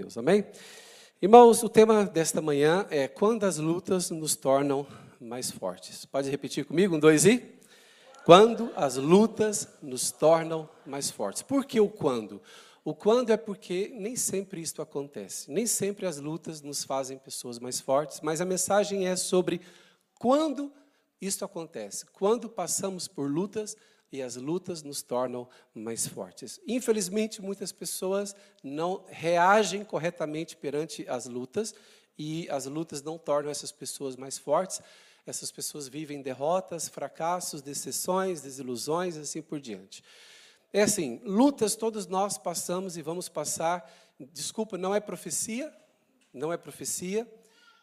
Deus, 0.00 0.16
amém? 0.16 0.46
Irmãos, 1.20 1.62
o 1.62 1.68
tema 1.68 2.06
desta 2.06 2.40
manhã 2.40 2.86
é 2.88 3.06
quando 3.06 3.44
as 3.44 3.58
lutas 3.58 4.08
nos 4.08 4.34
tornam 4.34 4.86
mais 5.20 5.50
fortes. 5.50 6.06
Pode 6.06 6.30
repetir 6.30 6.64
comigo? 6.64 6.96
Um, 6.96 6.98
dois 6.98 7.26
e? 7.26 7.60
Quando 8.24 8.72
as 8.74 8.96
lutas 8.96 9.68
nos 9.82 10.10
tornam 10.10 10.66
mais 10.86 11.10
fortes. 11.10 11.42
Por 11.42 11.66
que 11.66 11.78
o 11.78 11.86
quando? 11.86 12.40
O 12.82 12.94
quando 12.94 13.28
é 13.28 13.36
porque 13.36 13.92
nem 13.94 14.16
sempre 14.16 14.62
isto 14.62 14.80
acontece. 14.80 15.50
Nem 15.50 15.66
sempre 15.66 16.06
as 16.06 16.16
lutas 16.16 16.62
nos 16.62 16.82
fazem 16.82 17.18
pessoas 17.18 17.58
mais 17.58 17.78
fortes, 17.78 18.22
mas 18.22 18.40
a 18.40 18.46
mensagem 18.46 19.06
é 19.06 19.16
sobre 19.16 19.60
quando 20.18 20.72
isto 21.20 21.44
acontece. 21.44 22.06
Quando 22.06 22.48
passamos 22.48 23.06
por 23.06 23.30
lutas 23.30 23.76
e 24.12 24.20
as 24.22 24.36
lutas 24.36 24.82
nos 24.82 25.02
tornam 25.02 25.48
mais 25.74 26.06
fortes. 26.06 26.60
Infelizmente, 26.66 27.40
muitas 27.40 27.70
pessoas 27.70 28.34
não 28.62 29.04
reagem 29.08 29.84
corretamente 29.84 30.56
perante 30.56 31.08
as 31.08 31.26
lutas 31.26 31.74
e 32.18 32.48
as 32.50 32.66
lutas 32.66 33.02
não 33.02 33.16
tornam 33.16 33.50
essas 33.50 33.70
pessoas 33.70 34.16
mais 34.16 34.36
fortes. 34.36 34.80
Essas 35.26 35.52
pessoas 35.52 35.86
vivem 35.86 36.22
derrotas, 36.22 36.88
fracassos, 36.88 37.62
decepções, 37.62 38.40
desilusões, 38.40 39.16
assim 39.16 39.40
por 39.40 39.60
diante. 39.60 40.02
É 40.72 40.82
assim, 40.82 41.20
lutas 41.24 41.76
todos 41.76 42.06
nós 42.06 42.36
passamos 42.36 42.96
e 42.96 43.02
vamos 43.02 43.28
passar. 43.28 43.90
Desculpa, 44.18 44.76
não 44.76 44.94
é 44.94 45.00
profecia, 45.00 45.72
não 46.32 46.52
é 46.52 46.56
profecia, 46.56 47.26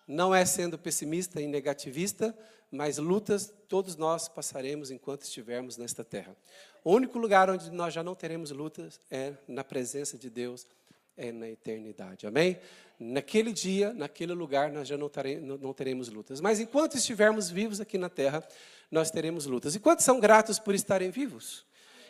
não 0.07 0.34
é 0.34 0.46
sendo 0.46 0.77
pessimista 0.77 1.41
e 1.41 1.48
negativista, 1.48 2.38
mas 2.71 2.98
lutas 2.98 3.53
todos 3.67 3.95
nós 3.95 4.27
passaremos 4.27 4.91
enquanto 4.91 5.23
estivermos 5.23 5.77
nesta 5.77 6.03
terra. 6.03 6.35
O 6.84 6.91
único 6.91 7.17
lugar 7.20 7.49
onde 7.49 7.70
nós 7.71 7.93
já 7.93 8.03
não 8.03 8.16
teremos 8.16 8.52
lutas 8.52 8.99
é 9.09 9.34
na 9.48 9.63
presença 9.63 10.17
de 10.17 10.30
Deus, 10.30 10.67
é 11.16 11.31
na 11.31 11.49
eternidade. 11.49 12.27
Amém? 12.27 12.59
Naquele 12.99 13.52
dia, 13.52 13.93
naquele 13.93 14.34
lugar, 14.34 14.71
nós 14.71 14.88
já 14.88 14.98
não 14.98 15.09
teremos, 15.09 15.59
não 15.62 15.73
teremos 15.73 16.09
lutas. 16.09 16.41
Mas 16.41 16.60
enquanto 16.60 16.95
estivermos 16.95 17.49
vivos 17.49 17.79
aqui 17.79 17.98
na 17.98 18.10
terra, 18.10 18.48
nós 18.90 19.12
teremos 19.12 19.45
lutas. 19.45 19.76
E 19.76 19.79
quantos 19.79 20.05
são 20.05 20.20
gratos 20.20 20.60
por 20.60 20.73
estarem 20.73 21.12
vivos? 21.12 21.65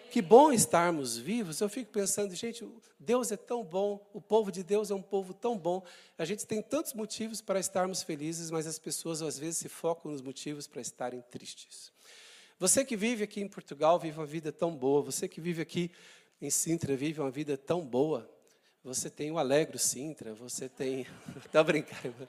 Que 0.08 0.22
bom 0.22 0.52
estarmos 0.52 1.18
vivos. 1.18 1.62
Eu 1.62 1.70
fico 1.70 1.92
pensando, 1.92 2.34
gente, 2.34 2.68
Deus 3.00 3.32
é 3.32 3.38
tão 3.38 3.64
bom, 3.64 4.06
o 4.14 4.22
povo 4.22 4.52
de 4.52 4.64
Deus 4.64 4.90
é 4.90 4.96
um 4.96 5.02
povo 5.02 5.34
tão 5.34 5.58
bom. 5.58 5.84
A 6.18 6.26
gente 6.26 6.46
tem 6.46 6.62
tantos 6.62 6.94
motivos 6.94 7.42
para 7.42 7.60
estarmos 7.60 8.04
felizes, 8.04 8.50
mas 8.50 8.66
as 8.66 8.80
pessoas 8.80 9.22
às 9.22 9.38
vezes 9.38 9.58
se 9.58 9.70
focam 9.70 10.12
nos 10.12 10.22
motivos 10.22 10.68
para 10.68 10.82
estarem 10.82 11.22
tristes. 11.30 11.92
Você 12.60 12.84
que 12.84 12.96
vive 12.96 13.24
aqui 13.24 13.40
em 13.40 13.48
Portugal 13.48 14.00
vive 14.00 14.20
uma 14.20 14.26
vida 14.26 14.52
tão 14.52 14.76
boa, 14.76 15.02
você 15.02 15.28
que 15.28 15.40
vive 15.40 15.62
aqui 15.62 15.92
em 16.42 16.50
Sintra 16.50 16.96
vive 16.96 17.22
uma 17.22 17.32
vida 17.32 17.58
tão 17.58 17.82
boa. 17.82 18.30
Você 18.84 19.10
tem 19.10 19.32
o 19.32 19.38
Alegro 19.38 19.78
Sintra, 19.78 20.34
você 20.34 20.70
tem. 20.70 21.06
Está 21.46 21.64
brincando. 21.64 22.28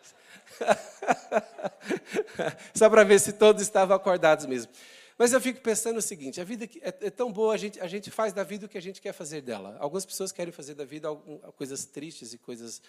Só 2.75 2.91
para 2.91 3.05
ver 3.05 3.21
se 3.21 3.33
todos 3.33 3.63
estavam 3.63 3.97
acordados 3.97 4.47
mesmo. 4.47 4.73
Mas 5.19 5.33
eu 5.33 5.41
fico 5.41 5.61
pensando 5.61 5.97
o 5.97 6.03
seguinte: 6.03 6.41
a 6.41 6.45
vida 6.45 6.65
é, 6.81 6.89
é, 6.89 7.11
tão 7.11 7.33
boa, 7.33 7.53
a 7.53 7.57
gente, 7.57 7.81
a 7.81 7.89
gente 7.89 8.09
faz 8.09 8.33
da 8.33 8.45
vida 8.45 8.67
o 8.67 8.69
que 8.69 8.79
a 8.79 8.83
gente 8.83 9.01
quer 9.01 9.13
fazer 9.13 9.41
dela. 9.41 9.77
Algumas 9.81 10.07
pessoas 10.07 10.31
querem 10.31 10.53
fazer 10.53 10.75
da 10.75 10.85
vida 10.85 11.13
coisas 11.57 11.85
tristes 11.85 12.33
e 12.33 12.39
coisas 12.39 12.81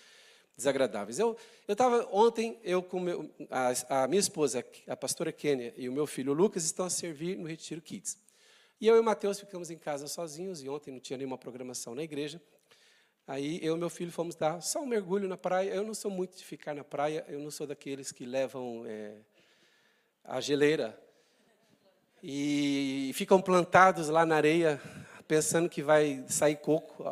desagradáveis. 0.56 1.18
Eu 1.18 1.36
estava 1.68 2.08
ontem, 2.12 2.60
eu 2.64 2.84
com 2.84 3.00
meu, 3.00 3.30
a, 3.50 4.04
a, 4.04 4.08
minha 4.08 4.20
esposa, 4.20 4.64
a 4.88 4.96
pastora 4.96 5.32
Kênia, 5.32 5.74
e 5.76 5.90
o 5.90 5.92
meu 5.92 6.06
filho 6.06 6.32
Lucas 6.32 6.66
estão 6.66 6.86
a 6.86 6.90
servir 6.90 7.36
no 7.36 7.48
Retiro 7.48 7.82
Kids. 7.82 8.18
E 8.80 8.88
eu 8.88 8.96
e 8.96 9.00
o 9.00 9.04
Mateus 9.04 9.40
ficamos 9.40 9.72
em 9.72 9.78
casa 9.78 10.08
sozinhos, 10.08 10.62
e 10.62 10.70
ontem 10.70 10.92
não 10.92 11.00
tinha 11.00 11.18
nenhuma 11.18 11.38
programação 11.38 11.96
na 11.96 12.04
igreja. 12.04 12.40
Aí 13.26 13.60
eu 13.64 13.76
e 13.76 13.80
meu 13.80 13.90
filho 13.90 14.12
fomos 14.12 14.36
dar 14.36 14.62
só 14.62 14.82
um 14.82 14.86
mergulho 14.86 15.28
na 15.28 15.38
praia. 15.38 15.72
Eu 15.72 15.84
não 15.84 15.94
sou 15.94 16.12
muito 16.12 16.38
de 16.38 16.44
ficar 16.44 16.76
na 16.76 16.84
praia, 16.84 17.26
eu 17.28 17.40
não 17.40 17.52
sou 17.52 17.66
daqueles 17.66 18.12
que 18.12 18.26
levam 18.26 18.84
é, 18.86 19.18
a 20.24 20.40
geleira 20.42 21.00
e 22.22 23.12
ficam 23.14 23.42
plantados 23.42 24.10
lá 24.10 24.26
na 24.26 24.36
areia, 24.36 24.82
pensando 25.28 25.70
que 25.70 25.82
vai 25.82 26.24
sair 26.28 26.58
coco. 26.58 27.04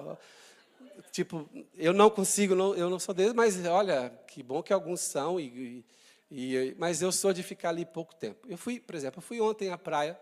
Tipo, 1.11 1.49
eu 1.75 1.93
não 1.93 2.09
consigo, 2.09 2.53
não, 2.53 2.75
eu 2.75 2.89
não 2.89 2.99
sou 2.99 3.13
deles, 3.13 3.33
mas 3.33 3.65
olha, 3.65 4.09
que 4.27 4.43
bom 4.43 4.61
que 4.61 4.73
alguns 4.73 5.01
são, 5.01 5.39
e, 5.39 5.85
e, 6.29 6.75
mas 6.77 7.01
eu 7.01 7.11
sou 7.11 7.33
de 7.33 7.41
ficar 7.41 7.69
ali 7.69 7.85
pouco 7.85 8.13
tempo. 8.15 8.47
Eu 8.47 8.57
fui, 8.57 8.79
por 8.79 8.95
exemplo, 8.95 9.19
eu 9.19 9.23
fui 9.23 9.39
ontem 9.41 9.71
à 9.71 9.77
praia, 9.77 10.19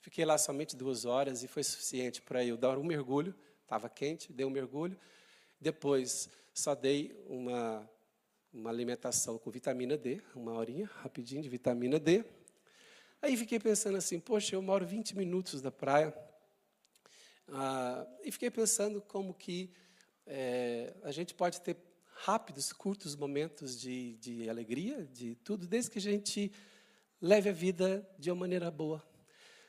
fiquei 0.00 0.24
lá 0.24 0.36
somente 0.36 0.76
duas 0.76 1.04
horas 1.04 1.42
e 1.42 1.48
foi 1.48 1.62
suficiente 1.62 2.20
para 2.20 2.44
eu 2.44 2.56
dar 2.56 2.76
um 2.76 2.84
mergulho, 2.84 3.34
estava 3.62 3.88
quente, 3.88 4.32
dei 4.32 4.44
um 4.44 4.50
mergulho, 4.50 4.98
depois 5.60 6.28
só 6.52 6.74
dei 6.74 7.16
uma, 7.26 7.88
uma 8.52 8.70
alimentação 8.70 9.38
com 9.38 9.50
vitamina 9.50 9.96
D, 9.96 10.20
uma 10.34 10.52
horinha, 10.52 10.90
rapidinho, 11.02 11.42
de 11.42 11.48
vitamina 11.48 11.98
D, 11.98 12.24
Aí 13.24 13.38
fiquei 13.38 13.58
pensando 13.58 13.96
assim, 13.96 14.20
poxa, 14.20 14.54
eu 14.54 14.60
moro 14.60 14.84
20 14.84 15.16
minutos 15.16 15.62
da 15.62 15.70
praia. 15.70 16.14
Ah, 17.48 18.06
e 18.22 18.30
fiquei 18.30 18.50
pensando 18.50 19.00
como 19.00 19.32
que 19.32 19.72
é, 20.26 20.92
a 21.02 21.10
gente 21.10 21.32
pode 21.32 21.58
ter 21.62 21.74
rápidos, 22.16 22.70
curtos 22.70 23.16
momentos 23.16 23.80
de, 23.80 24.16
de 24.16 24.50
alegria, 24.50 25.08
de 25.10 25.36
tudo, 25.36 25.66
desde 25.66 25.90
que 25.90 25.98
a 25.98 26.02
gente 26.02 26.52
leve 27.18 27.48
a 27.48 27.52
vida 27.54 28.06
de 28.18 28.30
uma 28.30 28.40
maneira 28.40 28.70
boa. 28.70 29.02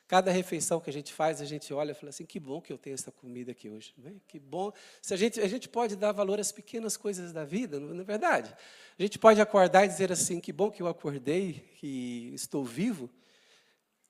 Cada 0.06 0.32
refeição 0.32 0.82
que 0.82 0.90
a 0.90 0.94
gente 0.94 1.14
faz, 1.14 1.40
a 1.40 1.46
gente 1.46 1.74
olha 1.74 1.92
e 1.92 1.96
fala 1.96 2.10
assim: 2.10 2.26
que 2.26 2.42
bom 2.42 2.60
que 2.60 2.74
eu 2.74 2.78
tenho 2.78 2.96
essa 2.96 3.10
comida 3.10 3.54
aqui 3.54 3.70
hoje. 3.70 3.94
Né? 3.98 4.18
Que 4.28 4.38
bom. 4.38 4.74
Se 5.02 5.14
a, 5.14 5.18
gente, 5.18 5.40
a 5.40 5.48
gente 5.48 5.70
pode 5.70 5.96
dar 5.96 6.12
valor 6.12 6.42
às 6.42 6.52
pequenas 6.52 6.98
coisas 6.98 7.32
da 7.32 7.46
vida, 7.46 7.80
não 7.80 8.02
é 8.02 8.04
verdade? 8.04 8.54
A 9.00 9.02
gente 9.02 9.18
pode 9.18 9.40
acordar 9.40 9.86
e 9.86 9.88
dizer 9.88 10.12
assim: 10.12 10.42
que 10.42 10.52
bom 10.52 10.70
que 10.70 10.82
eu 10.82 10.88
acordei, 10.88 11.66
que 11.80 12.34
estou 12.34 12.66
vivo. 12.66 13.10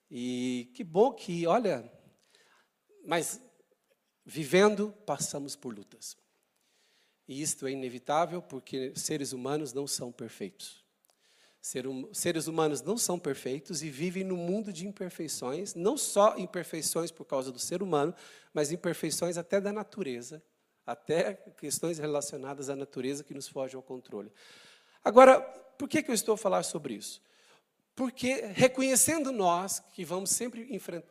E 0.10 0.72
que 0.74 0.84
bom 0.84 1.12
que, 1.12 1.48
olha, 1.48 1.92
mas 3.06 3.42
vivendo, 4.26 4.94
passamos 5.06 5.56
por 5.56 5.74
lutas. 5.74 6.18
E 7.28 7.42
isto 7.42 7.66
é 7.66 7.72
inevitável 7.72 8.42
porque 8.42 8.94
seres 8.96 9.34
humanos 9.34 9.74
não 9.74 9.88
são 9.88 10.12
perfeitos. 10.12 10.84
seres 12.14 12.48
humanos 12.48 12.82
não 12.82 12.98
são 12.98 13.18
perfeitos 13.18 13.82
e 13.82 13.90
vivem 13.90 14.24
no 14.24 14.38
mundo 14.38 14.72
de 14.72 14.88
imperfeições, 14.88 15.74
não 15.74 15.98
só 15.98 16.38
imperfeições 16.38 17.12
por 17.12 17.26
causa 17.26 17.52
do 17.52 17.58
ser 17.58 17.82
humano, 17.82 18.14
mas 18.54 18.72
imperfeições 18.72 19.38
até 19.38 19.60
da 19.60 19.74
natureza, 19.74 20.44
até 20.86 21.34
questões 21.58 21.98
relacionadas 21.98 22.70
à 22.70 22.76
natureza 22.76 23.24
que 23.24 23.34
nos 23.34 23.48
fogem 23.48 23.76
ao 23.76 23.82
controle. 23.82 24.32
Agora, 25.04 25.42
por 25.42 25.90
que, 25.90 26.04
que 26.04 26.12
eu 26.12 26.16
estou 26.16 26.36
a 26.36 26.38
falar 26.38 26.62
sobre 26.64 26.94
isso? 26.94 27.22
Porque 27.96 28.48
reconhecendo 28.54 29.32
nós 29.32 29.82
que 29.94 30.04
vamos 30.04 30.32
sempre 30.32 30.68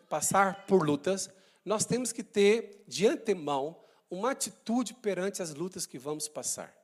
passar 0.08 0.66
por 0.66 0.86
lutas, 0.86 1.30
nós 1.64 1.84
temos 1.86 2.12
que 2.12 2.22
ter 2.22 2.84
de 2.86 3.06
antemão 3.06 3.80
uma 4.10 4.32
atitude 4.32 4.92
perante 4.94 5.42
as 5.42 5.54
lutas 5.54 5.86
que 5.86 5.98
vamos 5.98 6.28
passar. 6.28 6.83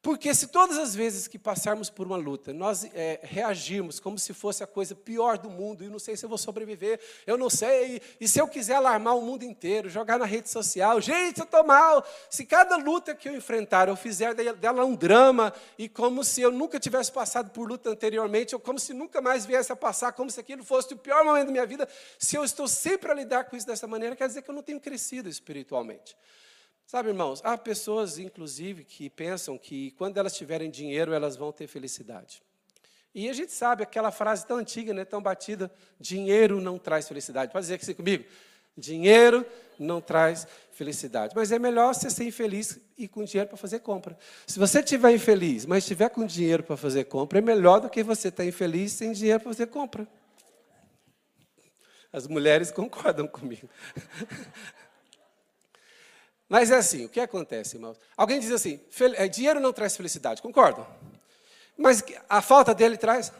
Porque 0.00 0.32
se 0.32 0.46
todas 0.46 0.78
as 0.78 0.94
vezes 0.94 1.26
que 1.26 1.38
passarmos 1.38 1.90
por 1.90 2.06
uma 2.06 2.16
luta, 2.16 2.52
nós 2.52 2.84
é, 2.94 3.18
reagirmos 3.22 3.98
como 3.98 4.16
se 4.16 4.32
fosse 4.32 4.62
a 4.62 4.66
coisa 4.66 4.94
pior 4.94 5.36
do 5.38 5.50
mundo, 5.50 5.82
e 5.82 5.88
não 5.88 5.98
sei 5.98 6.16
se 6.16 6.24
eu 6.24 6.28
vou 6.28 6.38
sobreviver, 6.38 7.00
eu 7.26 7.36
não 7.36 7.50
sei, 7.50 8.00
e 8.20 8.28
se 8.28 8.40
eu 8.40 8.46
quiser 8.46 8.76
alarmar 8.76 9.16
o 9.16 9.20
mundo 9.20 9.42
inteiro, 9.42 9.90
jogar 9.90 10.16
na 10.16 10.24
rede 10.24 10.48
social, 10.48 11.00
gente, 11.00 11.40
eu 11.40 11.44
estou 11.44 11.64
mal. 11.64 12.04
Se 12.30 12.46
cada 12.46 12.76
luta 12.76 13.12
que 13.12 13.28
eu 13.28 13.34
enfrentar 13.34 13.88
eu 13.88 13.96
fizer 13.96 14.34
dela 14.34 14.84
um 14.84 14.94
drama, 14.94 15.52
e 15.76 15.88
como 15.88 16.22
se 16.22 16.40
eu 16.42 16.52
nunca 16.52 16.78
tivesse 16.78 17.10
passado 17.10 17.50
por 17.50 17.68
luta 17.68 17.90
anteriormente, 17.90 18.54
ou 18.54 18.60
como 18.60 18.78
se 18.78 18.94
nunca 18.94 19.20
mais 19.20 19.44
viesse 19.44 19.72
a 19.72 19.76
passar, 19.76 20.12
como 20.12 20.30
se 20.30 20.38
aquilo 20.38 20.62
fosse 20.62 20.94
o 20.94 20.96
pior 20.96 21.24
momento 21.24 21.46
da 21.46 21.52
minha 21.52 21.66
vida, 21.66 21.88
se 22.20 22.36
eu 22.36 22.44
estou 22.44 22.68
sempre 22.68 23.10
a 23.10 23.14
lidar 23.14 23.44
com 23.44 23.56
isso 23.56 23.66
dessa 23.66 23.88
maneira, 23.88 24.14
quer 24.14 24.28
dizer 24.28 24.42
que 24.42 24.50
eu 24.50 24.54
não 24.54 24.62
tenho 24.62 24.78
crescido 24.78 25.28
espiritualmente. 25.28 26.16
Sabe, 26.88 27.10
irmãos, 27.10 27.42
há 27.44 27.54
pessoas, 27.58 28.18
inclusive, 28.18 28.82
que 28.82 29.10
pensam 29.10 29.58
que 29.58 29.90
quando 29.90 30.16
elas 30.16 30.34
tiverem 30.34 30.70
dinheiro, 30.70 31.12
elas 31.12 31.36
vão 31.36 31.52
ter 31.52 31.66
felicidade. 31.66 32.42
E 33.14 33.28
a 33.28 33.32
gente 33.34 33.52
sabe 33.52 33.82
aquela 33.82 34.10
frase 34.10 34.46
tão 34.46 34.56
antiga, 34.56 34.94
né, 34.94 35.04
tão 35.04 35.20
batida: 35.20 35.70
dinheiro 36.00 36.62
não 36.62 36.78
traz 36.78 37.06
felicidade. 37.06 37.52
Pode 37.52 37.66
dizer 37.66 37.76
que 37.76 37.92
comigo? 37.92 38.24
Dinheiro 38.74 39.44
não 39.78 40.00
traz 40.00 40.48
felicidade. 40.72 41.34
Mas 41.36 41.52
é 41.52 41.58
melhor 41.58 41.94
você 41.94 42.08
ser 42.08 42.24
infeliz 42.24 42.80
e 42.96 43.06
com 43.06 43.22
dinheiro 43.22 43.50
para 43.50 43.58
fazer 43.58 43.80
compra. 43.80 44.16
Se 44.46 44.58
você 44.58 44.80
estiver 44.80 45.10
infeliz, 45.10 45.66
mas 45.66 45.84
estiver 45.84 46.08
com 46.08 46.24
dinheiro 46.24 46.62
para 46.62 46.78
fazer 46.78 47.04
compra, 47.04 47.38
é 47.38 47.42
melhor 47.42 47.80
do 47.80 47.90
que 47.90 48.02
você 48.02 48.28
estar 48.28 48.46
infeliz 48.46 48.92
sem 48.92 49.12
dinheiro 49.12 49.40
para 49.40 49.50
fazer 49.52 49.66
compra. 49.66 50.08
As 52.10 52.26
mulheres 52.26 52.70
concordam 52.70 53.28
comigo. 53.28 53.68
Mas 56.48 56.70
é 56.70 56.76
assim, 56.76 57.04
o 57.04 57.08
que 57.08 57.20
acontece, 57.20 57.76
irmãos? 57.76 57.98
Alguém 58.16 58.40
diz 58.40 58.50
assim, 58.50 58.80
é, 59.16 59.28
dinheiro 59.28 59.60
não 59.60 59.72
traz 59.72 59.96
felicidade, 59.96 60.40
concordam? 60.40 60.86
Mas 61.76 62.02
a 62.28 62.40
falta 62.40 62.74
dele 62.74 62.96
traz? 62.96 63.32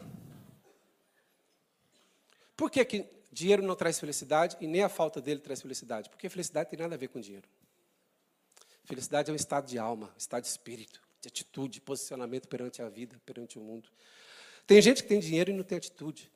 Por 2.57 2.71
que, 2.71 2.85
que 2.85 3.07
dinheiro 3.33 3.63
não 3.63 3.75
traz 3.75 3.99
felicidade 3.99 4.57
e 4.61 4.67
nem 4.67 4.83
a 4.83 4.89
falta 4.89 5.21
dele 5.21 5.41
traz 5.41 5.63
felicidade? 5.63 6.11
Porque 6.11 6.29
felicidade 6.29 6.69
tem 6.69 6.79
nada 6.79 6.95
a 6.97 6.99
ver 6.99 7.09
com 7.09 7.21
dinheiro. 7.21 7.49
Felicidade 8.85 9.31
é 9.31 9.33
um 9.33 9.37
estado 9.37 9.67
de 9.67 9.79
alma, 9.79 10.13
estado 10.17 10.43
de 10.43 10.49
espírito. 10.49 11.01
de 11.21 11.29
atitude, 11.29 11.75
de 11.75 11.81
posicionamento 11.81 12.47
perante 12.47 12.81
a 12.81 12.89
vida, 12.89 13.21
perante 13.27 13.59
o 13.59 13.61
mundo. 13.61 13.89
Tem 14.67 14.81
gente 14.81 15.03
que 15.03 15.09
tem 15.09 15.19
dinheiro 15.19 15.51
e 15.51 15.55
não 15.55 15.65
tem 15.65 15.79
atitude. 15.79 16.31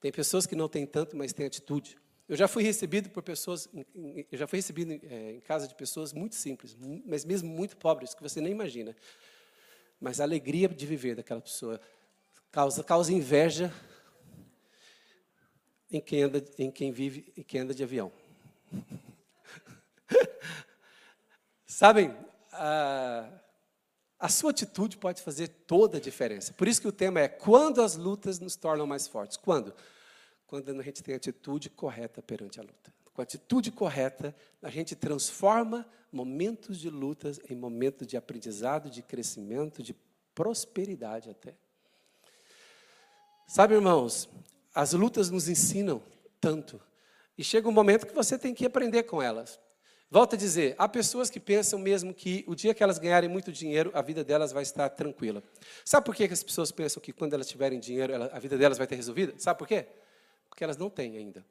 Tem 0.00 0.12
pessoas 0.12 0.46
que 0.46 0.54
não 0.54 0.68
têm 0.68 0.86
tanto, 0.86 1.16
mas 1.16 1.32
têm 1.32 1.46
atitude. 1.46 1.98
Eu 2.28 2.36
já 2.36 2.46
fui 2.46 2.62
recebido 2.62 3.08
por 3.08 3.22
pessoas, 3.22 3.68
eu 4.30 4.38
já 4.38 4.46
fui 4.46 4.58
recebido 4.58 4.92
é, 4.92 5.32
em 5.32 5.40
casa 5.40 5.66
de 5.66 5.74
pessoas 5.74 6.12
muito 6.12 6.34
simples, 6.34 6.76
mas 7.06 7.24
mesmo 7.24 7.48
muito 7.48 7.74
pobres, 7.76 8.14
que 8.14 8.22
você 8.22 8.38
nem 8.38 8.52
imagina. 8.52 8.94
Mas 9.98 10.20
a 10.20 10.24
alegria 10.24 10.68
de 10.68 10.84
viver 10.84 11.16
daquela 11.16 11.40
pessoa 11.40 11.80
causa, 12.52 12.84
causa 12.84 13.12
inveja 13.12 13.72
em 15.90 16.02
quem, 16.02 16.24
anda, 16.24 16.44
em 16.58 16.70
quem 16.70 16.92
vive 16.92 17.32
e 17.34 17.42
quem 17.42 17.62
anda 17.62 17.74
de 17.74 17.82
avião. 17.82 18.12
Sabem, 21.66 22.14
a, 22.52 23.26
a 24.18 24.28
sua 24.28 24.50
atitude 24.50 24.98
pode 24.98 25.22
fazer 25.22 25.48
toda 25.48 25.96
a 25.96 26.00
diferença. 26.00 26.52
Por 26.52 26.68
isso 26.68 26.82
que 26.82 26.88
o 26.88 26.92
tema 26.92 27.20
é 27.20 27.28
quando 27.28 27.80
as 27.80 27.96
lutas 27.96 28.38
nos 28.38 28.54
tornam 28.54 28.86
mais 28.86 29.08
fortes. 29.08 29.38
Quando? 29.38 29.74
Quando 30.48 30.70
a 30.70 30.82
gente 30.82 31.02
tem 31.02 31.12
a 31.12 31.18
atitude 31.18 31.68
correta 31.68 32.22
perante 32.22 32.58
a 32.58 32.62
luta. 32.62 32.92
Com 33.12 33.20
a 33.20 33.22
atitude 33.22 33.70
correta, 33.70 34.34
a 34.62 34.70
gente 34.70 34.96
transforma 34.96 35.86
momentos 36.10 36.80
de 36.80 36.88
lutas 36.88 37.38
em 37.50 37.54
momentos 37.54 38.06
de 38.06 38.16
aprendizado, 38.16 38.88
de 38.88 39.02
crescimento, 39.02 39.82
de 39.82 39.94
prosperidade 40.34 41.28
até. 41.28 41.54
Sabe, 43.46 43.74
irmãos, 43.74 44.26
as 44.74 44.94
lutas 44.94 45.28
nos 45.28 45.48
ensinam 45.50 46.02
tanto. 46.40 46.80
E 47.36 47.44
chega 47.44 47.68
um 47.68 47.72
momento 47.72 48.06
que 48.06 48.14
você 48.14 48.38
tem 48.38 48.54
que 48.54 48.64
aprender 48.64 49.02
com 49.02 49.20
elas. 49.20 49.60
Volto 50.10 50.34
a 50.34 50.38
dizer, 50.38 50.74
há 50.78 50.88
pessoas 50.88 51.28
que 51.28 51.38
pensam 51.38 51.78
mesmo 51.78 52.14
que 52.14 52.42
o 52.46 52.54
dia 52.54 52.72
que 52.72 52.82
elas 52.82 52.98
ganharem 52.98 53.28
muito 53.28 53.52
dinheiro, 53.52 53.90
a 53.92 54.00
vida 54.00 54.24
delas 54.24 54.50
vai 54.50 54.62
estar 54.62 54.88
tranquila. 54.88 55.42
Sabe 55.84 56.06
por 56.06 56.14
que 56.14 56.24
as 56.24 56.42
pessoas 56.42 56.72
pensam 56.72 57.02
que 57.02 57.12
quando 57.12 57.34
elas 57.34 57.46
tiverem 57.46 57.78
dinheiro, 57.78 58.14
a 58.32 58.38
vida 58.38 58.56
delas 58.56 58.78
vai 58.78 58.86
ter 58.86 58.96
resolvida? 58.96 59.34
Sabe 59.36 59.58
por 59.58 59.68
quê? 59.68 59.86
Porque 60.58 60.64
elas 60.64 60.76
não 60.76 60.90
têm 60.90 61.16
ainda. 61.16 61.46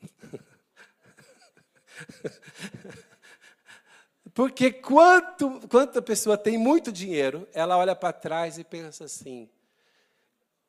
Porque 4.32 4.72
quanto, 4.72 5.68
quanto 5.68 5.98
a 5.98 6.02
pessoa 6.02 6.38
tem 6.38 6.56
muito 6.56 6.90
dinheiro, 6.90 7.46
ela 7.52 7.76
olha 7.76 7.94
para 7.94 8.14
trás 8.14 8.56
e 8.56 8.64
pensa 8.64 9.04
assim: 9.04 9.46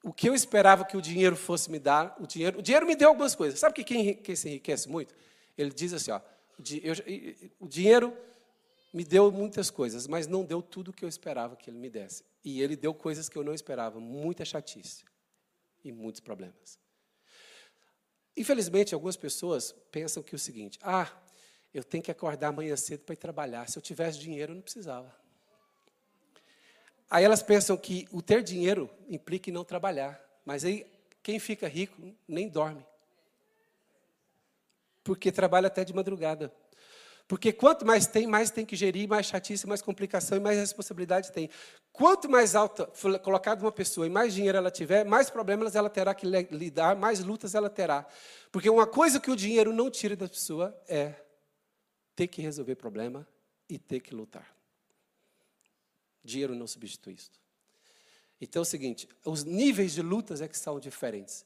o 0.04 0.12
que 0.12 0.28
eu 0.28 0.36
esperava 0.36 0.84
que 0.84 0.98
o 0.98 1.02
dinheiro 1.02 1.38
fosse 1.38 1.72
me 1.72 1.80
dar, 1.80 2.14
o 2.20 2.28
dinheiro, 2.28 2.60
o 2.60 2.62
dinheiro 2.62 2.86
me 2.86 2.94
deu 2.94 3.08
algumas 3.08 3.36
coisas. 3.36 3.58
Sabe 3.58 3.74
que 3.74 3.86
quem, 3.86 4.16
quem 4.16 4.36
se 4.36 4.50
enriquece 4.50 4.90
muito? 4.90 5.16
Ele 5.58 5.70
diz 5.70 5.94
assim: 5.94 6.12
ó, 6.12 6.20
eu, 6.84 6.94
o 7.58 7.70
dinheiro 7.70 8.14
me 8.92 9.06
deu 9.06 9.32
muitas 9.32 9.72
coisas, 9.72 10.08
mas 10.08 10.28
não 10.28 10.44
deu 10.44 10.62
tudo 10.62 10.92
o 10.92 10.94
que 10.94 11.06
eu 11.06 11.10
esperava 11.10 11.56
que 11.56 11.70
ele 11.70 11.78
me 11.78 11.90
desse. 11.90 12.26
E 12.44 12.62
ele 12.62 12.76
deu 12.76 12.94
coisas 12.94 13.30
que 13.30 13.38
eu 13.38 13.46
não 13.46 13.54
esperava, 13.54 13.98
muita 13.98 14.44
chatice 14.44 15.06
e 15.86 15.90
muitos 15.90 16.20
problemas. 16.20 16.83
Infelizmente, 18.36 18.94
algumas 18.94 19.16
pessoas 19.16 19.74
pensam 19.92 20.24
que 20.24 20.34
é 20.34 20.38
o 20.38 20.40
seguinte: 20.40 20.80
ah, 20.82 21.12
eu 21.74 21.84
tenho 21.84 22.04
que 22.04 22.12
acordar 22.12 22.50
amanhã 22.50 22.76
cedo 22.76 23.02
para 23.02 23.14
ir 23.14 23.18
trabalhar. 23.18 23.70
Se 23.70 23.78
eu 23.78 23.82
tivesse 23.82 24.20
dinheiro, 24.20 24.52
eu 24.52 24.56
não 24.56 24.62
precisava. 24.62 25.14
Aí 27.10 27.24
elas 27.24 27.44
pensam 27.44 27.78
que 27.78 28.08
o 28.12 28.22
ter 28.22 28.42
dinheiro 28.42 28.90
implica 29.08 29.50
em 29.50 29.54
não 29.54 29.64
trabalhar. 29.64 30.20
Mas 30.46 30.66
aí, 30.66 30.86
quem 31.22 31.40
fica 31.40 31.68
rico 31.68 32.02
nem 32.28 32.50
dorme 32.50 32.86
porque 35.04 35.32
trabalha 35.32 35.68
até 35.68 35.84
de 35.84 35.94
madrugada. 35.94 36.52
Porque 37.28 37.54
quanto 37.54 37.86
mais 37.86 38.06
tem, 38.06 38.28
mais 38.28 38.52
tem 38.52 38.66
que 38.66 38.76
gerir, 38.76 39.08
mais 39.08 39.26
chatice, 39.26 39.66
mais 39.66 39.82
complicação 39.82 40.38
e 40.38 40.42
mais 40.42 40.58
responsabilidade 40.58 41.32
tem. 41.32 41.50
Quanto 41.92 42.30
mais 42.30 42.54
alta 42.54 42.90
for 42.94 43.18
colocada 43.20 43.64
uma 43.64 43.72
pessoa 43.72 44.06
e 44.06 44.10
mais 44.10 44.34
dinheiro 44.34 44.58
ela 44.58 44.70
tiver, 44.70 45.06
mais 45.06 45.30
problemas 45.30 45.76
ela 45.76 45.90
terá 45.90 46.14
que 46.14 46.26
lidar, 46.26 46.96
mais 46.96 47.24
lutas 47.24 47.56
ela 47.56 47.70
terá. 47.70 48.06
Porque 48.52 48.70
uma 48.70 48.86
coisa 48.86 49.20
que 49.20 49.32
o 49.32 49.36
dinheiro 49.36 49.72
não 49.72 49.90
tira 49.90 50.16
da 50.16 50.28
pessoa 50.28 50.78
é 50.88 51.14
ter 52.16 52.28
que 52.28 52.42
resolver 52.42 52.76
problema 52.76 53.28
e 53.70 53.80
ter 53.80 54.02
que 54.02 54.14
lutar. 54.14 54.54
Dinheiro 56.24 56.56
não 56.56 56.68
substitui 56.68 57.14
isso. 57.14 57.32
Então 58.40 58.62
é 58.62 58.64
o 58.64 58.66
seguinte, 58.66 59.08
os 59.26 59.44
níveis 59.44 59.94
de 59.94 60.02
lutas 60.02 60.42
é 60.42 60.48
que 60.48 60.58
são 60.58 60.80
diferentes. 60.80 61.46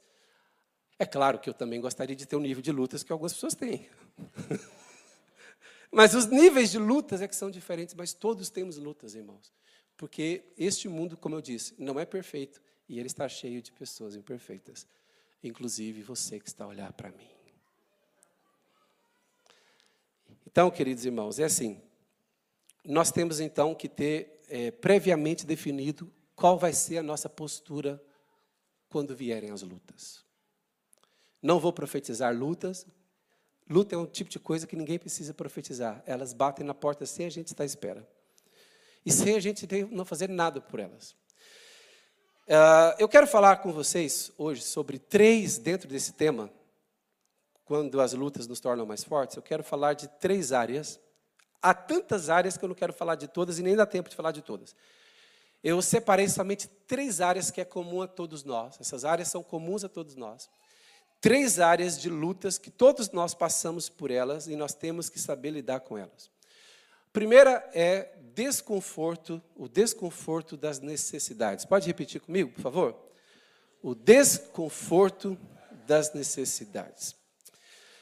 É 0.97 1.05
claro 1.05 1.37
que 1.37 1.47
eu 1.47 1.53
também 1.53 1.79
gostaria 1.79 2.15
de 2.15 2.25
ter 2.25 2.35
o 2.35 2.39
um 2.39 2.41
nível 2.41 2.61
de 2.61 2.71
lutas 2.71 3.03
que 3.03 3.11
algumas 3.11 3.33
pessoas 3.33 3.53
têm. 3.53 3.87
mas 5.91 6.13
os 6.13 6.25
níveis 6.25 6.71
de 6.71 6.77
lutas 6.77 7.21
é 7.21 7.27
que 7.27 7.35
são 7.35 7.49
diferentes, 7.49 7.95
mas 7.95 8.13
todos 8.13 8.49
temos 8.49 8.77
lutas, 8.77 9.15
irmãos. 9.15 9.51
Porque 9.95 10.43
este 10.57 10.87
mundo, 10.87 11.17
como 11.17 11.35
eu 11.35 11.41
disse, 11.41 11.73
não 11.77 11.99
é 11.99 12.05
perfeito 12.05 12.61
e 12.87 12.99
ele 12.99 13.07
está 13.07 13.27
cheio 13.27 13.61
de 13.61 13.71
pessoas 13.71 14.15
imperfeitas, 14.15 14.87
inclusive 15.43 16.03
você 16.03 16.39
que 16.39 16.47
está 16.47 16.65
a 16.65 16.67
olhar 16.67 16.93
para 16.93 17.09
mim. 17.09 17.27
Então, 20.45 20.71
queridos 20.71 21.05
irmãos, 21.05 21.39
é 21.39 21.43
assim. 21.43 21.81
Nós 22.83 23.11
temos 23.11 23.39
então 23.39 23.75
que 23.75 23.89
ter 23.89 24.41
é, 24.47 24.71
previamente 24.71 25.45
definido 25.45 26.11
qual 26.35 26.57
vai 26.57 26.73
ser 26.73 26.97
a 26.97 27.03
nossa 27.03 27.27
postura 27.27 28.01
quando 28.89 29.15
vierem 29.15 29.51
as 29.51 29.61
lutas. 29.61 30.23
Não 31.41 31.59
vou 31.59 31.73
profetizar 31.73 32.35
lutas. 32.35 32.85
Luta 33.69 33.95
é 33.95 33.97
um 33.97 34.05
tipo 34.05 34.29
de 34.29 34.39
coisa 34.39 34.65
que 34.65 34.75
ninguém 34.75 34.97
precisa 34.97 35.33
profetizar. 35.33 36.01
Elas 36.05 36.31
batem 36.31 36.65
na 36.65 36.73
porta 36.73 37.05
sem 37.05 37.25
a 37.25 37.29
gente 37.29 37.47
estar 37.47 37.63
à 37.63 37.65
espera. 37.65 38.07
E 39.05 39.11
sem 39.11 39.35
a 39.35 39.39
gente 39.39 39.67
não 39.91 40.05
fazer 40.05 40.29
nada 40.29 40.61
por 40.61 40.79
elas. 40.79 41.11
Uh, 42.47 42.95
eu 42.97 43.09
quero 43.09 43.27
falar 43.27 43.57
com 43.57 43.73
vocês 43.73 44.31
hoje 44.37 44.61
sobre 44.61 44.97
três, 44.97 45.57
dentro 45.57 45.89
desse 45.89 46.13
tema, 46.13 46.49
quando 47.65 47.99
as 47.99 48.13
lutas 48.13 48.47
nos 48.47 48.61
tornam 48.61 48.85
mais 48.85 49.03
fortes, 49.03 49.35
eu 49.35 49.43
quero 49.43 49.63
falar 49.63 49.93
de 49.93 50.07
três 50.07 50.53
áreas. 50.53 50.97
Há 51.61 51.73
tantas 51.73 52.29
áreas 52.29 52.55
que 52.55 52.63
eu 52.63 52.69
não 52.69 52.75
quero 52.75 52.93
falar 52.93 53.15
de 53.15 53.27
todas 53.27 53.59
e 53.59 53.63
nem 53.63 53.75
dá 53.75 53.85
tempo 53.85 54.09
de 54.09 54.15
falar 54.15 54.31
de 54.31 54.41
todas. 54.41 54.73
Eu 55.61 55.81
separei 55.81 56.29
somente 56.29 56.69
três 56.87 57.19
áreas 57.19 57.51
que 57.51 57.59
é 57.59 57.65
comum 57.65 58.01
a 58.01 58.07
todos 58.07 58.45
nós. 58.45 58.77
Essas 58.79 59.03
áreas 59.03 59.27
são 59.27 59.43
comuns 59.43 59.83
a 59.83 59.89
todos 59.89 60.15
nós 60.15 60.49
três 61.19 61.59
áreas 61.59 61.99
de 61.99 62.09
lutas 62.09 62.57
que 62.57 62.69
todos 62.69 63.11
nós 63.11 63.33
passamos 63.33 63.89
por 63.89 64.11
elas 64.11 64.47
e 64.47 64.55
nós 64.55 64.73
temos 64.73 65.09
que 65.09 65.19
saber 65.19 65.51
lidar 65.51 65.81
com 65.81 65.97
elas. 65.97 66.29
Primeira 67.11 67.67
é 67.73 68.11
desconforto, 68.35 69.41
o 69.55 69.67
desconforto 69.67 70.55
das 70.55 70.79
necessidades. 70.79 71.65
Pode 71.65 71.87
repetir 71.87 72.21
comigo, 72.21 72.51
por 72.51 72.61
favor? 72.61 73.11
O 73.81 73.95
desconforto 73.95 75.37
das 75.87 76.13
necessidades. 76.13 77.15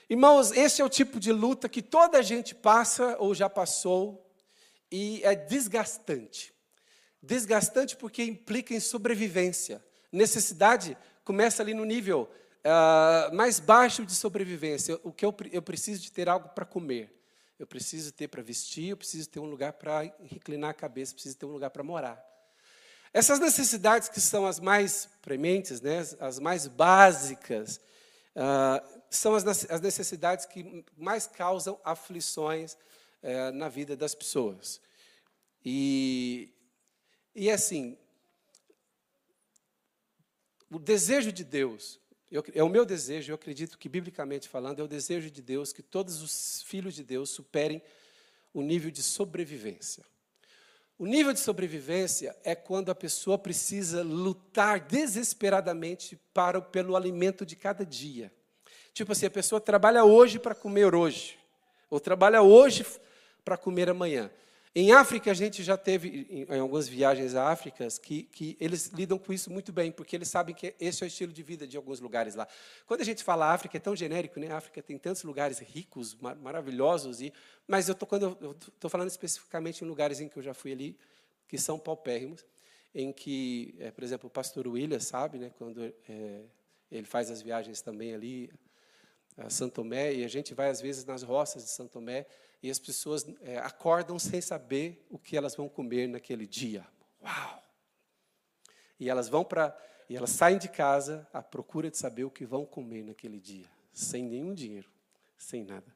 Irmãos, 0.09 0.51
esse 0.51 0.81
é 0.81 0.85
o 0.85 0.89
tipo 0.89 1.19
de 1.19 1.31
luta 1.31 1.69
que 1.69 1.81
toda 1.81 2.17
a 2.17 2.21
gente 2.21 2.53
passa 2.53 3.15
ou 3.17 3.33
já 3.33 3.49
passou 3.49 4.29
e 4.91 5.21
é 5.23 5.33
desgastante. 5.33 6.53
Desgastante 7.21 7.95
porque 7.95 8.23
implica 8.23 8.73
em 8.73 8.79
sobrevivência. 8.79 9.83
Necessidade 10.11 10.97
começa 11.23 11.63
ali 11.63 11.73
no 11.73 11.85
nível 11.85 12.29
uh, 12.65 13.33
mais 13.33 13.59
baixo 13.59 14.05
de 14.05 14.13
sobrevivência. 14.13 14.99
O 15.03 15.11
que 15.11 15.25
eu, 15.25 15.35
eu 15.51 15.61
preciso 15.61 16.01
de 16.01 16.11
ter 16.11 16.27
algo 16.27 16.49
para 16.49 16.65
comer. 16.65 17.11
Eu 17.57 17.65
preciso 17.65 18.11
ter 18.11 18.27
para 18.27 18.41
vestir, 18.41 18.89
eu 18.89 18.97
preciso 18.97 19.29
ter 19.29 19.39
um 19.39 19.45
lugar 19.45 19.73
para 19.73 20.01
reclinar 20.23 20.71
a 20.71 20.73
cabeça, 20.73 21.13
eu 21.13 21.15
preciso 21.15 21.37
ter 21.37 21.45
um 21.45 21.51
lugar 21.51 21.69
para 21.69 21.83
morar. 21.83 22.21
Essas 23.13 23.39
necessidades 23.39 24.09
que 24.09 24.19
são 24.19 24.45
as 24.45 24.59
mais 24.59 25.07
prementes, 25.21 25.79
né, 25.79 25.99
as 26.19 26.37
mais 26.37 26.67
básicas, 26.67 27.79
uh, 28.35 29.01
são 29.09 29.35
as, 29.35 29.45
as, 29.71 29.79
necessidades 29.79 30.45
que 30.45 30.83
mais 30.97 31.25
causam 31.25 31.79
aflições 31.81 32.73
uh, 32.73 33.53
na 33.53 33.69
vida 33.69 33.95
das 33.95 34.13
pessoas. 34.13 34.81
E, 35.63 36.53
e 37.33 37.49
assim, 37.49 37.97
o 40.69 40.77
desejo 40.77 41.31
de 41.31 41.45
Deus 41.45 42.01
eu, 42.35 42.43
é 42.53 42.63
o 42.63 42.69
meu 42.69 42.85
desejo, 42.85 43.31
eu 43.31 43.35
acredito 43.35 43.77
que, 43.77 43.87
biblicamente 43.87 44.49
falando, 44.49 44.79
é 44.79 44.83
o 44.83 44.87
desejo 44.87 45.31
de 45.31 45.41
Deus 45.41 45.71
que 45.71 45.81
todos 45.81 46.21
os 46.21 46.63
filhos 46.63 46.93
de 46.93 47.03
Deus 47.03 47.29
superem 47.29 47.81
o 48.53 48.61
nível 48.61 48.91
de 48.91 49.01
sobrevivência. 49.01 50.03
O 50.99 51.05
nível 51.05 51.31
de 51.31 51.39
sobrevivência 51.39 52.35
é 52.43 52.53
quando 52.53 52.89
a 52.89 52.95
pessoa 52.95 53.37
precisa 53.37 54.03
lutar 54.03 54.81
desesperadamente 54.81 56.19
para, 56.33 56.61
pelo 56.61 56.97
alimento 56.97 57.45
de 57.45 57.55
cada 57.55 57.85
dia. 57.85 58.33
Tipo 58.93 59.13
assim, 59.13 59.25
a 59.25 59.31
pessoa 59.31 59.61
trabalha 59.61 60.03
hoje 60.03 60.37
para 60.37 60.53
comer 60.53 60.93
hoje, 60.93 61.37
ou 61.89 62.01
trabalha 62.01 62.41
hoje 62.41 62.85
para 63.45 63.57
comer 63.57 63.89
amanhã. 63.89 64.29
Em 64.77 64.91
África, 64.91 65.31
a 65.31 65.33
gente 65.33 65.63
já 65.63 65.77
teve, 65.77 66.27
em, 66.29 66.59
algumas 66.59 66.85
viagens 66.85 67.33
à 67.33 67.49
África, 67.49 67.87
que, 68.03 68.23
que 68.23 68.57
eles 68.59 68.87
lidam 68.87 69.17
com 69.17 69.31
isso 69.31 69.49
muito 69.49 69.71
bem, 69.71 69.89
porque 69.89 70.13
eles 70.13 70.27
sabem 70.27 70.53
que 70.53 70.75
esse 70.77 71.01
é 71.01 71.05
o 71.05 71.07
estilo 71.07 71.31
de 71.31 71.41
vida 71.41 71.65
de 71.65 71.77
alguns 71.77 72.01
lugares 72.01 72.35
lá. 72.35 72.45
Quando 72.85 72.99
a 72.99 73.05
gente 73.05 73.23
fala 73.23 73.53
África, 73.53 73.77
é 73.77 73.79
tão 73.79 73.95
genérico, 73.95 74.37
né? 74.37 74.51
A 74.51 74.57
África 74.57 74.83
tem 74.83 74.97
tantos 74.97 75.23
lugares 75.23 75.59
ricos, 75.59 76.13
mar 76.15 76.35
maravilhosos, 76.35 77.21
e, 77.21 77.31
mas 77.65 77.87
eu 77.87 77.95
tô, 77.95 78.05
eu 78.41 78.51
estou 78.51 78.89
falando 78.89 79.07
especificamente 79.07 79.81
em 79.81 79.87
lugares 79.87 80.19
em 80.19 80.27
que 80.27 80.35
eu 80.37 80.43
já 80.43 80.53
fui 80.53 80.73
ali, 80.73 80.97
que 81.47 81.57
são 81.57 81.79
paupérrimos, 81.79 82.45
em 82.93 83.13
que, 83.13 83.75
é, 83.79 83.91
por 83.91 84.03
exemplo, 84.03 84.27
o 84.27 84.29
pastor 84.29 84.67
William 84.67 84.99
sabe, 84.99 85.37
né, 85.37 85.51
quando 85.57 85.85
é, 85.85 86.41
ele 86.91 87.07
faz 87.07 87.31
as 87.31 87.41
viagens 87.41 87.81
também 87.81 88.13
ali 88.13 88.51
a 89.37 89.69
Tomé, 89.69 90.13
e 90.13 90.23
a 90.23 90.27
gente 90.27 90.53
vai 90.53 90.69
às 90.69 90.79
vezes 90.81 91.05
nas 91.05 91.23
roças 91.23 91.63
de 91.63 91.69
Santo 91.69 91.91
Tomé, 91.91 92.25
e 92.63 92.69
as 92.71 92.79
pessoas 92.79 93.25
é, 93.41 93.57
acordam 93.59 94.17
sem 94.17 94.41
saber 94.41 95.05
o 95.09 95.19
que 95.19 95.37
elas 95.37 95.55
vão 95.55 95.69
comer 95.69 96.07
naquele 96.07 96.47
dia. 96.47 96.85
Uau! 97.21 97.63
E 98.99 99.09
elas 99.09 99.27
vão 99.27 99.43
para 99.43 99.75
e 100.09 100.15
elas 100.15 100.29
saem 100.29 100.57
de 100.57 100.69
casa 100.69 101.27
à 101.33 101.41
procura 101.41 101.89
de 101.89 101.97
saber 101.97 102.23
o 102.23 102.29
que 102.29 102.45
vão 102.45 102.65
comer 102.65 103.03
naquele 103.03 103.39
dia, 103.39 103.67
sem 103.91 104.23
nenhum 104.23 104.53
dinheiro, 104.53 104.89
sem 105.37 105.63
nada. 105.63 105.91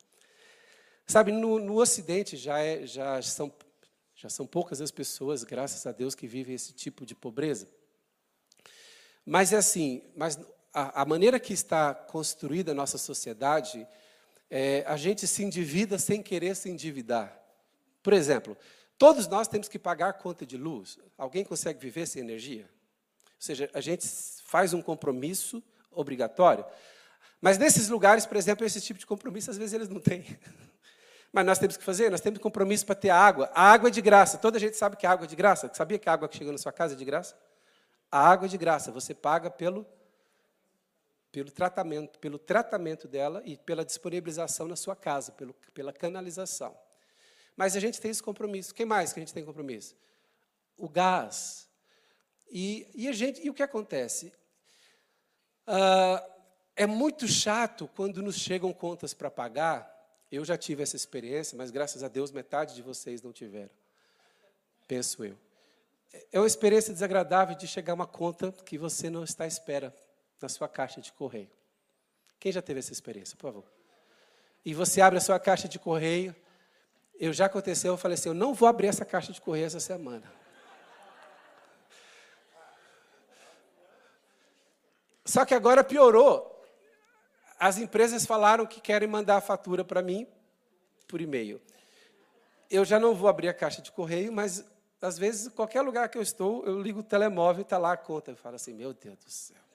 Sabe, 1.06 1.32
no, 1.32 1.60
no 1.60 1.80
Ocidente 1.80 2.36
já, 2.36 2.60
é, 2.60 2.86
já, 2.86 3.22
são, 3.22 3.54
já 4.16 4.30
são 4.30 4.46
poucas 4.48 4.82
as 4.82 4.92
pessoas, 4.92 5.44
graças 5.44 5.86
a 5.86 5.92
Deus, 5.92 6.16
que 6.16 6.28
vivem 6.28 6.56
esse 6.56 6.74
tipo 6.74 7.06
de 7.06 7.16
pobreza. 7.16 7.68
Mas 9.26 9.54
é 9.54 9.58
assim, 9.58 10.04
mas 10.16 10.40
a, 10.74 11.02
a 11.02 11.06
maneira 11.06 11.40
que 11.40 11.54
está 11.54 11.94
construída 11.94 12.72
a 12.72 12.76
nossa 12.76 12.98
sociedade 12.98 13.88
é, 14.50 14.84
a 14.88 14.98
gente 14.98 15.28
se 15.28 15.44
endivida 15.44 16.00
sem 16.00 16.22
querer 16.22 16.56
se 16.56 16.70
endividar. 16.70 17.38
Por 18.02 18.14
exemplo, 18.14 18.58
todos 18.98 19.28
nós 19.28 19.48
temos 19.48 19.68
que 19.68 19.78
pagar 19.78 20.14
conta 20.14 20.46
de 20.46 20.58
luz. 20.58 20.98
Alguém 21.18 21.44
consegue 21.44 21.80
viver 21.80 22.08
sem 22.08 22.22
energia? 22.22 22.70
Ou 23.26 23.42
seja, 23.42 23.70
a 23.74 23.82
gente 23.82 24.08
faz 24.46 24.74
um 24.74 24.82
compromisso 24.82 25.64
obrigatório. 25.92 26.66
Mas 27.42 27.58
nesses 27.58 27.88
lugares, 27.88 28.26
por 28.26 28.38
exemplo, 28.38 28.66
esse 28.66 28.82
tipo 28.82 29.00
de 29.00 29.06
compromisso, 29.06 29.52
às 29.52 29.58
vezes 29.58 29.74
eles 29.74 29.90
não 29.90 30.00
têm. 30.00 30.26
Mas 31.32 31.46
nós 31.46 31.60
temos 31.60 31.78
que 31.78 31.84
fazer, 31.84 32.10
nós 32.10 32.22
temos 32.22 32.40
compromisso 32.40 32.86
para 32.86 32.96
ter 32.96 33.12
água. 33.12 33.52
A 33.54 33.72
água 33.72 33.90
é 33.90 33.92
de 33.92 34.02
graça. 34.02 34.38
Toda 34.40 34.58
a 34.58 34.60
gente 34.60 34.76
sabe 34.76 34.98
que 34.98 35.06
a 35.06 35.12
água 35.12 35.26
é 35.26 35.28
de 35.28 35.36
graça. 35.36 35.70
Sabia 35.74 36.00
que 36.00 36.10
a 36.10 36.14
água 36.14 36.28
que 36.28 36.38
chega 36.38 36.52
na 36.52 36.58
sua 36.58 36.72
casa 36.72 36.96
é 36.96 36.98
de 36.98 37.06
graça? 37.06 37.38
A 38.12 38.28
água 38.28 38.48
é 38.48 38.50
de 38.50 38.58
graça. 38.58 38.92
Você 38.92 39.14
paga 39.14 39.52
pelo 39.52 39.86
pelo 41.32 41.52
tratamento, 41.52 42.20
pelo 42.20 42.40
tratamento 42.40 43.08
dela 43.08 43.42
e 43.46 43.56
pela 43.58 43.86
disponibilização 43.86 44.68
na 44.68 44.76
sua 44.76 44.96
casa, 44.96 45.32
pelo, 45.32 45.54
pela 45.74 45.94
canalização. 45.94 46.76
Mas 47.56 47.76
a 47.76 47.80
gente 47.80 48.00
tem 48.00 48.10
esse 48.10 48.24
compromisso. 48.24 48.74
Quem 48.74 48.86
mais 48.86 49.14
que 49.14 49.20
a 49.20 49.22
gente 49.22 49.34
tem 49.34 49.46
compromisso? 49.46 49.96
O 50.78 50.88
gás. 50.88 51.68
E, 52.50 52.90
e, 52.96 53.08
a 53.08 53.12
gente, 53.12 53.46
e 53.46 53.50
o 53.50 53.54
que 53.54 53.62
acontece? 53.62 54.34
Ah, 55.68 56.26
é 56.76 56.88
muito 56.88 57.28
chato 57.28 57.88
quando 57.96 58.22
nos 58.22 58.38
chegam 58.38 58.74
contas 58.74 59.14
para 59.14 59.30
pagar. 59.30 59.94
Eu 60.32 60.46
já 60.46 60.58
tive 60.58 60.82
essa 60.82 60.96
experiência, 60.96 61.58
mas 61.58 61.70
graças 61.70 62.04
a 62.04 62.08
Deus 62.08 62.32
metade 62.32 62.74
de 62.74 62.82
vocês 62.82 63.22
não 63.22 63.34
tiveram. 63.34 63.72
Penso 64.88 65.24
eu. 65.24 65.38
É 66.32 66.40
uma 66.40 66.48
experiência 66.48 66.94
desagradável 66.94 67.56
de 67.56 67.68
chegar 67.68 67.94
uma 67.94 68.08
conta 68.08 68.52
que 68.52 68.78
você 68.78 69.10
não 69.10 69.24
está 69.24 69.44
à 69.44 69.48
espera 69.48 69.94
na 70.42 70.50
sua 70.50 70.68
caixa 70.68 71.02
de 71.02 71.12
correio. 71.14 71.50
Quem 72.40 72.52
já 72.52 72.62
teve 72.62 72.80
essa 72.80 72.94
experiência, 72.94 73.36
por 73.38 73.48
favor? 73.48 73.66
E 74.64 74.74
você 74.74 75.02
abre 75.02 75.18
a 75.18 75.22
sua 75.22 75.40
caixa 75.40 75.68
de 75.68 75.78
correio. 75.80 76.36
Eu 77.20 77.34
já 77.34 77.46
aconteceu, 77.46 77.94
eu 77.94 77.98
falei 77.98 78.16
assim, 78.16 78.30
eu 78.30 78.34
não 78.34 78.54
vou 78.54 78.68
abrir 78.68 78.88
essa 78.88 79.04
caixa 79.04 79.34
de 79.34 79.42
correio 79.42 79.66
essa 79.66 79.80
semana. 79.80 80.32
Só 85.26 85.46
que 85.46 85.54
agora 85.54 85.84
piorou. 85.84 86.56
As 87.60 87.78
empresas 87.78 88.26
falaram 88.26 88.66
que 88.66 88.80
querem 88.80 89.08
mandar 89.08 89.38
a 89.38 89.42
fatura 89.42 89.84
para 89.84 90.02
mim 90.02 90.26
por 91.08 91.20
e-mail. 91.20 91.62
Eu 92.70 92.86
já 92.86 93.00
não 93.00 93.14
vou 93.14 93.28
abrir 93.28 93.50
a 93.50 93.54
caixa 93.54 93.82
de 93.82 93.92
correio, 93.92 94.32
mas 94.32 94.64
às 95.02 95.18
vezes, 95.18 95.48
qualquer 95.54 95.82
lugar 95.82 96.10
que 96.10 96.18
eu 96.18 96.22
estou, 96.22 96.66
eu 96.66 96.82
ligo 96.82 97.00
o 97.00 97.04
telemóvel 97.04 97.62
e 97.62 97.64
está 97.64 97.78
lá 97.78 97.94
a 97.94 97.98
conta. 97.98 98.32
Eu 98.32 98.36
falo 98.36 98.56
assim, 98.56 98.74
meu 98.74 98.94
Deus 98.94 99.18
do 99.18 99.30
céu. 99.30 99.69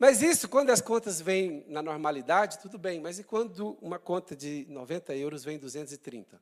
Mas 0.00 0.22
isso, 0.22 0.48
quando 0.48 0.70
as 0.70 0.80
contas 0.80 1.20
vêm 1.20 1.62
na 1.68 1.82
normalidade, 1.82 2.58
tudo 2.58 2.78
bem. 2.78 2.98
Mas 2.98 3.18
e 3.18 3.22
quando 3.22 3.76
uma 3.82 3.98
conta 3.98 4.34
de 4.34 4.64
90 4.70 5.14
euros 5.14 5.44
vem 5.44 5.58
230? 5.58 6.40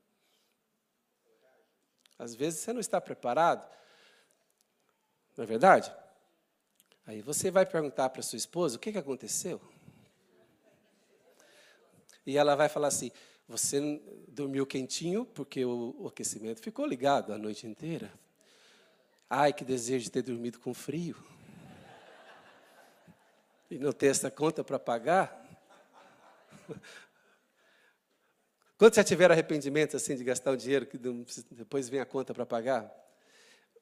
Às 2.17 2.37
vezes 2.37 2.61
você 2.61 2.73
não 2.73 2.79
está 2.79 3.01
preparado. 3.01 3.69
Não 5.37 5.43
é 5.43 5.47
verdade? 5.47 5.93
Aí 7.05 7.21
você 7.21 7.51
vai 7.51 7.67
perguntar 7.67 8.11
para 8.11 8.23
sua 8.23 8.37
esposa 8.37 8.77
o 8.77 8.79
que, 8.79 8.93
que 8.93 8.99
aconteceu. 8.99 9.61
E 12.25 12.39
ela 12.39 12.55
vai 12.55 12.69
falar 12.69 12.89
assim: 12.89 13.11
você 13.49 14.01
dormiu 14.29 14.65
quentinho 14.69 15.27
porque 15.27 15.65
o, 15.65 15.97
o 15.99 16.07
aquecimento 16.07 16.61
ficou 16.61 16.87
ligado 16.87 17.33
a 17.33 17.39
noite 17.39 17.67
inteira. 17.67 18.13
Ai, 19.29 19.53
que 19.53 19.65
desejo 19.65 20.05
de 20.05 20.13
ter 20.13 20.23
dormido 20.23 20.61
com 20.61 20.73
frio 20.73 21.17
e 23.71 23.79
não 23.79 23.93
ter 23.93 24.09
essa 24.09 24.31
conta 24.31 24.65
para 24.65 24.79
pagar? 24.79 25.45
Quando 28.77 28.95
já 28.95 29.03
tiver 29.03 29.31
arrependimento 29.31 29.97
assim 29.97 30.17
de 30.17 30.23
gastar 30.23 30.53
o 30.53 30.57
dinheiro 30.57 30.87
que 30.87 30.97
depois 31.51 31.89
vem 31.89 32.01
a 32.01 32.07
conta 32.07 32.33
para 32.33 32.47
pagar? 32.47 32.89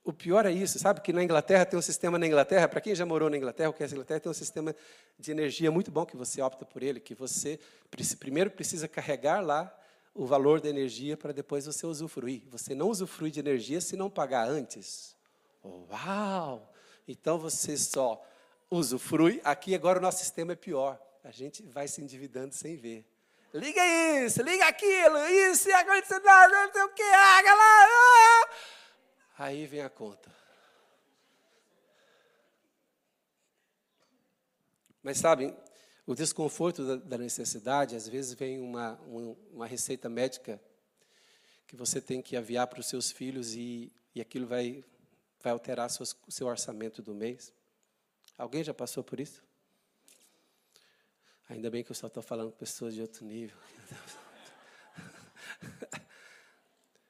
O 0.03 0.13
pior 0.13 0.47
é 0.47 0.53
isso, 0.53 0.79
sabe 0.79 1.01
que 1.01 1.13
na 1.13 1.23
Inglaterra 1.23 1.67
tem 1.67 1.77
um 1.77 1.83
sistema 1.83 2.17
na 2.17 2.27
Inglaterra, 2.27 2.69
para 2.69 2.81
quem 2.81 2.95
já 2.95 3.05
morou 3.05 3.29
na 3.29 3.37
Inglaterra, 3.37 3.71
ou 3.71 3.73
conhece 3.73 3.93
a 3.93 3.97
Inglaterra, 3.97 4.21
tem 4.21 4.31
um 4.31 4.35
sistema 4.35 4.75
de 5.19 5.33
energia 5.33 5.69
muito 5.71 5.91
bom 5.91 6.07
que 6.07 6.17
você 6.17 6.41
opta 6.41 6.65
por 6.65 6.81
ele, 6.83 7.01
que 7.01 7.13
você 7.13 7.59
primeiro 8.21 8.51
precisa 8.51 8.87
carregar 8.87 9.41
lá 9.41 9.77
o 10.15 10.25
valor 10.25 10.61
da 10.61 10.69
energia 10.69 11.17
para 11.17 11.33
depois 11.33 11.67
você 11.67 11.85
usufruir. 11.87 12.43
Você 12.51 12.75
não 12.75 12.89
usufrui 12.89 13.31
de 13.33 13.41
energia 13.41 13.81
se 13.81 13.97
não 13.97 14.09
pagar 14.09 14.49
antes. 14.49 15.17
Uau! 15.65 16.73
Então 17.07 17.37
você 17.37 17.77
só 17.77 18.25
usufrui. 18.71 19.41
Aqui 19.45 19.75
agora 19.75 19.99
o 19.99 20.03
nosso 20.03 20.19
sistema 20.19 20.53
é 20.53 20.57
pior. 20.57 21.01
A 21.25 21.31
gente 21.31 21.63
vai 21.63 21.89
se 21.89 22.01
endividando 22.01 22.55
sem 22.55 22.77
ver. 22.77 23.05
Liga 23.53 23.81
isso, 24.25 24.43
liga 24.43 24.67
aquilo, 24.67 25.19
isso, 25.51 25.69
e 25.69 25.73
acontecendo 25.73 26.25
nada, 26.25 26.67
não 26.67 26.73
sei 26.73 26.83
o 26.83 26.89
que, 26.91 27.03
água 27.03 27.55
lá. 27.55 27.87
Ah! 27.87 28.49
Aí 29.39 29.67
vem 29.67 29.81
a 29.81 29.89
conta. 29.89 30.31
Mas 35.03 35.19
sabem, 35.19 35.57
o 36.07 36.15
desconforto 36.15 36.85
da, 36.85 36.97
da 36.97 37.19
necessidade, 37.19 37.97
às 37.97 38.09
vezes 38.09 38.35
vem 38.35 38.61
uma, 38.61 38.93
uma, 39.07 39.37
uma, 39.53 39.67
receita 39.67 40.09
médica 40.09 40.61
que 41.67 41.77
você 41.77 42.01
tem 42.01 42.21
que 42.21 42.37
aviar 42.37 42.67
para 42.67 42.81
os 42.81 42.87
seus 42.87 43.11
filhos 43.11 43.55
e, 43.55 43.93
e 44.15 44.21
aquilo 44.21 44.47
vai, 44.47 44.85
vai 45.41 45.53
alterar 45.53 45.89
o 45.89 46.33
seu 46.33 46.47
orçamento 46.47 47.01
do 47.01 47.15
mês. 47.15 47.53
Alguém 48.37 48.63
já 48.63 48.75
passou 48.75 49.03
por 49.03 49.19
isso? 49.19 49.43
Ainda 51.49 51.71
bem 51.71 51.85
que 51.85 51.91
eu 51.91 51.97
só 51.97 52.09
estou 52.09 52.23
falando 52.23 52.51
com 52.51 52.59
pessoas 52.59 52.95
de 52.95 53.01
outro 53.01 53.25
nível. 53.25 53.57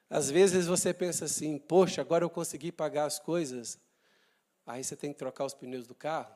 Às 0.09 0.29
vezes 0.29 0.67
você 0.67 0.93
pensa 0.93 1.25
assim, 1.25 1.57
poxa, 1.57 2.01
agora 2.01 2.23
eu 2.23 2.29
consegui 2.29 2.71
pagar 2.71 3.05
as 3.05 3.19
coisas. 3.19 3.79
Aí 4.65 4.83
você 4.83 4.95
tem 4.95 5.11
que 5.11 5.19
trocar 5.19 5.45
os 5.45 5.53
pneus 5.53 5.85
do 5.85 5.95
carro. 5.95 6.33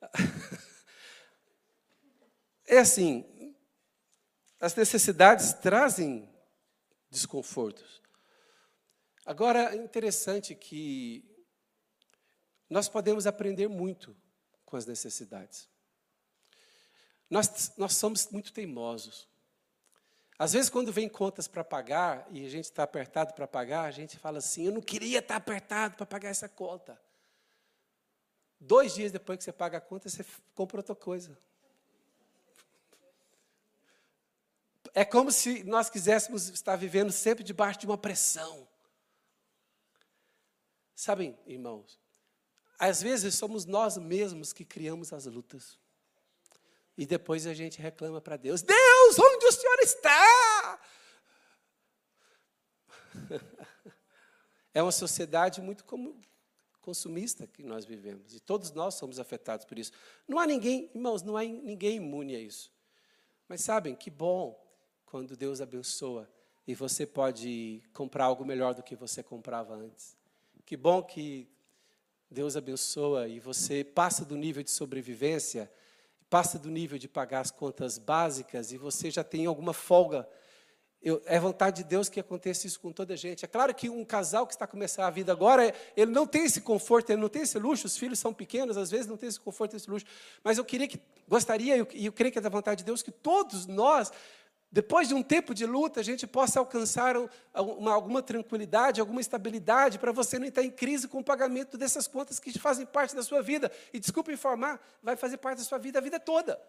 É 2.72 2.78
assim, 2.78 3.52
as 4.60 4.76
necessidades 4.76 5.52
trazem 5.54 6.32
desconfortos. 7.10 8.00
Agora, 9.24 9.74
é 9.74 9.76
interessante 9.76 10.54
que 10.54 11.24
nós 12.68 12.88
podemos 12.88 13.26
aprender 13.26 13.68
muito 13.68 14.16
com 14.64 14.76
as 14.76 14.86
necessidades. 14.86 15.68
Nós, 17.28 17.72
nós 17.76 17.94
somos 17.94 18.28
muito 18.30 18.52
teimosos. 18.52 19.28
Às 20.38 20.54
vezes, 20.54 20.70
quando 20.70 20.90
vem 20.90 21.08
contas 21.08 21.46
para 21.46 21.62
pagar 21.62 22.26
e 22.30 22.46
a 22.46 22.48
gente 22.48 22.64
está 22.64 22.82
apertado 22.82 23.34
para 23.34 23.46
pagar, 23.46 23.82
a 23.82 23.90
gente 23.90 24.18
fala 24.18 24.38
assim: 24.38 24.64
eu 24.66 24.72
não 24.72 24.80
queria 24.80 25.18
estar 25.18 25.34
tá 25.34 25.36
apertado 25.36 25.96
para 25.96 26.06
pagar 26.06 26.30
essa 26.30 26.48
conta. 26.48 26.98
Dois 28.58 28.94
dias 28.94 29.12
depois 29.12 29.38
que 29.38 29.44
você 29.44 29.52
paga 29.52 29.78
a 29.78 29.80
conta, 29.80 30.08
você 30.08 30.24
compra 30.54 30.78
outra 30.78 30.94
coisa. 30.94 31.38
É 34.94 35.04
como 35.04 35.30
se 35.30 35.62
nós 35.64 35.90
quiséssemos 35.90 36.48
estar 36.48 36.76
vivendo 36.76 37.12
sempre 37.12 37.44
debaixo 37.44 37.80
de 37.80 37.86
uma 37.86 37.98
pressão. 37.98 38.66
Sabem, 41.00 41.34
irmãos, 41.46 41.98
às 42.78 43.00
vezes 43.00 43.34
somos 43.34 43.64
nós 43.64 43.96
mesmos 43.96 44.52
que 44.52 44.66
criamos 44.66 45.14
as 45.14 45.24
lutas. 45.24 45.78
E 46.94 47.06
depois 47.06 47.46
a 47.46 47.54
gente 47.54 47.80
reclama 47.80 48.20
para 48.20 48.36
Deus: 48.36 48.60
Deus, 48.60 49.18
onde 49.18 49.46
o 49.46 49.52
Senhor 49.52 49.78
está? 49.80 50.80
É 54.72 54.80
uma 54.80 54.92
sociedade 54.92 55.60
muito 55.60 55.84
consumista 56.80 57.44
que 57.44 57.60
nós 57.64 57.84
vivemos. 57.84 58.32
E 58.36 58.38
todos 58.38 58.70
nós 58.70 58.94
somos 58.94 59.18
afetados 59.18 59.66
por 59.66 59.76
isso. 59.76 59.90
Não 60.28 60.38
há 60.38 60.46
ninguém, 60.46 60.88
irmãos, 60.94 61.22
não 61.24 61.36
há 61.36 61.42
ninguém 61.42 61.96
imune 61.96 62.36
a 62.36 62.38
isso. 62.38 62.70
Mas 63.48 63.62
sabem, 63.62 63.96
que 63.96 64.10
bom 64.10 64.56
quando 65.04 65.36
Deus 65.36 65.60
abençoa 65.60 66.30
e 66.68 66.74
você 66.74 67.04
pode 67.04 67.82
comprar 67.92 68.26
algo 68.26 68.44
melhor 68.44 68.74
do 68.74 68.82
que 68.82 68.94
você 68.94 69.24
comprava 69.24 69.74
antes. 69.74 70.19
Que 70.70 70.76
bom 70.76 71.02
que 71.02 71.48
Deus 72.30 72.56
abençoa 72.56 73.26
e 73.26 73.40
você 73.40 73.82
passa 73.82 74.24
do 74.24 74.36
nível 74.36 74.62
de 74.62 74.70
sobrevivência, 74.70 75.68
passa 76.28 76.60
do 76.60 76.70
nível 76.70 76.96
de 76.96 77.08
pagar 77.08 77.40
as 77.40 77.50
contas 77.50 77.98
básicas 77.98 78.70
e 78.70 78.78
você 78.78 79.10
já 79.10 79.24
tem 79.24 79.46
alguma 79.46 79.72
folga 79.72 80.28
eu, 81.02 81.22
é 81.24 81.40
vontade 81.40 81.82
de 81.82 81.88
Deus 81.88 82.10
que 82.10 82.20
aconteça 82.20 82.66
isso 82.66 82.78
com 82.78 82.92
toda 82.92 83.14
a 83.14 83.16
gente. 83.16 83.42
É 83.42 83.48
claro 83.48 83.74
que 83.74 83.88
um 83.88 84.04
casal 84.04 84.46
que 84.46 84.52
está 84.52 84.66
começando 84.66 85.06
a 85.06 85.10
vida 85.10 85.32
agora, 85.32 85.74
ele 85.96 86.10
não 86.10 86.26
tem 86.26 86.44
esse 86.44 86.60
conforto, 86.60 87.08
ele 87.08 87.22
não 87.22 87.28
tem 87.28 87.42
esse 87.42 87.58
luxo, 87.58 87.86
os 87.86 87.96
filhos 87.96 88.18
são 88.18 88.34
pequenos, 88.34 88.76
às 88.76 88.90
vezes 88.90 89.06
não 89.06 89.16
tem 89.16 89.28
esse 89.28 89.40
conforto, 89.40 89.74
esse 89.74 89.88
luxo. 89.88 90.04
Mas 90.44 90.58
eu 90.58 90.64
queria 90.64 90.86
que, 90.86 91.00
gostaria, 91.26 91.76
e 91.76 91.78
eu, 91.78 91.88
eu 91.94 92.12
creio 92.12 92.30
que 92.30 92.38
é 92.38 92.42
da 92.42 92.50
vontade 92.50 92.80
de 92.80 92.84
Deus, 92.84 93.02
que 93.02 93.10
todos 93.10 93.66
nós, 93.66 94.12
depois 94.72 95.08
de 95.08 95.14
um 95.14 95.22
tempo 95.22 95.52
de 95.52 95.66
luta, 95.66 95.98
a 95.98 96.02
gente 96.02 96.28
possa 96.28 96.60
alcançar 96.60 97.16
uma, 97.54 97.92
alguma 97.92 98.22
tranquilidade, 98.22 99.00
alguma 99.00 99.20
estabilidade, 99.20 99.98
para 99.98 100.12
você 100.12 100.38
não 100.38 100.46
estar 100.46 100.62
em 100.62 100.70
crise 100.70 101.08
com 101.08 101.18
o 101.18 101.24
pagamento 101.24 101.76
dessas 101.76 102.06
contas 102.06 102.38
que 102.38 102.56
fazem 102.56 102.86
parte 102.86 103.16
da 103.16 103.22
sua 103.22 103.42
vida. 103.42 103.70
E 103.92 103.98
desculpe 103.98 104.32
informar, 104.32 104.80
vai 105.02 105.16
fazer 105.16 105.38
parte 105.38 105.58
da 105.58 105.64
sua 105.64 105.78
vida 105.78 105.98
a 105.98 106.02
vida 106.02 106.20
toda. 106.20 106.60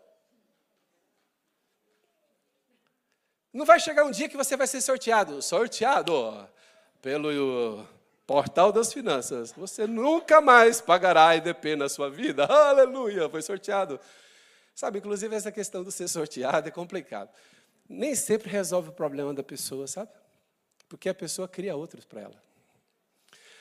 Não 3.53 3.65
vai 3.65 3.79
chegar 3.79 4.03
um 4.03 4.11
dia 4.11 4.27
que 4.27 4.37
você 4.37 4.57
vai 4.57 4.65
ser 4.65 4.81
sorteado. 4.81 5.39
Sorteado 5.39 6.49
pelo 7.03 7.85
portal 8.25 8.71
das 8.71 8.91
finanças. 8.91 9.51
Você 9.51 9.85
nunca 9.85 10.41
mais 10.41 10.81
pagará 10.81 11.35
IDP 11.35 11.75
na 11.75 11.87
sua 11.87 12.09
vida. 12.09 12.45
Aleluia, 12.45 13.29
foi 13.29 13.43
sorteado. 13.43 13.99
Sabe, 14.73 14.97
inclusive 14.97 15.35
essa 15.35 15.51
questão 15.51 15.83
de 15.83 15.91
ser 15.91 16.07
sorteado 16.07 16.67
é 16.67 16.71
complicado. 16.71 17.29
Nem 17.91 18.15
sempre 18.15 18.49
resolve 18.49 18.89
o 18.89 18.93
problema 18.93 19.33
da 19.33 19.43
pessoa, 19.43 19.87
sabe? 19.87 20.11
Porque 20.87 21.09
a 21.09 21.13
pessoa 21.13 21.47
cria 21.47 21.75
outros 21.75 22.05
para 22.05 22.21
ela. 22.21 22.43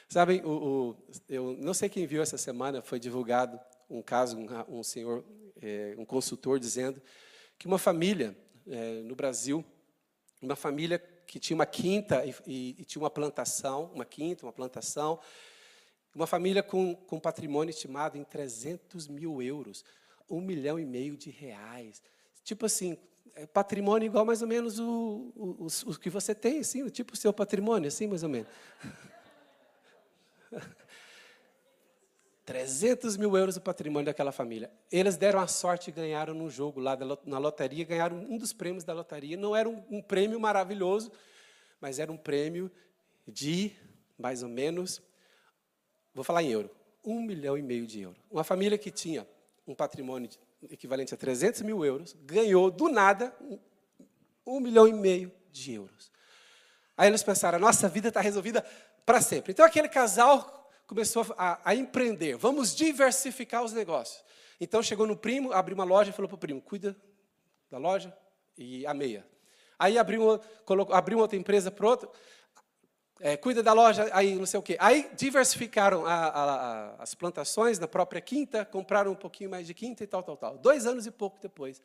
Sabem, 0.09 0.45
o, 0.45 0.51
o, 0.51 0.97
eu 1.29 1.57
não 1.59 1.73
sei 1.73 1.89
quem 1.89 2.07
viu 2.07 2.21
essa 2.23 2.37
semana, 2.37 2.83
foi 2.83 2.99
divulgado 2.99 3.61
um 3.89 4.03
caso, 4.03 4.37
um, 4.37 4.79
um 4.79 4.83
senhor, 4.83 5.25
é, 5.61 5.95
um 5.97 6.05
consultor 6.05 6.59
dizendo 6.59 7.01
que 7.59 7.67
uma 7.67 7.79
família 7.79 8.37
é, 8.67 9.03
no 9.03 9.15
Brasil 9.15 9.65
uma 10.41 10.57
família 10.57 10.99
que 11.27 11.39
tinha 11.39 11.55
uma 11.55 11.67
quinta 11.67 12.25
e, 12.25 12.35
e, 12.47 12.77
e, 12.79 12.85
tinha 12.85 13.03
uma 13.03 13.11
plantação, 13.11 13.91
uma 13.95 14.05
quinta, 14.05 14.47
uma 14.47 14.53
plantação, 14.53 15.21
uma 16.15 16.27
família 16.27 16.63
com, 16.63 16.95
com 16.95 17.21
patrimônio 17.21 17.71
estimado 17.71 18.17
em 18.17 18.25
300 18.25 19.07
mil 19.07 19.43
euros, 19.43 19.85
um 20.29 20.41
milhão 20.41 20.79
e 20.79 20.85
meio 20.85 21.17
de 21.17 21.31
reais. 21.31 22.03
Tipo 22.43 22.67
assim, 22.67 22.97
patrimônio 23.53 24.07
igual 24.07 24.25
mais 24.25 24.43
ou 24.43 24.49
menos 24.49 24.79
o, 24.79 25.33
o, 25.37 25.67
o, 25.67 25.91
o 25.91 25.99
que 25.99 26.11
você 26.11 26.35
tem, 26.35 26.61
assim, 26.61 26.89
tipo 26.89 27.15
o 27.15 27.17
seu 27.17 27.33
patrimônio, 27.33 27.89
assim 27.89 28.07
mais 28.07 28.23
ou 28.23 28.29
menos. 28.29 28.49
300 32.45 33.17
mil 33.17 33.37
euros 33.37 33.57
o 33.57 33.61
patrimônio 33.61 34.07
daquela 34.07 34.33
família. 34.33 34.73
Eles 34.91 35.17
deram 35.17 35.39
a 35.39 35.47
sorte 35.47 35.91
e 35.91 35.93
ganharam 35.93 36.35
num 36.35 36.51
jogo 36.51 36.81
lá 36.81 36.99
na 37.25 37.39
loteria, 37.39 37.85
ganharam 37.85 38.17
um 38.17 38.37
dos 38.37 38.53
prêmios 38.53 38.83
da 38.83 38.93
loteria. 38.93 39.37
Não 39.37 39.55
era 39.55 39.69
um, 39.69 39.81
um 39.89 40.03
prêmio 40.03 40.41
maravilhoso, 40.41 41.13
mas 41.81 42.01
era 42.01 42.11
um 42.11 42.17
prêmio 42.17 42.69
de, 43.27 43.71
mais 44.19 44.43
ou 44.43 44.49
menos, 44.49 45.01
vou 46.13 46.25
falar 46.25 46.43
em 46.43 46.51
euro, 46.51 46.69
um 47.05 47.23
milhão 47.23 47.57
e 47.57 47.63
meio 47.63 47.87
de 47.87 48.01
euros. 48.01 48.21
Uma 48.29 48.43
família 48.43 48.77
que 48.77 48.91
tinha 48.91 49.25
um 49.65 49.75
patrimônio 49.75 50.29
equivalente 50.69 51.15
a 51.15 51.17
300 51.17 51.63
mil 51.63 51.85
euros, 51.85 52.15
ganhou 52.25 52.71
do 52.71 52.89
nada 52.89 53.35
um, 54.47 54.61
milhão 54.61 54.87
e 54.87 54.93
meio 54.93 55.33
de 55.51 55.75
euros. 55.75 56.11
Aí 56.97 57.09
eles 57.09 57.23
pensaram, 57.23 57.57
a 57.57 57.61
nossa 57.61 57.89
vida 57.89 58.09
está 58.09 58.21
resolvida 58.21 58.65
para 59.07 59.21
sempre. 59.21 59.53
Então 59.53 59.65
aquele 59.65 59.89
casal 59.89 60.71
começou 60.87 61.25
a, 61.39 61.61
a, 61.65 61.75
empreender. 61.75 62.37
Vamos 62.37 62.75
diversificar 62.75 63.63
os 63.63 63.73
negócios. 63.73 64.23
Então 64.61 64.83
chegou 64.83 65.07
no 65.07 65.17
primo, 65.17 65.53
abriu 65.53 65.75
uma 65.75 65.85
loja 65.85 66.11
e 66.11 66.13
falou 66.13 66.29
para 66.29 66.35
o 66.35 66.39
primo: 66.39 66.61
cuida 66.61 66.97
da 67.71 67.79
loja 67.79 68.15
e 68.59 68.85
a 68.87 68.93
meia. 68.93 69.27
Aí 69.79 69.97
abriu, 69.97 70.39
colocou, 70.67 70.95
abriu 70.95 71.19
outra 71.19 71.39
empresa 71.39 71.71
para 71.71 71.87
outro, 71.87 72.11
é, 73.21 73.37
cuida 73.37 73.63
da 73.63 73.75
loja, 73.75 74.09
aí 74.13 74.35
não 74.35 74.47
sei 74.47 74.59
o 74.59 74.63
quê. 74.63 74.77
Aí 74.81 75.11
diversificaram 75.15 76.07
a, 76.07 76.15
a, 76.15 77.03
as 77.03 77.15
plantações 77.15 77.79
na 77.79 77.87
própria 77.87 78.21
quinta, 78.21 78.65
compraram 78.65 79.13
um 79.13 79.17
pouquinho 79.17 79.51
mais 79.51 79.67
de 79.67 79.75
quinta 79.75 80.03
e 80.03 80.07
tal, 80.07 80.23
tal, 80.23 80.37
tal. 80.37 80.57
Dois 80.57 80.87
anos 80.87 81.07
e 81.07 81.11
pouco 81.11 81.39
depois, 81.39 81.79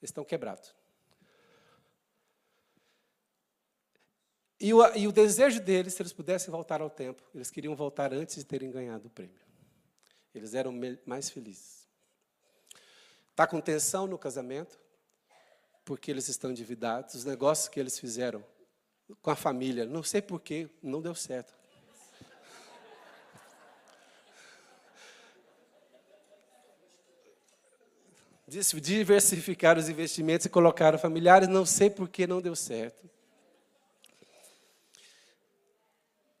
eles 0.00 0.10
estão 0.10 0.24
quebrados. 0.24 0.74
E 4.60 4.72
o, 4.72 4.94
e 4.94 5.08
o 5.08 5.12
desejo 5.12 5.60
deles, 5.60 5.94
se 5.94 6.02
eles 6.02 6.12
pudessem 6.12 6.50
voltar 6.50 6.80
ao 6.82 6.90
tempo, 6.90 7.22
eles 7.34 7.50
queriam 7.50 7.74
voltar 7.74 8.12
antes 8.12 8.36
de 8.36 8.44
terem 8.44 8.70
ganhado 8.70 9.08
o 9.08 9.10
prêmio. 9.10 9.40
Eles 10.34 10.54
eram 10.54 10.72
mais 11.04 11.30
felizes. 11.30 11.88
Está 13.30 13.46
com 13.46 13.60
tensão 13.60 14.06
no 14.06 14.18
casamento, 14.18 14.78
porque 15.84 16.10
eles 16.10 16.28
estão 16.28 16.50
endividados. 16.50 17.14
Os 17.14 17.24
negócios 17.24 17.68
que 17.68 17.80
eles 17.80 17.98
fizeram 17.98 18.44
com 19.20 19.30
a 19.30 19.36
família, 19.36 19.84
não 19.84 20.02
sei 20.02 20.22
porquê, 20.22 20.68
não 20.82 21.00
deu 21.02 21.14
certo. 21.14 21.54
Diversificar 28.46 29.78
os 29.78 29.88
investimentos 29.88 30.46
e 30.46 30.50
colocar 30.50 30.98
familiares, 30.98 31.48
não 31.48 31.64
sei 31.64 31.88
porquê 31.88 32.26
não 32.26 32.40
deu 32.40 32.54
certo. 32.54 33.10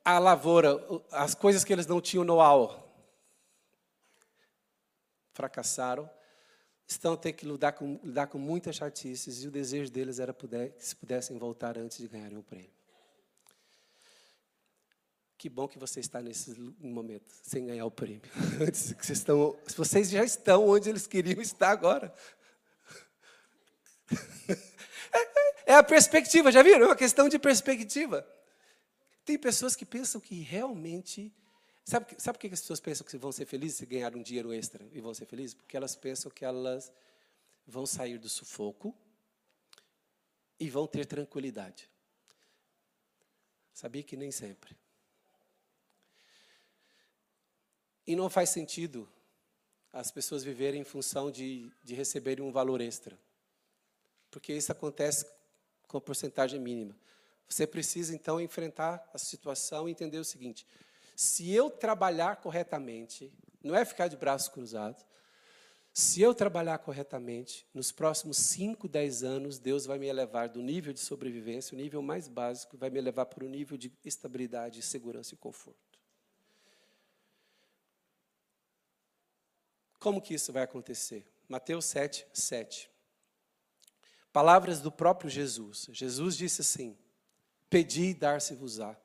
a 0.04 0.18
lavoura, 0.18 0.78
as 1.10 1.34
coisas 1.34 1.64
que 1.64 1.72
eles 1.72 1.86
não 1.86 2.00
tinham 2.00 2.24
know-how, 2.24 2.92
fracassaram, 5.32 6.10
estão 6.92 7.16
tendo 7.16 7.34
que 7.34 7.46
lidar 7.46 7.72
com, 7.72 7.98
lidar 8.02 8.26
com 8.26 8.38
muitas 8.38 8.76
chatices, 8.76 9.42
e 9.42 9.48
o 9.48 9.50
desejo 9.50 9.90
deles 9.90 10.18
era 10.18 10.32
poder, 10.32 10.72
que 10.72 10.84
se 10.84 10.94
pudessem 10.96 11.38
voltar 11.38 11.76
antes 11.78 11.98
de 11.98 12.08
ganharem 12.08 12.38
o 12.38 12.42
prêmio. 12.42 12.70
Que 15.36 15.48
bom 15.48 15.66
que 15.66 15.78
você 15.78 15.98
está 15.98 16.22
nesse 16.22 16.54
momento, 16.78 17.28
sem 17.42 17.66
ganhar 17.66 17.84
o 17.84 17.90
prêmio. 17.90 18.22
vocês, 18.72 19.10
estão, 19.10 19.58
vocês 19.76 20.08
já 20.08 20.22
estão 20.22 20.68
onde 20.68 20.88
eles 20.88 21.06
queriam 21.06 21.40
estar 21.42 21.70
agora. 21.70 22.14
É, 25.14 25.72
é 25.72 25.74
a 25.74 25.82
perspectiva, 25.82 26.50
já 26.50 26.62
viram? 26.62 26.84
É 26.84 26.86
uma 26.86 26.96
questão 26.96 27.28
de 27.28 27.38
perspectiva. 27.38 28.26
Tem 29.26 29.38
pessoas 29.38 29.76
que 29.76 29.84
pensam 29.84 30.20
que 30.20 30.40
realmente. 30.40 31.30
Sabe, 31.84 32.14
sabe 32.18 32.38
por 32.38 32.40
que 32.40 32.54
as 32.54 32.60
pessoas 32.60 32.80
pensam 32.80 33.06
que 33.06 33.16
vão 33.16 33.32
ser 33.32 33.44
felizes 33.46 33.78
se 33.78 33.86
ganhar 33.86 34.14
um 34.14 34.22
dinheiro 34.22 34.52
extra 34.52 34.86
e 34.92 35.00
vão 35.00 35.12
ser 35.12 35.26
felizes? 35.26 35.54
Porque 35.54 35.76
elas 35.76 35.96
pensam 35.96 36.30
que 36.30 36.44
elas 36.44 36.92
vão 37.66 37.86
sair 37.86 38.18
do 38.18 38.28
sufoco 38.28 38.94
e 40.58 40.70
vão 40.70 40.86
ter 40.86 41.06
tranquilidade. 41.06 41.90
Sabia 43.74 44.02
que 44.02 44.16
nem 44.16 44.30
sempre. 44.30 44.76
E 48.06 48.14
não 48.14 48.28
faz 48.28 48.50
sentido 48.50 49.08
as 49.92 50.10
pessoas 50.10 50.42
viverem 50.42 50.80
em 50.80 50.84
função 50.84 51.30
de, 51.30 51.70
de 51.82 51.94
receberem 51.94 52.44
um 52.44 52.52
valor 52.52 52.80
extra. 52.80 53.18
Porque 54.30 54.52
isso 54.52 54.72
acontece 54.72 55.26
com 55.86 55.98
a 55.98 56.00
porcentagem 56.00 56.58
mínima. 56.58 56.96
Você 57.48 57.66
precisa 57.66 58.14
então 58.14 58.40
enfrentar 58.40 59.08
a 59.12 59.18
situação 59.18 59.88
e 59.88 59.92
entender 59.92 60.18
o 60.18 60.24
seguinte: 60.24 60.66
se 61.22 61.52
eu 61.52 61.70
trabalhar 61.70 62.36
corretamente, 62.36 63.32
não 63.62 63.76
é 63.76 63.84
ficar 63.84 64.08
de 64.08 64.16
braços 64.16 64.48
cruzados, 64.48 65.06
se 65.94 66.20
eu 66.20 66.34
trabalhar 66.34 66.78
corretamente, 66.78 67.66
nos 67.72 67.92
próximos 67.92 68.38
5, 68.38 68.88
10 68.88 69.22
anos, 69.22 69.58
Deus 69.58 69.86
vai 69.86 69.98
me 69.98 70.08
elevar 70.08 70.48
do 70.48 70.60
nível 70.60 70.92
de 70.92 70.98
sobrevivência, 70.98 71.74
o 71.74 71.78
nível 71.78 72.02
mais 72.02 72.26
básico, 72.26 72.76
vai 72.76 72.90
me 72.90 73.00
levar 73.00 73.26
para 73.26 73.44
o 73.44 73.48
nível 73.48 73.76
de 73.76 73.92
estabilidade, 74.04 74.82
segurança 74.82 75.34
e 75.34 75.36
conforto. 75.36 76.00
Como 80.00 80.20
que 80.20 80.34
isso 80.34 80.52
vai 80.52 80.64
acontecer? 80.64 81.24
Mateus 81.48 81.84
7, 81.84 82.26
7. 82.32 82.90
Palavras 84.32 84.80
do 84.80 84.90
próprio 84.90 85.30
Jesus. 85.30 85.86
Jesus 85.92 86.36
disse 86.36 86.62
assim: 86.62 86.98
Pedi 87.70 88.06
e 88.06 88.14
dar-se-vos-á. 88.14 88.96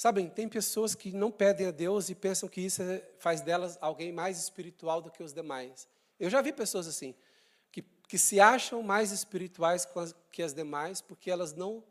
Sabem, 0.00 0.30
tem 0.30 0.48
pessoas 0.48 0.94
que 0.94 1.12
não 1.12 1.30
pedem 1.30 1.66
a 1.66 1.70
Deus 1.70 2.08
e 2.08 2.14
pensam 2.14 2.48
que 2.48 2.62
isso 2.62 2.80
é, 2.80 3.06
faz 3.18 3.42
delas 3.42 3.76
alguém 3.82 4.10
mais 4.10 4.38
espiritual 4.42 5.02
do 5.02 5.10
que 5.10 5.22
os 5.22 5.30
demais. 5.30 5.86
Eu 6.18 6.30
já 6.30 6.40
vi 6.40 6.54
pessoas 6.54 6.88
assim, 6.88 7.14
que 7.70 7.82
que 8.08 8.16
se 8.16 8.40
acham 8.40 8.82
mais 8.82 9.12
espirituais 9.12 9.86
que 10.32 10.42
as 10.42 10.54
demais, 10.54 11.02
porque 11.02 11.30
elas 11.30 11.52
não 11.52 11.84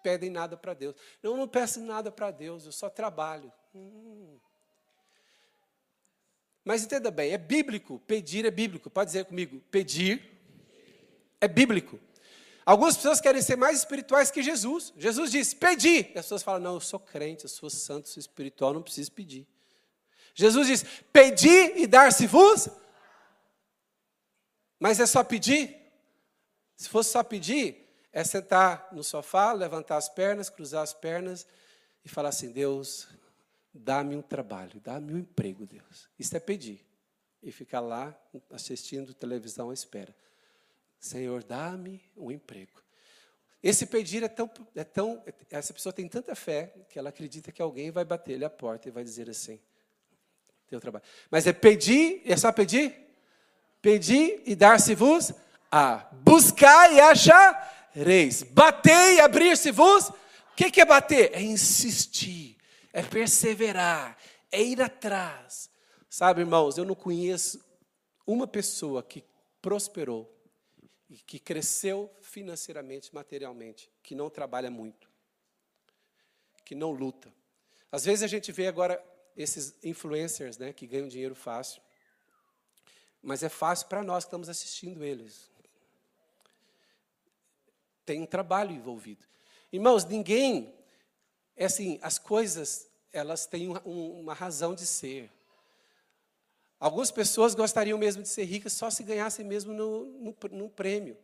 pedem 0.00 0.30
nada 0.30 0.56
para 0.56 0.74
Deus. 0.74 0.94
Eu 1.20 1.36
não 1.36 1.48
peço 1.48 1.80
nada 1.80 2.08
para 2.08 2.30
Deus, 2.30 2.66
eu 2.66 2.70
só 2.70 2.88
trabalho. 2.88 3.52
Hum. 3.74 4.38
Mas 6.64 6.84
entenda 6.84 7.10
bem, 7.10 7.32
é 7.32 7.38
bíblico, 7.38 8.00
pedir 8.06 8.46
é 8.46 8.50
bíblico. 8.52 8.88
Pode 8.88 9.08
dizer 9.08 9.24
comigo, 9.24 9.60
pedir 9.72 10.22
é 11.40 11.48
bíblico. 11.48 11.98
Algumas 12.66 12.96
pessoas 12.96 13.20
querem 13.20 13.40
ser 13.40 13.54
mais 13.54 13.78
espirituais 13.78 14.28
que 14.28 14.42
Jesus. 14.42 14.92
Jesus 14.96 15.30
disse, 15.30 15.54
pedi. 15.54 16.10
E 16.12 16.18
as 16.18 16.24
pessoas 16.24 16.42
falam, 16.42 16.60
não, 16.60 16.74
eu 16.74 16.80
sou 16.80 16.98
crente, 16.98 17.44
eu 17.44 17.48
sou 17.48 17.70
santo, 17.70 18.08
sou 18.08 18.20
espiritual, 18.20 18.74
não 18.74 18.82
preciso 18.82 19.12
pedir. 19.12 19.46
Jesus 20.34 20.66
disse, 20.66 20.84
pedi 21.12 21.80
e 21.80 21.86
dar-se-vos. 21.86 22.68
Mas 24.80 24.98
é 24.98 25.06
só 25.06 25.22
pedir? 25.22 25.76
Se 26.76 26.88
fosse 26.88 27.10
só 27.10 27.22
pedir, 27.22 27.86
é 28.12 28.24
sentar 28.24 28.88
no 28.92 29.04
sofá, 29.04 29.52
levantar 29.52 29.96
as 29.96 30.08
pernas, 30.08 30.50
cruzar 30.50 30.82
as 30.82 30.92
pernas 30.92 31.46
e 32.04 32.08
falar 32.08 32.30
assim: 32.30 32.50
Deus, 32.50 33.06
dá-me 33.72 34.16
um 34.16 34.22
trabalho, 34.22 34.80
dá-me 34.80 35.14
um 35.14 35.18
emprego, 35.18 35.64
Deus. 35.64 36.08
Isso 36.18 36.36
é 36.36 36.40
pedir. 36.40 36.84
E 37.42 37.52
ficar 37.52 37.80
lá 37.80 38.14
assistindo 38.50 39.14
televisão 39.14 39.70
à 39.70 39.74
espera. 39.74 40.14
Senhor, 40.98 41.42
dá-me 41.44 42.02
um 42.16 42.30
emprego. 42.30 42.82
Esse 43.62 43.86
pedir 43.86 44.22
é 44.22 44.28
tão, 44.28 44.50
é 44.74 44.84
tão. 44.84 45.22
Essa 45.50 45.72
pessoa 45.72 45.92
tem 45.92 46.08
tanta 46.08 46.34
fé 46.34 46.72
que 46.88 46.98
ela 46.98 47.08
acredita 47.08 47.50
que 47.50 47.60
alguém 47.60 47.90
vai 47.90 48.04
bater-lhe 48.04 48.44
a 48.44 48.50
porta 48.50 48.88
e 48.88 48.92
vai 48.92 49.02
dizer 49.02 49.28
assim: 49.28 49.60
teu 50.68 50.80
trabalho. 50.80 51.04
Mas 51.30 51.46
é 51.46 51.52
pedir, 51.52 52.22
é 52.24 52.36
só 52.36 52.52
pedir? 52.52 52.94
Pedir 53.80 54.42
e 54.46 54.54
dar-se-vos 54.54 55.32
a 55.70 56.08
buscar 56.12 56.92
e 56.92 57.00
achar 57.00 57.90
reis. 57.92 58.42
Bater 58.42 59.14
e 59.14 59.20
abrir-se-vos. 59.20 60.08
O 60.08 60.54
que 60.56 60.80
é 60.80 60.84
bater? 60.84 61.32
É 61.34 61.42
insistir, 61.42 62.56
é 62.92 63.02
perseverar, 63.02 64.16
é 64.50 64.62
ir 64.62 64.80
atrás. 64.80 65.68
Sabe, 66.08 66.40
irmãos, 66.40 66.78
eu 66.78 66.84
não 66.84 66.94
conheço 66.94 67.62
uma 68.26 68.46
pessoa 68.46 69.02
que 69.02 69.24
prosperou 69.60 70.35
e 71.08 71.16
que 71.18 71.38
cresceu 71.38 72.12
financeiramente, 72.20 73.14
materialmente, 73.14 73.90
que 74.02 74.14
não 74.14 74.28
trabalha 74.28 74.70
muito, 74.70 75.08
que 76.64 76.74
não 76.74 76.90
luta. 76.90 77.32
Às 77.90 78.04
vezes 78.04 78.22
a 78.22 78.26
gente 78.26 78.50
vê 78.50 78.66
agora 78.66 79.02
esses 79.36 79.74
influencers, 79.84 80.58
né, 80.58 80.72
que 80.72 80.86
ganham 80.86 81.08
dinheiro 81.08 81.34
fácil, 81.34 81.80
mas 83.22 83.42
é 83.42 83.48
fácil 83.48 83.88
para 83.88 84.02
nós 84.02 84.24
que 84.24 84.28
estamos 84.28 84.48
assistindo 84.48 85.04
eles 85.04 85.50
tem 88.06 88.22
um 88.22 88.26
trabalho 88.26 88.70
envolvido. 88.70 89.26
Irmãos, 89.72 90.04
ninguém, 90.04 90.72
é 91.56 91.64
assim, 91.66 91.98
as 92.00 92.18
coisas, 92.18 92.88
elas 93.12 93.44
têm 93.46 93.68
um, 93.84 94.20
uma 94.20 94.32
razão 94.32 94.74
de 94.74 94.86
ser. 94.86 95.28
Algumas 96.78 97.10
pessoas 97.10 97.54
gostariam 97.54 97.98
mesmo 97.98 98.22
de 98.22 98.28
ser 98.28 98.44
ricas 98.44 98.72
só 98.72 98.90
se 98.90 99.02
ganhassem 99.02 99.44
mesmo 99.44 99.72
no, 99.72 100.68
prêmio. 100.68 101.16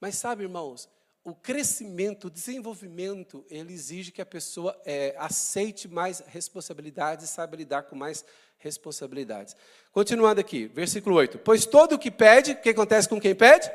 Mas 0.00 0.16
sabe, 0.16 0.42
irmãos, 0.42 0.88
o 1.24 1.34
crescimento, 1.34 2.26
o 2.26 2.30
desenvolvimento, 2.30 3.44
ele 3.48 3.72
exige 3.72 4.10
que 4.10 4.20
a 4.20 4.26
pessoa 4.26 4.78
é, 4.84 5.14
aceite 5.18 5.88
mais 5.88 6.22
responsabilidades 6.26 7.24
e 7.24 7.32
saiba 7.32 7.56
lidar 7.56 7.84
com 7.84 7.96
mais 7.96 8.24
responsabilidades. 8.58 9.56
Continuando 9.92 10.40
aqui, 10.40 10.66
versículo 10.66 11.16
8. 11.16 11.38
Pois 11.38 11.64
todo 11.64 11.94
o 11.94 11.98
que 11.98 12.10
pede, 12.10 12.52
o 12.52 12.60
que 12.60 12.70
acontece 12.70 13.08
com 13.08 13.20
quem 13.20 13.34
pede? 13.34 13.70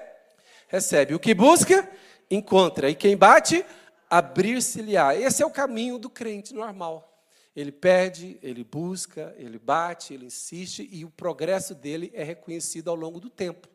Recebe. 0.68 1.16
O 1.16 1.20
que 1.20 1.34
busca, 1.34 1.90
encontra. 2.30 2.90
E 2.90 2.96
quem 2.96 3.18
bate, 3.18 3.66
abrir-se-lhe-á. 4.10 5.16
Esse 5.16 5.42
é 5.42 5.46
o 5.46 5.52
caminho 5.52 5.98
do 5.98 6.10
crente 6.10 6.54
normal. 6.54 7.17
Ele 7.58 7.72
pede, 7.72 8.38
ele 8.44 8.64
busca, 8.64 9.34
ele 9.36 9.58
bate, 9.58 10.14
ele 10.14 10.28
insiste 10.28 10.88
e 10.92 11.04
o 11.04 11.10
progresso 11.10 11.74
dele 11.74 12.12
é 12.14 12.24
reconhecido 12.24 12.92
ao 12.92 12.96
longo 12.96 13.20
do 13.20 13.32
tempo. 13.32 13.68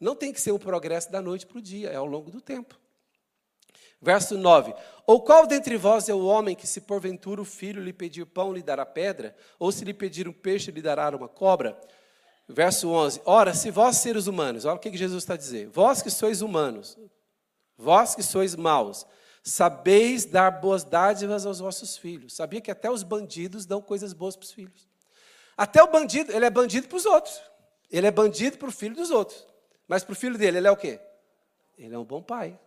Não 0.00 0.16
tem 0.16 0.32
que 0.32 0.40
ser 0.40 0.52
um 0.52 0.58
progresso 0.58 1.12
da 1.12 1.20
noite 1.20 1.44
para 1.44 1.58
o 1.58 1.60
dia, 1.60 1.90
é 1.90 1.96
ao 1.96 2.06
longo 2.06 2.30
do 2.30 2.40
tempo. 2.40 2.80
Verso 4.00 4.38
9: 4.38 4.74
Ou 5.06 5.20
qual 5.20 5.46
dentre 5.46 5.76
vós 5.76 6.08
é 6.08 6.14
o 6.14 6.24
homem 6.24 6.56
que, 6.56 6.66
se 6.66 6.80
porventura 6.80 7.42
o 7.42 7.44
filho 7.44 7.82
lhe 7.82 7.92
pedir 7.92 8.24
pão, 8.24 8.54
lhe 8.54 8.62
dará 8.62 8.86
pedra? 8.86 9.36
Ou 9.58 9.70
se 9.70 9.84
lhe 9.84 9.92
pedir 9.92 10.26
um 10.26 10.32
peixe, 10.32 10.70
lhe 10.70 10.80
dará 10.80 11.14
uma 11.14 11.28
cobra? 11.28 11.78
Verso 12.48 12.88
11: 12.88 13.20
Ora, 13.26 13.52
se 13.52 13.70
vós 13.70 13.98
seres 13.98 14.28
humanos, 14.28 14.64
olha 14.64 14.76
o 14.76 14.80
que 14.80 14.96
Jesus 14.96 15.22
está 15.22 15.36
dizer: 15.36 15.68
Vós 15.68 16.00
que 16.00 16.08
sois 16.10 16.40
humanos, 16.40 16.96
Vós 17.76 18.14
que 18.14 18.22
sois 18.22 18.54
maus, 18.54 19.06
sabeis 19.42 20.24
dar 20.24 20.50
boas 20.50 20.84
dádivas 20.84 21.46
aos 21.46 21.58
vossos 21.58 21.96
filhos. 21.96 22.34
Sabia 22.34 22.60
que 22.60 22.70
até 22.70 22.90
os 22.90 23.02
bandidos 23.02 23.66
dão 23.66 23.80
coisas 23.80 24.12
boas 24.12 24.36
para 24.36 24.44
os 24.44 24.52
filhos. 24.52 24.88
Até 25.56 25.82
o 25.82 25.90
bandido, 25.90 26.32
ele 26.32 26.44
é 26.44 26.50
bandido 26.50 26.88
para 26.88 26.96
os 26.96 27.06
outros. 27.06 27.40
Ele 27.90 28.06
é 28.06 28.10
bandido 28.10 28.58
para 28.58 28.68
o 28.68 28.72
filho 28.72 28.94
dos 28.94 29.10
outros. 29.10 29.46
Mas 29.88 30.04
para 30.04 30.12
o 30.12 30.16
filho 30.16 30.38
dele, 30.38 30.58
ele 30.58 30.68
é 30.68 30.70
o 30.70 30.76
quê? 30.76 31.00
Ele 31.76 31.94
é 31.94 31.98
um 31.98 32.04
bom 32.04 32.22
pai. 32.22 32.58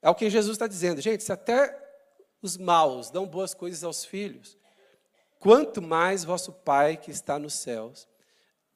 É 0.00 0.08
o 0.08 0.14
que 0.14 0.30
Jesus 0.30 0.54
está 0.54 0.66
dizendo. 0.66 1.00
Gente, 1.00 1.22
se 1.22 1.32
até 1.32 1.76
os 2.40 2.56
maus 2.56 3.10
dão 3.10 3.26
boas 3.26 3.52
coisas 3.52 3.82
aos 3.82 4.04
filhos, 4.04 4.56
quanto 5.38 5.82
mais 5.82 6.24
vosso 6.24 6.52
Pai 6.52 6.96
que 6.96 7.10
está 7.10 7.38
nos 7.38 7.54
céus 7.54 8.08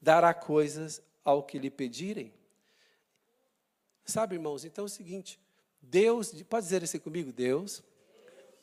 dará 0.01 0.35
coisas 0.35 1.01
ao 1.25 1.43
que 1.45 1.59
lhe 1.59 1.71
pedirem. 1.71 2.35
Sabe, 4.05 4.37
irmãos, 4.37 4.65
então 4.65 4.85
é 4.85 4.87
o 4.87 4.89
seguinte: 4.89 5.39
Deus, 5.81 6.33
pode 6.45 6.65
dizer 6.65 6.83
assim 6.83 6.99
comigo? 6.99 7.33
Deus, 7.33 7.83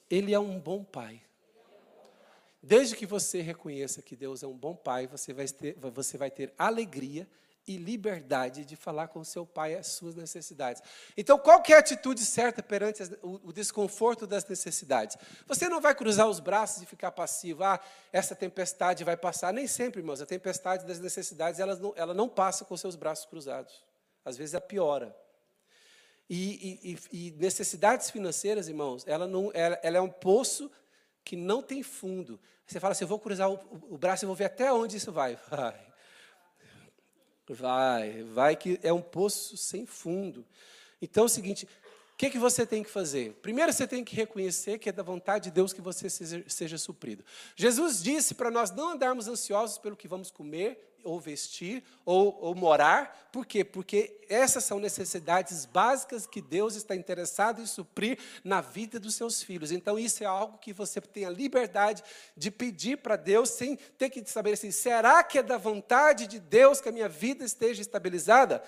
Ele 0.10 0.34
é 0.34 0.40
um 0.40 0.60
bom 0.60 0.84
Pai. 0.84 1.22
Desde 2.62 2.96
que 2.96 3.06
você 3.06 3.42
reconheça 3.42 4.02
que 4.02 4.16
Deus 4.16 4.44
é 4.44 4.48
um 4.48 4.58
bom 4.58 4.76
Pai, 4.76 5.08
você 5.08 5.34
vai 5.34 5.48
ter, 5.48 5.78
você 5.80 6.18
vai 6.18 6.30
ter 6.30 6.54
alegria 6.58 7.28
e 7.70 7.78
liberdade 7.78 8.66
de 8.66 8.76
falar 8.76 9.10
com 9.10 9.24
seu 9.24 9.46
pai 9.46 9.76
as 9.76 9.88
suas 9.88 10.16
necessidades. 10.16 10.82
Então, 11.16 11.38
qual 11.38 11.62
é 11.68 11.74
a 11.74 11.80
atitude 11.80 12.26
certa 12.26 12.64
perante 12.64 13.04
o, 13.22 13.54
desconforto 13.54 14.26
das 14.26 14.44
necessidades? 14.48 15.16
Você 15.46 15.70
não 15.70 15.80
vai 15.80 15.94
cruzar 15.94 16.28
os 16.28 16.40
braços 16.40 16.82
e 16.82 16.86
ficar 16.88 17.12
passivo. 17.12 17.64
Ah, 17.64 17.80
essa 18.12 18.36
tempestade 18.36 19.04
vai 19.04 19.16
passar. 19.16 19.54
Nem 19.54 19.68
sempre, 19.68 20.02
irmãos. 20.02 20.20
A 20.20 20.26
tempestade 20.26 20.84
das 20.86 21.00
necessidades, 21.00 21.60
ela 21.60 21.76
não, 21.76 21.94
ela 21.96 22.14
não 22.14 22.28
passa 22.28 22.66
com 22.66 22.76
seus 22.76 22.96
braços 22.96 23.26
cruzados. 23.26 23.84
Às 24.26 24.36
vezes, 24.36 24.56
ela 24.56 24.62
piora. 24.62 25.16
E, 26.30 26.80
e, 27.12 27.28
e, 27.28 27.32
necessidades 27.32 28.12
financeiras, 28.12 28.68
irmãos, 28.68 29.04
ela, 29.08 29.28
não, 29.28 29.52
ela, 29.52 29.80
ela, 29.82 29.98
é 29.98 30.02
um 30.02 30.10
poço 30.10 30.70
que 31.24 31.36
não 31.36 31.62
tem 31.62 31.82
fundo. 31.82 32.40
Você 32.68 32.80
fala 32.80 32.92
assim, 32.92 33.04
eu 33.04 33.08
vou 33.08 33.20
cruzar 33.20 33.50
o, 33.50 33.60
o, 33.90 33.98
braço 33.98 34.26
e 34.26 34.28
vou 34.28 34.36
ver 34.36 34.46
até 34.46 34.72
onde 34.72 34.98
isso 34.98 35.12
vai. 35.12 35.38
Vai. 35.50 35.90
Vai, 37.52 38.24
vai 38.26 38.56
que 38.56 38.80
é 38.84 38.94
um 38.94 39.02
poço 39.02 39.58
sem 39.58 39.84
fundo. 39.84 40.46
Então 41.02 41.24
é 41.24 41.26
o 41.26 41.30
seguinte, 41.30 41.68
o 42.14 42.16
que, 42.16 42.30
que 42.30 42.38
você 42.38 42.64
tem 42.64 42.84
que 42.84 42.92
fazer? 42.92 43.34
Primeiro 43.42 43.74
você 43.74 43.88
tem 43.88 44.04
que 44.04 44.16
reconhecer 44.16 44.78
que 44.78 44.90
é 44.90 44.92
da 44.92 45.02
vontade 45.02 45.46
de 45.46 45.52
Deus 45.52 45.74
que 45.74 45.82
você 45.82 46.12
seja, 46.12 46.44
seja 46.48 46.78
suprido. 46.78 47.26
Jesus 47.56 48.04
disse 48.04 48.36
para 48.36 48.52
nós 48.52 48.70
não 48.70 48.90
andarmos 48.90 49.28
ansiosos 49.28 49.80
pelo 49.80 49.98
que 49.98 50.08
vamos 50.08 50.30
comer 50.30 50.89
ou 51.04 51.20
vestir, 51.20 51.84
ou, 52.06 52.38
ou, 52.42 52.56
morar. 52.56 53.30
Por 53.32 53.46
quê? 53.46 53.64
Porque 53.64 54.18
essas 54.28 54.64
são 54.64 54.80
necessidades 54.80 55.66
básicas 55.66 56.26
que 56.26 56.42
Deus 56.42 56.76
está 56.76 56.96
interessado 56.96 57.62
em 57.62 57.66
suprir 57.66 58.18
na 58.44 58.62
vida 58.62 59.00
dos 59.00 59.16
seus 59.16 59.44
filhos. 59.44 59.72
Então, 59.72 59.98
isso 59.98 60.24
é 60.24 60.26
algo 60.26 60.58
que 60.58 60.74
você 60.74 61.00
tem 61.02 61.26
a 61.26 61.30
liberdade 61.30 62.04
de 62.36 62.50
pedir 62.50 62.98
para 62.98 63.16
Deus, 63.16 63.50
sem 63.50 63.76
ter 63.98 64.10
que 64.10 64.24
saber 64.30 64.54
assim: 64.54 64.72
será 64.72 65.24
que 65.24 65.38
é 65.38 65.44
da 65.44 65.58
vontade 65.58 66.28
de 66.28 66.40
Deus 66.40 66.82
que 66.82 66.90
a 66.90 66.92
minha 66.92 67.10
vida 67.10 67.44
esteja 67.44 67.82
estabilizada? 67.82 68.64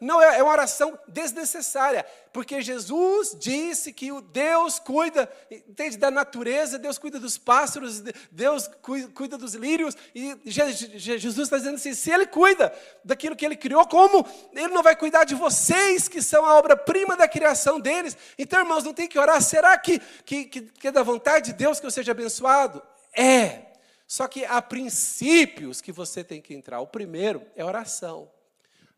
Não, 0.00 0.20
é, 0.20 0.38
é 0.38 0.42
uma 0.42 0.52
oração 0.52 0.98
desnecessária, 1.08 2.04
porque 2.32 2.60
Jesus 2.60 3.36
disse 3.38 3.92
que 3.92 4.12
o 4.12 4.20
Deus 4.20 4.78
cuida, 4.78 5.30
entende, 5.50 5.96
da 5.96 6.10
natureza, 6.10 6.78
Deus 6.78 6.98
cuida 6.98 7.18
dos 7.18 7.38
pássaros, 7.38 8.02
Deus 8.30 8.68
cuida 9.14 9.38
dos 9.38 9.54
lírios, 9.54 9.96
e 10.14 10.38
Jesus 10.44 11.47
está 11.48 11.58
dizendo 11.58 11.76
assim: 11.76 11.94
se 11.94 12.10
Ele 12.10 12.26
cuida 12.26 12.72
daquilo 13.04 13.36
que 13.36 13.44
Ele 13.44 13.56
criou, 13.56 13.86
como 13.86 14.26
Ele 14.52 14.68
não 14.68 14.82
vai 14.82 14.94
cuidar 14.94 15.24
de 15.24 15.34
vocês, 15.34 16.08
que 16.08 16.22
são 16.22 16.44
a 16.44 16.56
obra-prima 16.56 17.16
da 17.16 17.26
criação 17.26 17.80
deles? 17.80 18.16
Então, 18.38 18.60
irmãos, 18.60 18.84
não 18.84 18.94
tem 18.94 19.08
que 19.08 19.18
orar. 19.18 19.40
Será 19.42 19.76
que, 19.78 19.98
que, 20.24 20.44
que 20.46 20.88
é 20.88 20.92
da 20.92 21.02
vontade 21.02 21.46
de 21.46 21.52
Deus 21.54 21.80
que 21.80 21.86
eu 21.86 21.90
seja 21.90 22.12
abençoado? 22.12 22.82
É. 23.12 23.66
Só 24.06 24.26
que 24.26 24.44
há 24.44 24.62
princípios 24.62 25.80
que 25.80 25.92
você 25.92 26.24
tem 26.24 26.40
que 26.40 26.54
entrar. 26.54 26.80
O 26.80 26.86
primeiro 26.86 27.46
é 27.54 27.64
oração. 27.64 28.30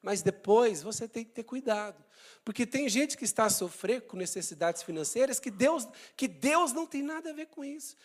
Mas 0.01 0.23
depois 0.23 0.83
você 0.83 1.09
tem 1.09 1.25
que 1.25 1.33
ter 1.33 1.43
cuidado. 1.43 2.03
Porque 2.45 2.67
tem 2.67 2.89
gente 2.89 3.17
que 3.17 3.25
está 3.25 3.45
a 3.45 3.51
sofrer 3.51 4.03
com 4.03 4.17
necessidades 4.17 4.83
financeiras 4.83 5.39
que 5.39 5.51
Deus, 5.51 5.87
que 6.17 6.27
Deus 6.27 6.73
não 6.73 6.87
tem 6.87 7.03
nada 7.03 7.31
a 7.31 7.33
ver 7.33 7.47
com 7.47 7.65
isso. 7.65 7.97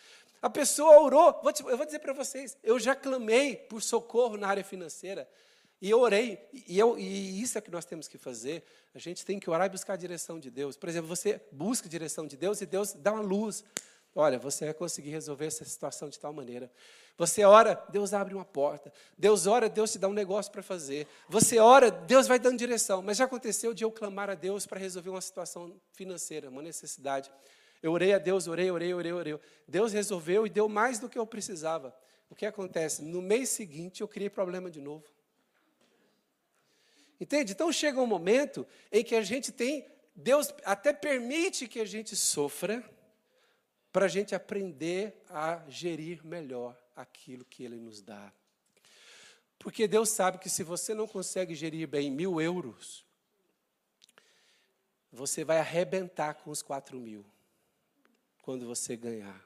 A 0.46 0.48
pessoa 0.48 1.00
orou, 1.00 1.40
vou 1.42 1.52
te, 1.52 1.60
eu 1.64 1.76
vou 1.76 1.84
dizer 1.84 1.98
para 1.98 2.12
vocês, 2.12 2.56
eu 2.62 2.78
já 2.78 2.94
clamei 2.94 3.56
por 3.56 3.82
socorro 3.82 4.36
na 4.36 4.46
área 4.46 4.62
financeira. 4.62 5.28
E 5.82 5.90
eu 5.90 5.98
orei, 5.98 6.38
e, 6.52 6.78
eu, 6.78 6.96
e 6.96 7.42
isso 7.42 7.58
é 7.58 7.60
que 7.60 7.68
nós 7.68 7.84
temos 7.84 8.06
que 8.06 8.16
fazer. 8.16 8.62
A 8.94 8.98
gente 9.00 9.26
tem 9.26 9.40
que 9.40 9.50
orar 9.50 9.66
e 9.66 9.70
buscar 9.70 9.94
a 9.94 9.96
direção 9.96 10.38
de 10.38 10.48
Deus. 10.48 10.76
Por 10.76 10.88
exemplo, 10.88 11.08
você 11.08 11.40
busca 11.50 11.88
a 11.88 11.90
direção 11.90 12.28
de 12.28 12.36
Deus 12.36 12.60
e 12.60 12.66
Deus 12.66 12.92
dá 12.92 13.12
uma 13.12 13.22
luz. 13.22 13.64
Olha, 14.14 14.38
você 14.38 14.66
vai 14.66 14.74
conseguir 14.74 15.10
resolver 15.10 15.46
essa 15.46 15.64
situação 15.64 16.08
de 16.08 16.16
tal 16.16 16.32
maneira. 16.32 16.70
Você 17.18 17.44
ora, 17.44 17.84
Deus 17.88 18.14
abre 18.14 18.32
uma 18.32 18.44
porta. 18.44 18.92
Deus 19.18 19.48
ora, 19.48 19.68
Deus 19.68 19.90
te 19.90 19.98
dá 19.98 20.06
um 20.06 20.12
negócio 20.12 20.52
para 20.52 20.62
fazer. 20.62 21.08
Você 21.28 21.58
ora, 21.58 21.90
Deus 21.90 22.28
vai 22.28 22.38
dando 22.38 22.56
direção. 22.56 23.02
Mas 23.02 23.16
já 23.16 23.24
aconteceu 23.24 23.74
de 23.74 23.82
eu 23.82 23.90
clamar 23.90 24.30
a 24.30 24.36
Deus 24.36 24.64
para 24.64 24.78
resolver 24.78 25.10
uma 25.10 25.20
situação 25.20 25.74
financeira, 25.90 26.48
uma 26.48 26.62
necessidade. 26.62 27.32
Eu 27.82 27.92
orei 27.92 28.12
a 28.12 28.18
Deus, 28.18 28.46
orei, 28.46 28.70
orei, 28.70 28.92
orei, 28.94 29.12
orei. 29.12 29.40
Deus 29.66 29.92
resolveu 29.92 30.46
e 30.46 30.50
deu 30.50 30.68
mais 30.68 30.98
do 30.98 31.08
que 31.08 31.18
eu 31.18 31.26
precisava. 31.26 31.96
O 32.28 32.34
que 32.34 32.46
acontece? 32.46 33.02
No 33.02 33.22
mês 33.22 33.50
seguinte, 33.50 34.00
eu 34.00 34.08
criei 34.08 34.30
problema 34.30 34.70
de 34.70 34.80
novo. 34.80 35.04
Entende? 37.20 37.52
Então 37.52 37.72
chega 37.72 38.00
um 38.00 38.06
momento 38.06 38.66
em 38.90 39.04
que 39.04 39.14
a 39.14 39.22
gente 39.22 39.52
tem, 39.52 39.86
Deus 40.14 40.52
até 40.64 40.92
permite 40.92 41.68
que 41.68 41.80
a 41.80 41.84
gente 41.84 42.14
sofra, 42.16 42.84
para 43.92 44.04
a 44.04 44.08
gente 44.08 44.34
aprender 44.34 45.22
a 45.30 45.62
gerir 45.68 46.22
melhor 46.22 46.76
aquilo 46.94 47.46
que 47.46 47.64
Ele 47.64 47.76
nos 47.76 48.02
dá. 48.02 48.30
Porque 49.58 49.88
Deus 49.88 50.10
sabe 50.10 50.36
que 50.36 50.50
se 50.50 50.62
você 50.62 50.92
não 50.92 51.06
consegue 51.06 51.54
gerir 51.54 51.88
bem 51.88 52.10
mil 52.10 52.38
euros, 52.38 53.06
você 55.10 55.44
vai 55.44 55.58
arrebentar 55.58 56.34
com 56.34 56.50
os 56.50 56.60
quatro 56.60 56.98
mil 56.98 57.24
quando 58.46 58.64
você 58.64 58.96
ganhar. 58.96 59.44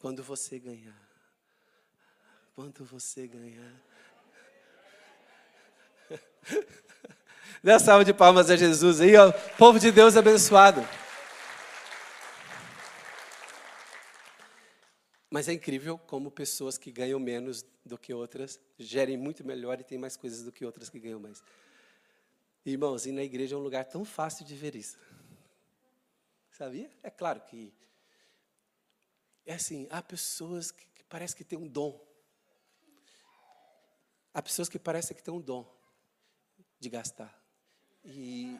Quando 0.00 0.24
você 0.24 0.58
ganhar. 0.58 1.08
Quando 2.52 2.84
você 2.84 3.28
ganhar. 3.28 3.80
Dê 7.62 7.78
salva 7.78 8.04
de 8.04 8.12
palmas 8.12 8.50
a 8.50 8.56
Jesus 8.56 9.00
aí, 9.00 9.14
ó. 9.16 9.30
Povo 9.56 9.78
de 9.78 9.92
Deus 9.92 10.16
abençoado. 10.16 10.80
Mas 15.30 15.48
é 15.48 15.52
incrível 15.52 15.96
como 15.96 16.28
pessoas 16.28 16.76
que 16.76 16.90
ganham 16.90 17.20
menos 17.20 17.64
do 17.84 17.96
que 17.96 18.12
outras 18.12 18.58
gerem 18.76 19.16
muito 19.16 19.46
melhor 19.46 19.78
e 19.78 19.84
têm 19.84 19.96
mais 19.96 20.16
coisas 20.16 20.42
do 20.42 20.50
que 20.50 20.64
outras 20.64 20.88
que 20.90 20.98
ganham 20.98 21.20
mais. 21.20 21.40
Irmãos, 22.66 23.06
e 23.06 23.12
na 23.12 23.22
igreja 23.22 23.54
é 23.54 23.58
um 23.58 23.62
lugar 23.62 23.84
tão 23.84 24.04
fácil 24.04 24.44
de 24.44 24.56
ver 24.56 24.74
isso. 24.74 24.98
Sabia? 26.58 26.90
É 27.04 27.10
claro 27.10 27.40
que 27.42 27.72
é 29.46 29.54
assim, 29.54 29.86
há 29.90 30.02
pessoas 30.02 30.72
que, 30.72 30.84
que 30.88 31.04
parece 31.04 31.36
que 31.36 31.44
têm 31.44 31.56
um 31.56 31.68
dom. 31.68 32.04
Há 34.34 34.42
pessoas 34.42 34.68
que 34.68 34.76
parecem 34.76 35.16
que 35.16 35.22
têm 35.22 35.32
um 35.32 35.40
dom 35.40 35.72
de 36.80 36.90
gastar. 36.90 37.40
E 38.04 38.58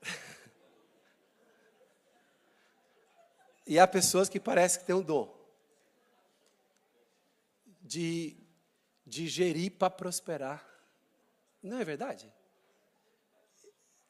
E 3.66 3.78
há 3.78 3.86
pessoas 3.86 4.30
que 4.30 4.40
parecem 4.40 4.80
que 4.80 4.86
têm 4.86 4.96
um 4.96 5.02
dom 5.02 5.38
de, 7.82 8.34
de 9.06 9.28
gerir 9.28 9.72
para 9.72 9.90
prosperar. 9.90 10.66
Não 11.62 11.78
é 11.78 11.84
verdade? 11.84 12.32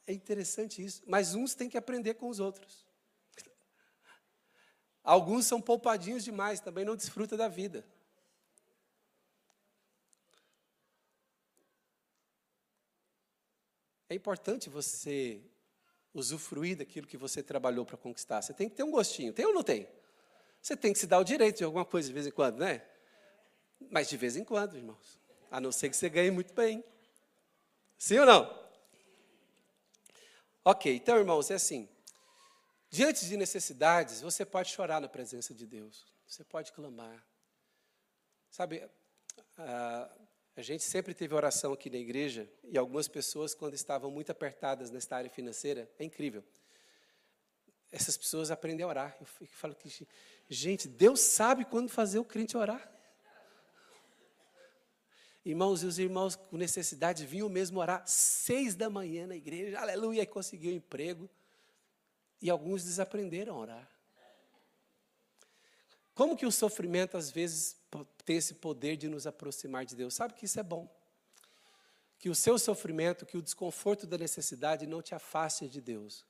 É 0.07 0.13
interessante 0.13 0.85
isso. 0.85 1.03
Mas 1.07 1.35
uns 1.35 1.55
têm 1.55 1.69
que 1.69 1.79
aprender 1.79 2.15
com 2.15 2.29
os 2.29 2.41
outros. 2.41 2.87
Alguns 5.03 5.47
são 5.47 5.61
poupadinhos 5.61 6.23
demais, 6.23 6.61
também 6.61 6.85
não 6.85 6.95
desfrutam 6.95 7.37
da 7.37 7.49
vida. 7.49 7.85
É 14.09 14.15
importante 14.15 14.69
você 14.69 15.43
usufruir 16.15 16.77
daquilo 16.77 17.07
que 17.07 17.17
você 17.17 17.43
trabalhou 17.43 17.85
para 17.87 17.97
conquistar. 17.97 18.43
Você 18.43 18.53
tem 18.53 18.69
que 18.69 18.77
ter 18.77 18.83
um 18.83 18.91
gostinho. 18.91 19.33
Tem 19.33 19.47
ou 19.47 19.55
não 19.55 19.63
tem? 19.63 19.89
Você 20.61 20.77
tem 20.77 20.93
que 20.93 20.99
se 20.99 21.07
dar 21.07 21.19
o 21.19 21.25
direito 21.25 21.59
de 21.59 21.65
alguma 21.65 21.85
coisa 21.85 22.09
de 22.09 22.15
vez 22.15 22.27
em 22.27 22.31
quando, 22.31 22.59
né? 22.59 22.87
Mas 23.91 24.09
de 24.09 24.17
vez 24.17 24.37
em 24.37 24.45
quando, 24.45 24.77
irmãos. 24.77 25.19
A 25.51 25.61
não 25.61 25.73
ser 25.73 25.89
que 25.89 25.97
você 25.97 26.09
ganhe 26.09 26.31
muito 26.31 26.53
bem. 26.55 26.85
Sim 27.99 28.19
ou 28.19 28.27
não? 28.27 28.62
Ok, 30.65 30.95
então, 30.95 31.19
irmãos, 31.19 31.51
é 31.51 31.55
assim. 31.55 31.89
Diante 32.89 33.27
de 33.27 33.37
necessidades, 33.37 34.21
você 34.21 34.45
pode 34.45 34.71
chorar 34.71 35.01
na 35.01 35.09
presença 35.09 35.53
de 35.53 35.67
Deus. 35.67 36.07
Você 36.25 36.45
pode 36.45 36.73
clamar. 36.73 37.27
Sabe, 38.49 38.89
a, 39.57 40.11
a 40.55 40.63
gente 40.63 40.85
sempre 40.85 41.15
teve 41.15 41.35
oração 41.35 41.73
aqui 41.73 41.91
na 41.91 41.97
igreja 41.97 42.49
e 42.63 42.79
algumas 42.79 43.09
pessoas, 43.09 43.55
quando 43.55 43.75
estavam 43.75 44.11
muito 44.11 44.31
apertadas 44.31 44.91
nesta 44.91 45.17
área 45.17 45.31
financeira, 45.31 45.91
é 45.99 46.05
incrível. 46.05 46.45
Essas 47.91 48.17
pessoas 48.17 48.51
aprendem 48.51 48.85
a 48.85 48.89
orar. 48.89 49.17
Eu 49.21 49.27
falo 49.49 49.75
que, 49.75 50.07
gente, 50.49 50.87
Deus 50.87 51.21
sabe 51.21 51.65
quando 51.65 51.89
fazer 51.89 52.21
o 52.21 52.25
crente 52.25 52.57
orar. 52.57 52.89
Irmãos 55.45 55.83
e 55.83 55.87
os 55.87 55.99
irmãos 55.99 56.37
com 56.37 56.57
necessidade 56.57 57.27
vinham 57.27 57.49
mesmo 57.49 57.81
orar 57.81 58.05
seis 58.07 58.77
da 58.77 58.89
manhã 58.89 59.27
na 59.27 59.35
igreja, 59.35 59.81
aleluia, 59.81 60.23
e 60.23 60.27
conseguiu 60.27 60.71
um 60.71 60.77
emprego. 60.77 61.29
E 62.41 62.49
alguns 62.49 62.85
desaprenderam 62.85 63.57
a 63.57 63.59
orar. 63.59 63.91
Como 66.15 66.37
que 66.37 66.47
o 66.47 66.53
sofrimento, 66.53 67.17
às 67.17 67.31
vezes, 67.31 67.77
tem 68.25 68.37
esse 68.37 68.55
poder 68.55 68.97
de 68.97 69.09
nos 69.09 69.27
aproximar 69.27 69.85
de 69.85 69.97
Deus? 69.97 70.15
Sabe 70.15 70.35
que 70.35 70.45
isso 70.45 70.61
é 70.61 70.63
bom. 70.63 70.89
Que 72.19 72.29
o 72.29 72.35
seu 72.35 72.59
sofrimento, 72.59 73.27
que 73.27 73.37
o 73.37 73.43
desconforto 73.43 74.07
da 74.07 74.19
necessidade 74.19 74.87
não 74.87 75.03
te 75.03 75.15
afaste 75.15 75.67
de 75.67 75.81
Deus, 75.81 76.25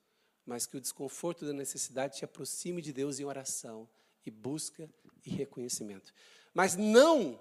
mas 0.47 0.65
que 0.65 0.77
o 0.77 0.81
desconforto 0.81 1.45
da 1.45 1.53
necessidade 1.53 2.17
te 2.17 2.25
aproxime 2.25 2.81
de 2.81 2.93
Deus 2.93 3.21
em 3.21 3.25
oração 3.25 3.87
e 4.25 4.31
busca 4.31 4.89
e 5.27 5.31
reconhecimento. 5.31 6.15
Mas 6.55 6.77
não 6.77 7.39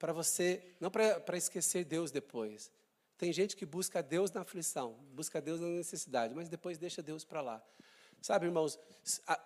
para 0.00 0.14
você, 0.14 0.62
não 0.80 0.90
para 0.90 1.36
esquecer 1.36 1.84
Deus 1.84 2.10
depois. 2.10 2.72
Tem 3.18 3.30
gente 3.34 3.54
que 3.54 3.66
busca 3.66 4.02
Deus 4.02 4.32
na 4.32 4.40
aflição, 4.40 4.94
busca 5.12 5.42
Deus 5.42 5.60
na 5.60 5.68
necessidade, 5.68 6.34
mas 6.34 6.48
depois 6.48 6.78
deixa 6.78 7.02
Deus 7.02 7.22
para 7.22 7.42
lá. 7.42 7.62
Sabe, 8.22 8.46
irmãos, 8.46 8.78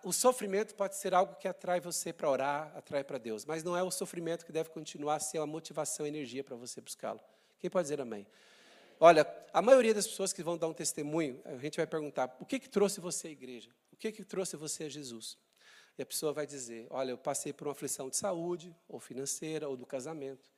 o 0.04 0.12
sofrimento 0.12 0.74
pode 0.76 0.96
ser 0.96 1.12
algo 1.12 1.34
que 1.34 1.48
atrai 1.48 1.80
você 1.80 2.12
para 2.12 2.30
orar, 2.30 2.72
atrai 2.76 3.02
para 3.02 3.18
Deus, 3.18 3.44
mas 3.44 3.64
não 3.64 3.76
é 3.76 3.82
o 3.82 3.90
sofrimento 3.90 4.46
que 4.46 4.52
deve 4.52 4.70
continuar 4.70 5.16
a 5.16 5.20
ser 5.20 5.38
a 5.38 5.46
motivação, 5.46 6.06
a 6.06 6.08
energia 6.08 6.44
para 6.44 6.54
você 6.54 6.80
buscá-lo. 6.80 7.20
Quem 7.58 7.68
pode 7.68 7.86
dizer 7.86 8.00
amém? 8.00 8.24
Olha, 9.00 9.26
a 9.52 9.60
maioria 9.60 9.92
das 9.92 10.06
pessoas 10.06 10.32
que 10.32 10.42
vão 10.42 10.56
dar 10.56 10.68
um 10.68 10.72
testemunho, 10.72 11.40
a 11.44 11.56
gente 11.56 11.76
vai 11.76 11.86
perguntar: 11.86 12.36
o 12.40 12.44
que, 12.44 12.60
que 12.60 12.68
trouxe 12.68 13.00
você 13.00 13.28
à 13.28 13.30
igreja? 13.30 13.70
O 13.92 13.96
que, 13.96 14.12
que 14.12 14.24
trouxe 14.24 14.56
você 14.56 14.84
a 14.84 14.88
Jesus? 14.88 15.36
E 15.98 16.02
a 16.02 16.07
pessoa 16.07 16.33
vai 16.33 16.46
dizer: 16.46 16.87
olha, 16.90 17.11
eu 17.11 17.18
passei 17.18 17.52
por 17.52 17.66
uma 17.66 17.72
aflição 17.72 18.09
de 18.09 18.16
saúde, 18.16 18.74
ou 18.88 18.98
financeira, 19.00 19.68
ou 19.68 19.76
do 19.76 19.87
casamento. 19.87 20.48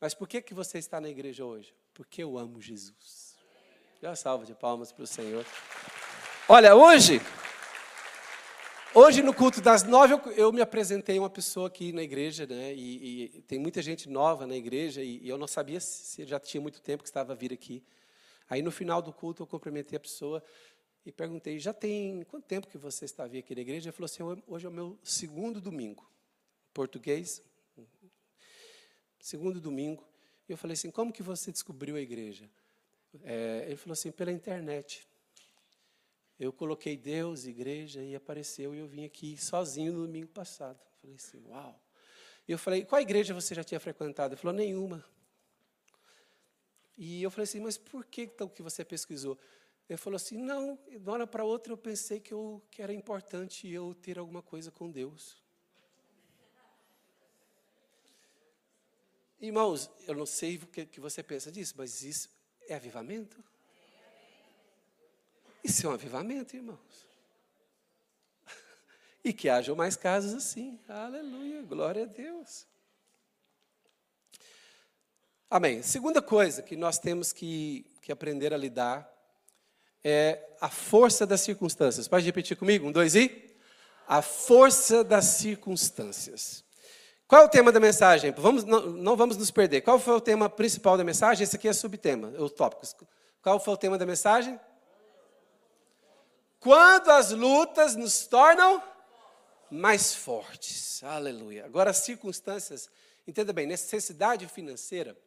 Mas 0.00 0.14
por 0.14 0.28
que, 0.28 0.40
que 0.42 0.54
você 0.54 0.78
está 0.78 1.00
na 1.00 1.08
igreja 1.08 1.44
hoje? 1.44 1.74
Porque 1.94 2.22
eu 2.22 2.36
amo 2.36 2.60
Jesus. 2.60 3.36
Dê 4.00 4.06
uma 4.06 4.16
salva 4.16 4.44
de 4.44 4.54
palmas 4.54 4.92
para 4.92 5.04
o 5.04 5.06
Senhor. 5.06 5.44
Olha, 6.48 6.74
hoje 6.74 7.20
Hoje, 8.98 9.22
no 9.22 9.34
culto 9.34 9.60
das 9.60 9.82
nove, 9.82 10.14
eu, 10.14 10.32
eu, 10.32 10.50
me 10.50 10.62
apresentei 10.62 11.18
uma 11.18 11.28
pessoa 11.28 11.66
aqui 11.66 11.92
na 11.92 12.02
igreja, 12.02 12.46
né? 12.46 12.72
E, 12.72 13.24
e 13.36 13.42
tem 13.42 13.58
muita 13.58 13.82
gente 13.82 14.08
nova 14.08 14.46
na 14.46 14.56
igreja, 14.56 15.02
e, 15.02 15.18
e, 15.18 15.28
eu 15.28 15.36
não 15.36 15.46
sabia 15.46 15.78
se 15.80 16.24
já 16.24 16.40
tinha 16.40 16.62
muito 16.62 16.80
tempo 16.80 17.02
que 17.02 17.08
estava 17.10 17.34
a 17.34 17.36
vir 17.36 17.52
aqui. 17.52 17.84
Aí, 18.48 18.62
no 18.62 18.70
final 18.70 19.02
do 19.02 19.12
culto, 19.12 19.42
eu 19.42 19.46
cumprimentei 19.46 19.98
a 19.98 20.00
pessoa 20.00 20.42
e 21.06 21.12
perguntei: 21.12 21.58
já 21.60 21.72
tem 21.72 22.24
quanto 22.24 22.44
tempo 22.44 22.66
que 22.66 22.76
você 22.76 23.04
está 23.04 23.24
aqui 23.24 23.54
na 23.54 23.60
igreja? 23.60 23.88
Ele 23.88 23.96
falou 23.96 24.06
assim: 24.06 24.42
hoje 24.46 24.66
é 24.66 24.68
o 24.68 24.72
meu 24.72 24.98
segundo 25.04 25.60
domingo. 25.60 26.10
Português, 26.74 27.40
segundo 29.20 29.60
domingo. 29.60 30.04
E 30.48 30.52
eu 30.52 30.58
falei 30.58 30.74
assim: 30.74 30.90
como 30.90 31.12
que 31.12 31.22
você 31.22 31.52
descobriu 31.52 31.94
a 31.94 32.00
igreja? 32.00 32.50
É, 33.22 33.64
ele 33.66 33.76
falou 33.76 33.92
assim: 33.92 34.10
pela 34.10 34.32
internet. 34.32 35.06
Eu 36.38 36.52
coloquei 36.52 36.98
Deus, 36.98 37.46
igreja, 37.46 38.02
e 38.02 38.14
apareceu, 38.14 38.74
e 38.74 38.78
eu 38.78 38.86
vim 38.86 39.06
aqui 39.06 39.38
sozinho 39.38 39.94
no 39.94 40.06
domingo 40.06 40.28
passado. 40.28 40.78
Falei 41.00 41.16
assim, 41.16 41.42
uau. 41.46 41.80
E 42.46 42.52
eu 42.52 42.58
falei, 42.58 42.84
qual 42.84 43.00
igreja 43.00 43.32
você 43.32 43.54
já 43.54 43.64
tinha 43.64 43.80
frequentado? 43.80 44.34
Ele 44.34 44.40
falou, 44.40 44.54
nenhuma. 44.54 45.02
E 46.94 47.22
eu 47.22 47.30
falei 47.30 47.44
assim, 47.44 47.60
mas 47.60 47.78
por 47.78 48.04
que 48.04 48.24
então 48.24 48.48
que 48.50 48.62
você 48.62 48.84
pesquisou? 48.84 49.38
Ele 49.88 49.96
falou 49.96 50.16
assim, 50.16 50.36
não, 50.36 50.76
de 50.88 50.96
uma 50.96 51.12
hora 51.12 51.26
para 51.26 51.44
outra 51.44 51.72
eu 51.72 51.76
pensei 51.76 52.18
que, 52.18 52.34
eu, 52.34 52.60
que 52.70 52.82
era 52.82 52.92
importante 52.92 53.68
eu 53.68 53.94
ter 53.94 54.18
alguma 54.18 54.42
coisa 54.42 54.70
com 54.70 54.90
Deus. 54.90 55.36
Irmãos, 59.40 59.88
eu 60.08 60.14
não 60.14 60.26
sei 60.26 60.56
o 60.56 60.66
que, 60.66 60.86
que 60.86 60.98
você 60.98 61.22
pensa 61.22 61.52
disso, 61.52 61.74
mas 61.76 62.02
isso 62.02 62.28
é 62.68 62.74
avivamento? 62.74 63.42
Isso 65.62 65.86
é 65.86 65.90
um 65.90 65.92
avivamento, 65.92 66.56
irmãos. 66.56 67.06
E 69.22 69.32
que 69.32 69.48
hajam 69.48 69.74
mais 69.74 69.96
casas 69.96 70.34
assim. 70.34 70.80
Aleluia, 70.88 71.60
glória 71.62 72.04
a 72.04 72.06
Deus. 72.06 72.66
Amém. 75.50 75.82
Segunda 75.82 76.22
coisa 76.22 76.62
que 76.62 76.76
nós 76.76 76.98
temos 76.98 77.32
que, 77.32 77.84
que 78.02 78.10
aprender 78.10 78.54
a 78.54 78.56
lidar 78.56 79.15
é 80.08 80.48
a 80.60 80.68
força 80.68 81.26
das 81.26 81.40
circunstâncias. 81.40 82.06
Pode 82.06 82.24
repetir 82.24 82.56
comigo? 82.56 82.86
Um, 82.86 82.92
dois 82.92 83.16
e? 83.16 83.52
A 84.06 84.22
força 84.22 85.02
das 85.02 85.24
circunstâncias. 85.24 86.64
Qual 87.26 87.42
é 87.42 87.44
o 87.44 87.48
tema 87.48 87.72
da 87.72 87.80
mensagem? 87.80 88.30
Vamos, 88.30 88.62
não, 88.62 88.86
não, 88.86 89.16
vamos 89.16 89.36
nos 89.36 89.50
perder. 89.50 89.80
Qual 89.80 89.98
foi 89.98 90.14
o 90.14 90.20
tema 90.20 90.48
principal 90.48 90.96
da 90.96 91.02
mensagem? 91.02 91.42
Esse 91.42 91.56
aqui 91.56 91.66
é 91.66 91.72
subtema, 91.72 92.28
o 92.38 92.48
tópico. 92.48 93.04
Qual 93.42 93.58
foi 93.58 93.74
o 93.74 93.76
tema 93.76 93.98
da 93.98 94.06
mensagem? 94.06 94.60
Quando 96.60 97.10
as 97.10 97.32
lutas 97.32 97.96
nos 97.96 98.28
tornam 98.28 98.80
mais 99.68 100.14
fortes. 100.14 101.02
Aleluia. 101.02 101.64
Agora, 101.64 101.90
as 101.90 101.98
circunstâncias, 101.98 102.88
entenda 103.26 103.52
bem, 103.52 103.66
necessidade 103.66 104.46
financeira, 104.46 105.18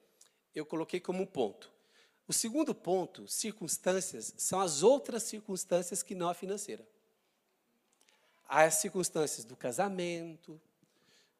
eu 0.55 0.65
coloquei 0.65 1.01
como 1.01 1.21
um 1.21 1.25
ponto. 1.25 1.69
O 2.29 2.33
segundo 2.33 2.75
ponto, 2.75 3.27
circunstâncias, 3.27 4.35
são 4.37 4.59
as 4.59 4.83
outras 4.83 5.23
circunstâncias 5.23 6.03
que 6.03 6.13
não 6.13 6.29
a 6.29 6.35
financeira. 6.35 6.87
As 8.47 8.75
circunstâncias 8.75 9.43
do 9.43 9.55
casamento, 9.55 10.61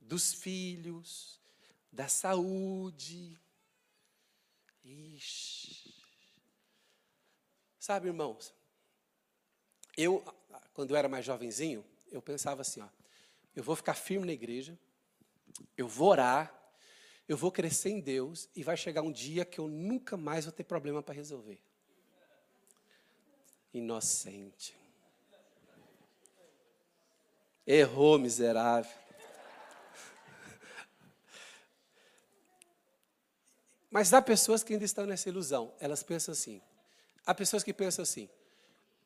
dos 0.02 0.34
filhos, 0.34 1.40
da 1.92 2.08
saúde. 2.08 3.40
Ixi. 4.84 5.94
Sabe, 7.80 8.08
irmãos, 8.08 8.52
eu, 9.96 10.24
quando 10.74 10.90
eu 10.90 10.98
era 10.98 11.08
mais 11.08 11.24
jovenzinho, 11.24 11.86
eu 12.12 12.20
pensava 12.20 12.62
assim, 12.62 12.82
ó, 12.82 12.90
eu 13.56 13.62
vou 13.62 13.76
ficar 13.76 13.94
firme 13.94 14.26
na 14.26 14.34
igreja, 14.34 14.76
eu 15.78 15.88
vou 15.88 16.10
orar, 16.10 16.52
eu 17.30 17.38
vou 17.38 17.52
crescer 17.52 17.92
em 17.92 18.00
Deus 18.00 18.50
e 18.56 18.64
vai 18.64 18.76
chegar 18.76 19.04
um 19.04 19.12
dia 19.12 19.46
que 19.46 19.60
eu 19.60 19.68
nunca 19.68 20.18
mais 20.18 20.46
vou 20.46 20.52
ter 20.52 20.64
problema 20.64 21.04
para 21.04 21.14
resolver. 21.14 21.62
Inocente. 23.72 24.76
Errou, 27.68 28.18
miserável. 28.18 28.92
Mas 33.92 34.12
há 34.12 34.24
pessoas 34.24 34.64
que 34.64 34.74
ainda 34.74 34.86
estão 34.86 35.06
nessa 35.06 35.30
ilusão. 35.30 35.72
Elas 35.80 36.02
pensam 36.02 36.32
assim. 36.32 36.60
Há 37.24 37.36
pessoas 37.36 37.64
que 37.64 37.72
pensam 37.72 38.02
assim: 38.02 38.28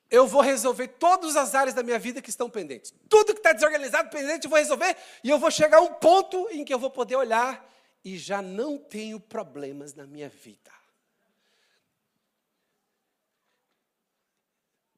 eu 0.09 0.25
vou 0.25 0.41
resolver 0.41 0.87
todas 0.87 1.35
as 1.35 1.53
áreas 1.53 1.75
da 1.75 1.83
minha 1.83 1.99
vida 1.99 2.21
que 2.21 2.29
estão 2.29 2.49
pendentes. 2.49 2.93
Tudo 3.09 3.33
que 3.33 3.39
está 3.39 3.51
desorganizado, 3.51 4.09
pendente, 4.09 4.45
eu 4.45 4.49
vou 4.49 4.59
resolver. 4.59 4.95
E 5.21 5.29
eu 5.29 5.37
vou 5.37 5.51
chegar 5.51 5.79
a 5.79 5.81
um 5.81 5.95
ponto 5.95 6.47
em 6.51 6.63
que 6.63 6.73
eu 6.73 6.79
vou 6.79 6.89
poder 6.89 7.17
olhar 7.17 7.72
e 8.03 8.17
já 8.17 8.41
não 8.41 8.77
tenho 8.77 9.19
problemas 9.19 9.93
na 9.93 10.05
minha 10.05 10.29
vida. 10.29 10.71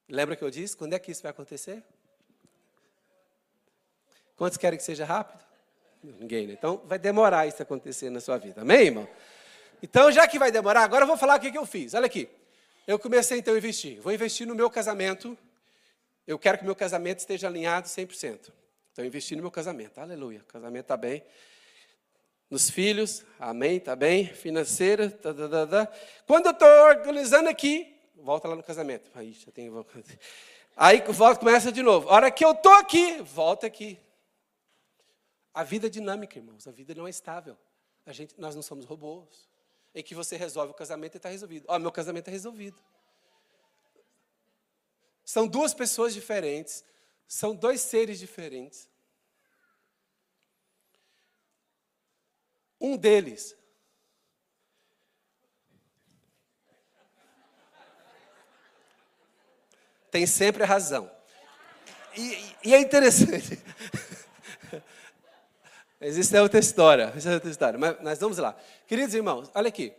Lembra 0.07 0.35
que 0.35 0.43
eu 0.43 0.49
disse? 0.49 0.77
Quando 0.77 0.93
é 0.93 0.99
que 0.99 1.11
isso 1.11 1.21
vai 1.21 1.31
acontecer? 1.31 1.83
Quantos 4.35 4.57
querem 4.57 4.77
que 4.77 4.83
seja 4.83 5.05
rápido? 5.05 5.43
Ninguém, 6.03 6.47
né? 6.47 6.53
Então 6.53 6.81
vai 6.85 6.99
demorar 6.99 7.47
isso 7.47 7.61
acontecer 7.61 8.09
na 8.09 8.19
sua 8.19 8.37
vida. 8.37 8.61
Amém, 8.61 8.87
irmão? 8.87 9.07
Então, 9.81 10.11
já 10.11 10.27
que 10.27 10.37
vai 10.37 10.51
demorar, 10.51 10.83
agora 10.83 11.03
eu 11.03 11.07
vou 11.07 11.17
falar 11.17 11.37
o 11.37 11.39
que, 11.39 11.55
eu 11.55 11.65
fiz. 11.65 11.93
Olha 11.93 12.05
aqui. 12.05 12.29
Eu 12.87 12.99
comecei 12.99 13.39
então 13.39 13.53
a 13.53 13.57
investir. 13.57 13.99
Vou 14.01 14.13
investir 14.13 14.45
no 14.45 14.53
meu 14.55 14.69
casamento. 14.69 15.37
Eu 16.27 16.37
quero 16.37 16.57
que 16.57 16.63
meu 16.63 16.75
casamento 16.75 17.19
esteja 17.19 17.47
alinhado 17.47 17.87
100%. 17.87 18.51
Então, 18.91 19.03
investi 19.03 19.35
no 19.35 19.41
meu 19.41 19.51
casamento. 19.51 19.99
Aleluia. 19.99 20.39
O 20.39 20.45
casamento 20.45 20.85
está 20.85 20.97
bem. 20.97 21.23
Nos 22.49 22.69
filhos, 22.69 23.23
amém, 23.39 23.77
está 23.77 23.95
bem. 23.95 24.27
Financeira, 24.27 25.09
tá, 25.09 25.33
tá, 25.33 25.49
tá, 25.49 25.67
tá. 25.67 25.93
Quando 26.27 26.47
eu 26.47 26.51
estou 26.51 26.67
organizando 26.67 27.49
aqui, 27.49 27.99
volta 28.15 28.47
lá 28.47 28.55
no 28.55 28.63
casamento. 28.63 29.09
Aí, 29.15 29.33
já 29.33 29.51
tenho... 29.51 29.85
Aí 30.77 31.01
volta, 31.01 31.39
começa 31.39 31.71
de 31.71 31.81
novo. 31.81 32.09
A 32.09 32.13
hora 32.13 32.31
que 32.31 32.43
eu 32.43 32.51
estou 32.51 32.73
aqui, 32.73 33.21
volta 33.21 33.65
aqui. 33.65 33.97
A 35.53 35.63
vida 35.63 35.87
é 35.87 35.89
dinâmica, 35.89 36.37
irmãos. 36.37 36.67
A 36.67 36.71
vida 36.71 36.93
não 36.93 37.07
é 37.07 37.09
estável. 37.09 37.57
A 38.05 38.11
gente, 38.11 38.35
nós 38.37 38.55
não 38.55 38.61
somos 38.61 38.85
robôs 38.85 39.47
em 39.95 40.03
que 40.03 40.13
você 40.13 40.35
resolve 40.35 40.71
o 40.71 40.75
casamento 40.75 41.15
e 41.15 41.17
está 41.17 41.29
resolvido. 41.29 41.65
Ó, 41.69 41.79
meu 41.79 41.91
casamento 41.91 42.27
é 42.27 42.31
resolvido. 42.31 42.77
São 45.23 45.47
duas 45.47 45.73
pessoas 45.73 46.13
diferentes, 46.13 46.83
são 47.27 47.55
dois 47.55 47.81
seres 47.81 48.19
diferentes. 48.19 48.89
Um 52.79 52.97
deles 52.97 53.55
tem 60.11 60.25
sempre 60.25 60.63
a 60.63 60.65
razão. 60.65 61.11
E, 62.15 62.55
e 62.63 62.73
é 62.73 62.79
interessante. 62.79 63.61
Existe 65.99 66.37
outra 66.37 66.59
história, 66.59 67.11
existe 67.15 67.33
outra 67.33 67.49
história, 67.49 67.79
mas, 67.79 67.97
mas 68.01 68.19
vamos 68.19 68.37
lá. 68.37 68.55
Queridos 68.85 69.15
irmãos, 69.15 69.49
olha 69.55 69.69
aqui. 69.69 69.91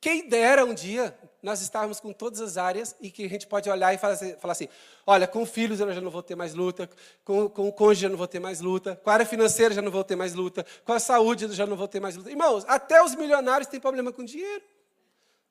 Quem 0.00 0.28
dera 0.28 0.64
um 0.64 0.74
dia 0.74 1.16
nós 1.42 1.60
estarmos 1.60 1.98
com 1.98 2.12
todas 2.12 2.40
as 2.40 2.56
áreas 2.56 2.94
e 3.00 3.10
que 3.10 3.24
a 3.24 3.28
gente 3.28 3.46
pode 3.46 3.68
olhar 3.68 3.92
e 3.92 3.98
falar 3.98 4.14
assim, 4.14 4.36
falar 4.36 4.52
assim 4.52 4.68
olha, 5.06 5.26
com 5.26 5.44
filhos 5.44 5.80
eu 5.80 5.92
já 5.92 6.00
não 6.00 6.10
vou 6.10 6.22
ter 6.22 6.36
mais 6.36 6.54
luta, 6.54 6.88
com, 7.24 7.48
com 7.48 7.68
o 7.68 7.72
cônjuge 7.72 8.06
eu 8.06 8.10
não 8.10 8.16
vou 8.16 8.28
ter 8.28 8.38
mais 8.38 8.60
luta, 8.60 8.94
com 9.02 9.10
a 9.10 9.14
área 9.14 9.26
financeira 9.26 9.74
já 9.74 9.82
não 9.82 9.90
vou 9.90 10.04
ter 10.04 10.14
mais 10.14 10.34
luta, 10.34 10.64
com 10.84 10.92
a 10.92 11.00
saúde 11.00 11.44
eu 11.46 11.52
já 11.52 11.66
não 11.66 11.76
vou 11.76 11.88
ter 11.88 11.98
mais 11.98 12.16
luta. 12.16 12.30
Irmãos, 12.30 12.64
até 12.68 13.02
os 13.02 13.14
milionários 13.14 13.68
têm 13.68 13.80
problema 13.80 14.12
com 14.12 14.24
dinheiro. 14.24 14.62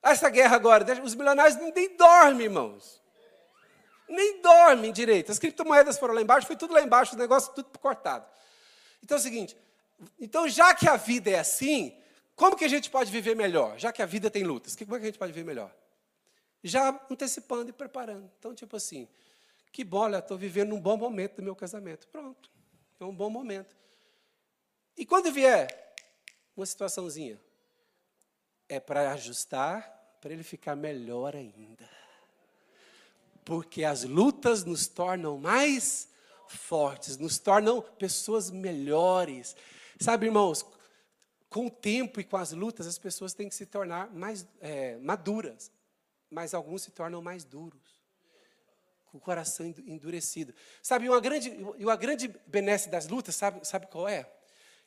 Essa 0.02 0.30
guerra 0.30 0.56
agora, 0.56 0.86
os 1.04 1.14
milionários 1.14 1.58
nem 1.76 1.96
dormem, 1.96 2.46
irmãos. 2.46 3.02
Nem 4.08 4.42
dormem 4.42 4.92
direito. 4.92 5.32
As 5.32 5.38
criptomoedas 5.40 6.00
foram 6.00 6.14
lá 6.14 6.22
embaixo, 6.22 6.48
foi 6.48 6.56
tudo 6.56 6.74
lá 6.74 6.82
embaixo, 6.82 7.16
o 7.16 7.20
negócio 7.20 7.54
tudo 7.54 7.78
cortado. 7.80 8.26
Então 9.04 9.18
é 9.18 9.20
o 9.20 9.24
seguinte, 9.24 9.58
então 10.20 10.48
já 10.48 10.74
que 10.74 10.88
a 10.88 10.96
vida 10.96 11.30
é 11.30 11.40
assim, 11.40 11.96
como 12.36 12.56
que 12.56 12.66
a 12.66 12.68
gente 12.68 12.90
pode 12.90 13.12
viver 13.12 13.36
melhor? 13.36 13.78
Já 13.78 13.92
que 13.92 14.02
a 14.02 14.06
vida 14.06 14.30
tem 14.30 14.44
lutas, 14.44 14.76
como 14.76 14.96
é 14.96 15.00
que 15.00 15.06
a 15.06 15.08
gente 15.08 15.20
pode 15.20 15.32
viver 15.32 15.46
melhor? 15.46 15.72
Já 16.64 16.90
antecipando 17.10 17.70
e 17.70 17.74
preparando. 17.74 18.30
Então, 18.38 18.54
tipo 18.54 18.76
assim, 18.76 19.08
que 19.72 19.84
bom, 19.84 20.00
olha, 20.00 20.18
estou 20.18 20.38
vivendo 20.38 20.74
um 20.74 20.80
bom 20.80 20.98
momento 20.98 21.38
do 21.38 21.44
meu 21.44 21.56
casamento. 21.56 22.08
Pronto, 22.08 22.52
é 23.00 23.06
um 23.06 23.16
bom 23.16 23.30
momento. 23.30 23.76
E 24.98 25.06
quando 25.06 25.32
vier 25.32 25.96
uma 26.56 26.66
situaçãozinha, 26.66 27.40
é 28.68 28.80
para 28.80 29.12
ajustar, 29.12 30.18
para 30.22 30.34
ele 30.34 30.44
ficar 30.44 30.76
melhor 30.76 31.36
ainda. 31.36 31.90
Porque 33.44 33.84
as 33.84 34.04
lutas 34.04 34.64
nos 34.64 34.88
tornam 34.88 35.38
mais 35.38 36.10
fortes, 36.48 37.18
nos 37.18 37.40
tornam 37.40 37.82
pessoas 37.82 38.52
melhores. 38.52 39.56
Sabe, 40.00 40.28
irmãos, 40.28 40.66
com 41.50 41.68
o 41.68 41.72
tempo 41.72 42.20
e 42.20 42.24
com 42.24 42.38
as 42.38 42.52
lutas, 42.52 42.88
as 42.88 42.98
pessoas 42.98 43.34
têm 43.34 43.50
que 43.50 43.56
se 43.56 43.66
tornar 43.66 44.10
mais 44.14 44.46
é, 44.60 44.98
maduras, 44.98 45.72
mas 46.32 46.54
alguns 46.54 46.82
se 46.84 46.92
tornam 46.92 47.22
mais 47.22 47.44
duros, 47.44 48.02
com 49.06 49.18
o 49.18 49.22
coração 49.22 49.66
endurecido. 49.86 50.54
Sabe, 50.82 51.10
uma 51.10 51.20
grande, 51.20 51.50
uma 51.50 51.98
grande 51.98 52.30
benesse 52.48 52.90
das 52.90 53.08
lutas, 53.08 53.36
sabe, 53.36 53.68
sabe 53.68 53.88
qual 53.88 54.08
é? 54.08 54.32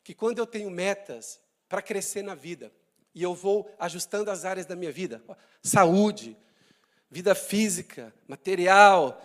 Que 0.03 0.15
quando 0.15 0.39
eu 0.39 0.47
tenho 0.47 0.71
metas 0.71 1.39
para 1.69 1.81
crescer 1.81 2.23
na 2.23 2.33
vida, 2.33 2.71
e 3.13 3.23
eu 3.23 3.33
vou 3.33 3.73
ajustando 3.79 4.29
as 4.29 4.43
áreas 4.43 4.65
da 4.65 4.75
minha 4.75 4.91
vida, 4.91 5.23
saúde, 5.61 6.35
vida 7.09 7.33
física, 7.33 8.13
material, 8.27 9.23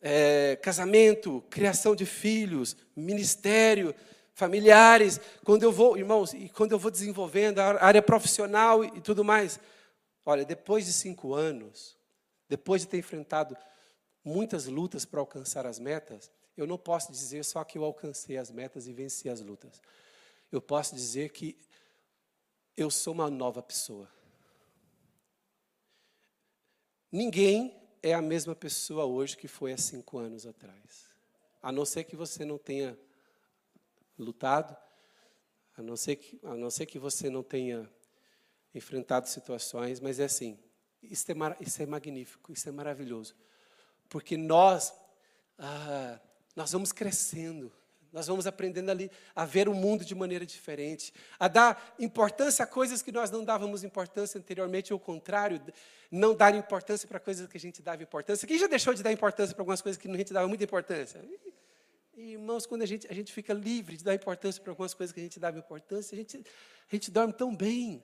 é, 0.00 0.56
casamento, 0.62 1.42
criação 1.50 1.96
de 1.96 2.06
filhos, 2.06 2.76
ministério, 2.94 3.94
familiares, 4.34 5.20
quando 5.42 5.64
eu 5.64 5.72
vou, 5.72 5.98
irmãos, 5.98 6.32
e 6.32 6.48
quando 6.48 6.72
eu 6.72 6.78
vou 6.78 6.92
desenvolvendo 6.92 7.58
a 7.58 7.84
área 7.84 8.00
profissional 8.00 8.84
e, 8.84 8.88
e 8.88 9.00
tudo 9.00 9.24
mais. 9.24 9.58
Olha, 10.30 10.44
depois 10.44 10.84
de 10.84 10.92
cinco 10.92 11.32
anos, 11.32 11.96
depois 12.50 12.82
de 12.82 12.88
ter 12.88 12.98
enfrentado 12.98 13.56
muitas 14.22 14.66
lutas 14.66 15.06
para 15.06 15.20
alcançar 15.20 15.64
as 15.64 15.78
metas, 15.78 16.30
eu 16.54 16.66
não 16.66 16.76
posso 16.76 17.10
dizer 17.10 17.42
só 17.46 17.64
que 17.64 17.78
eu 17.78 17.82
alcancei 17.82 18.36
as 18.36 18.50
metas 18.50 18.86
e 18.86 18.92
venci 18.92 19.30
as 19.30 19.40
lutas. 19.40 19.80
Eu 20.52 20.60
posso 20.60 20.94
dizer 20.94 21.30
que 21.30 21.58
eu 22.76 22.90
sou 22.90 23.14
uma 23.14 23.30
nova 23.30 23.62
pessoa. 23.62 24.06
Ninguém 27.10 27.74
é 28.02 28.12
a 28.12 28.20
mesma 28.20 28.54
pessoa 28.54 29.06
hoje 29.06 29.34
que 29.34 29.48
foi 29.48 29.72
há 29.72 29.78
cinco 29.78 30.18
anos 30.18 30.44
atrás. 30.44 31.06
A 31.62 31.72
não 31.72 31.86
ser 31.86 32.04
que 32.04 32.14
você 32.14 32.44
não 32.44 32.58
tenha 32.58 32.98
lutado, 34.18 34.76
a 35.74 35.80
não 35.82 35.96
ser 35.96 36.16
que, 36.16 36.38
a 36.42 36.54
não 36.54 36.68
ser 36.68 36.84
que 36.84 36.98
você 36.98 37.30
não 37.30 37.42
tenha 37.42 37.90
enfrentado 38.74 39.28
situações, 39.28 40.00
mas 40.00 40.20
é 40.20 40.24
assim, 40.24 40.58
isso 41.02 41.30
é, 41.30 41.34
isso 41.60 41.82
é 41.82 41.86
magnífico, 41.86 42.52
isso 42.52 42.68
é 42.68 42.72
maravilhoso. 42.72 43.34
Porque 44.08 44.36
nós, 44.36 44.92
ah, 45.58 46.18
nós 46.56 46.72
vamos 46.72 46.92
crescendo. 46.92 47.72
Nós 48.12 48.26
vamos 48.26 48.46
aprendendo 48.46 48.90
ali 48.90 49.10
a 49.36 49.44
ver 49.44 49.68
o 49.68 49.74
mundo 49.74 50.04
de 50.04 50.14
maneira 50.14 50.46
diferente, 50.46 51.12
a 51.38 51.46
dar 51.46 51.94
importância 51.98 52.64
a 52.64 52.66
coisas 52.66 53.02
que 53.02 53.12
nós 53.12 53.30
não 53.30 53.44
dávamos 53.44 53.84
importância 53.84 54.38
anteriormente, 54.38 54.92
ou 54.92 54.96
ao 54.96 55.00
contrário, 55.00 55.60
não 56.10 56.34
dar 56.34 56.54
importância 56.54 57.06
para 57.06 57.20
coisas 57.20 57.46
que 57.46 57.56
a 57.56 57.60
gente 57.60 57.82
dava 57.82 58.02
importância. 58.02 58.48
Quem 58.48 58.58
já 58.58 58.66
deixou 58.66 58.94
de 58.94 59.02
dar 59.02 59.12
importância 59.12 59.54
para 59.54 59.60
algumas 59.60 59.82
coisas 59.82 60.00
que 60.00 60.08
a 60.08 60.16
gente 60.16 60.32
dava 60.32 60.48
muita 60.48 60.64
importância? 60.64 61.22
E, 62.16 62.32
irmãos, 62.32 62.64
quando 62.64 62.82
a 62.82 62.86
gente, 62.86 63.06
a 63.08 63.12
gente 63.12 63.32
fica 63.32 63.52
livre 63.52 63.96
de 63.96 64.04
dar 64.04 64.14
importância 64.14 64.60
para 64.62 64.72
algumas 64.72 64.94
coisas 64.94 65.12
que 65.12 65.20
a 65.20 65.22
gente 65.22 65.38
dava 65.38 65.58
importância, 65.58 66.14
a 66.14 66.18
gente, 66.18 66.38
a 66.38 66.94
gente 66.94 67.10
dorme 67.10 67.34
tão 67.34 67.54
bem. 67.54 68.02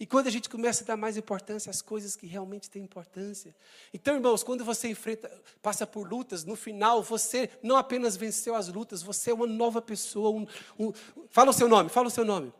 E 0.00 0.06
quando 0.06 0.28
a 0.28 0.30
gente 0.30 0.48
começa 0.48 0.82
a 0.82 0.86
dar 0.86 0.96
mais 0.96 1.18
importância 1.18 1.68
às 1.68 1.82
coisas 1.82 2.16
que 2.16 2.26
realmente 2.26 2.70
têm 2.70 2.82
importância. 2.82 3.54
Então, 3.92 4.14
irmãos, 4.14 4.42
quando 4.42 4.64
você 4.64 4.88
enfrenta, 4.88 5.30
passa 5.60 5.86
por 5.86 6.08
lutas, 6.08 6.42
no 6.42 6.56
final 6.56 7.02
você 7.02 7.50
não 7.62 7.76
apenas 7.76 8.16
venceu 8.16 8.54
as 8.54 8.68
lutas, 8.68 9.02
você 9.02 9.30
é 9.30 9.34
uma 9.34 9.46
nova 9.46 9.82
pessoa. 9.82 10.30
Um, 10.30 10.46
um, 10.78 10.92
fala 11.28 11.50
o 11.50 11.52
seu 11.52 11.68
nome, 11.68 11.90
fala 11.90 12.06
o 12.06 12.10
seu 12.10 12.24
nome. 12.24 12.50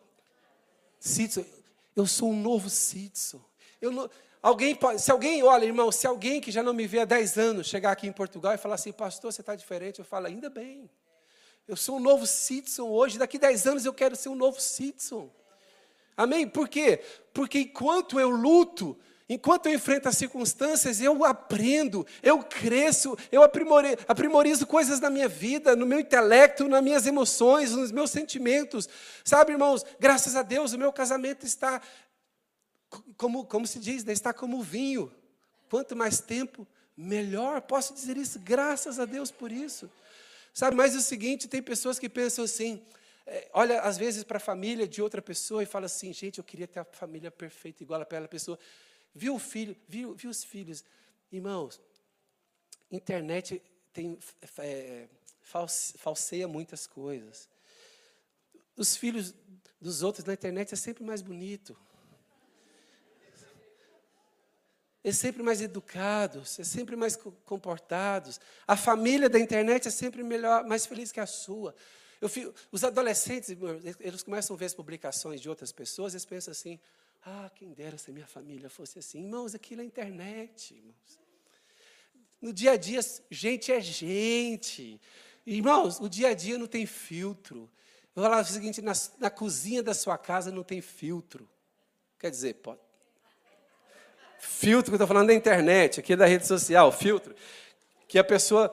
Citso, 0.99 1.47
eu 1.97 2.07
sou 2.07 2.30
um 2.30 2.38
novo 2.38 2.68
Citso. 2.68 3.43
Eu 3.80 3.91
não, 3.91 4.11
alguém 4.43 4.74
pode, 4.74 5.01
se 5.01 5.11
alguém, 5.11 5.43
olha, 5.43 5.64
irmão, 5.64 5.91
se 5.91 6.07
alguém 6.07 6.43
que 6.43 6.51
já 6.51 6.62
não 6.62 6.74
me 6.74 6.86
vê 6.86 7.01
há 7.01 7.05
10 7.07 7.38
anos 7.38 7.66
chegar 7.66 7.93
aqui 7.93 8.07
em 8.07 8.12
Portugal 8.12 8.53
e 8.53 8.59
falar 8.59 8.74
assim, 8.74 8.93
pastor, 8.93 9.32
você 9.32 9.41
está 9.41 9.55
diferente, 9.55 9.99
eu 9.99 10.05
falo, 10.05 10.26
ainda 10.26 10.51
bem. 10.51 10.91
Eu 11.66 11.74
sou 11.74 11.97
um 11.97 12.01
novo 12.01 12.26
Citson 12.26 12.91
hoje, 12.91 13.18
daqui 13.18 13.38
10 13.38 13.66
anos 13.66 13.86
eu 13.86 13.95
quero 13.95 14.14
ser 14.14 14.28
um 14.28 14.34
novo 14.34 14.61
Citson. 14.61 15.30
Amém? 16.20 16.46
Por 16.46 16.68
quê? 16.68 17.00
Porque 17.32 17.60
enquanto 17.60 18.20
eu 18.20 18.28
luto, 18.28 18.94
enquanto 19.26 19.66
eu 19.66 19.72
enfrento 19.72 20.06
as 20.06 20.18
circunstâncias, 20.18 21.00
eu 21.00 21.24
aprendo, 21.24 22.06
eu 22.22 22.42
cresço, 22.42 23.16
eu 23.32 23.42
aprimorizo 23.42 24.66
coisas 24.66 25.00
na 25.00 25.08
minha 25.08 25.28
vida, 25.28 25.74
no 25.74 25.86
meu 25.86 25.98
intelecto, 25.98 26.68
nas 26.68 26.82
minhas 26.82 27.06
emoções, 27.06 27.70
nos 27.70 27.90
meus 27.90 28.10
sentimentos. 28.10 28.86
Sabe, 29.24 29.52
irmãos, 29.52 29.82
graças 29.98 30.36
a 30.36 30.42
Deus 30.42 30.74
o 30.74 30.78
meu 30.78 30.92
casamento 30.92 31.46
está, 31.46 31.80
como, 33.16 33.46
como 33.46 33.66
se 33.66 33.78
diz, 33.78 34.04
né? 34.04 34.12
está 34.12 34.34
como 34.34 34.62
vinho. 34.62 35.10
Quanto 35.70 35.96
mais 35.96 36.20
tempo, 36.20 36.66
melhor. 36.94 37.62
Posso 37.62 37.94
dizer 37.94 38.18
isso, 38.18 38.38
graças 38.38 39.00
a 39.00 39.06
Deus 39.06 39.30
por 39.30 39.50
isso. 39.50 39.90
Sabe, 40.52 40.76
mas 40.76 40.94
é 40.94 40.98
o 40.98 41.00
seguinte, 41.00 41.48
tem 41.48 41.62
pessoas 41.62 41.98
que 41.98 42.10
pensam 42.10 42.44
assim, 42.44 42.82
olha 43.52 43.80
às 43.82 43.96
vezes 43.96 44.24
para 44.24 44.38
a 44.38 44.40
família 44.40 44.88
de 44.88 45.00
outra 45.00 45.22
pessoa 45.22 45.62
e 45.62 45.66
fala 45.66 45.86
assim, 45.86 46.12
gente, 46.12 46.38
eu 46.38 46.44
queria 46.44 46.66
ter 46.66 46.80
a 46.80 46.84
família 46.84 47.30
perfeita 47.30 47.82
igual 47.82 48.00
àquela 48.00 48.26
pessoa. 48.26 48.58
Viu 49.14 49.34
o 49.34 49.38
filho, 49.38 49.76
viu, 49.88 50.14
viu 50.14 50.30
os 50.30 50.42
filhos. 50.42 50.84
Irmãos, 51.30 51.80
internet 52.90 53.62
tem, 53.92 54.18
é, 54.58 55.08
falseia 55.42 56.48
muitas 56.48 56.86
coisas. 56.86 57.48
Os 58.76 58.96
filhos 58.96 59.34
dos 59.80 60.02
outros 60.02 60.24
na 60.24 60.32
internet 60.32 60.74
é 60.74 60.76
sempre 60.76 61.04
mais 61.04 61.22
bonito. 61.22 61.76
É 65.02 65.12
sempre 65.12 65.42
mais 65.42 65.62
educados, 65.62 66.58
é 66.58 66.64
sempre 66.64 66.94
mais 66.94 67.16
comportados. 67.44 68.38
A 68.66 68.76
família 68.76 69.30
da 69.30 69.38
internet 69.38 69.88
é 69.88 69.90
sempre 69.90 70.22
melhor, 70.22 70.64
mais 70.64 70.84
feliz 70.84 71.10
que 71.10 71.20
a 71.20 71.26
sua. 71.26 71.74
Fico, 72.28 72.54
os 72.70 72.84
adolescentes, 72.84 73.50
eles 73.98 74.22
começam 74.22 74.54
a 74.54 74.58
ver 74.58 74.66
as 74.66 74.74
publicações 74.74 75.40
de 75.40 75.48
outras 75.48 75.72
pessoas, 75.72 76.12
eles 76.12 76.26
pensam 76.26 76.52
assim: 76.52 76.78
ah, 77.24 77.50
quem 77.54 77.72
dera 77.72 77.96
se 77.96 78.12
minha 78.12 78.26
família 78.26 78.68
fosse 78.68 78.98
assim. 78.98 79.22
Irmãos, 79.22 79.54
aquilo 79.54 79.80
é 79.80 79.84
internet, 79.84 80.74
irmãos. 80.74 81.20
No 82.40 82.52
dia 82.52 82.72
a 82.72 82.76
dia, 82.76 83.00
gente 83.30 83.70
é 83.70 83.80
gente. 83.80 85.00
Irmãos, 85.46 86.00
o 86.00 86.08
dia 86.08 86.28
a 86.28 86.34
dia 86.34 86.56
não 86.56 86.66
tem 86.66 86.86
filtro. 86.86 87.70
Vou 88.14 88.24
falar 88.24 88.42
o 88.42 88.44
seguinte: 88.44 88.80
na, 88.80 88.92
na 89.18 89.30
cozinha 89.30 89.82
da 89.82 89.94
sua 89.94 90.16
casa 90.16 90.50
não 90.50 90.62
tem 90.62 90.80
filtro. 90.80 91.48
Quer 92.18 92.30
dizer, 92.30 92.54
pode. 92.54 92.80
Filtro 94.38 94.90
que 94.90 94.92
eu 94.92 94.96
estou 94.96 95.06
falando 95.06 95.26
da 95.26 95.34
internet, 95.34 96.00
aqui 96.00 96.16
da 96.16 96.26
rede 96.26 96.46
social, 96.46 96.90
filtro. 96.90 97.34
Que 98.08 98.18
a 98.18 98.24
pessoa 98.24 98.68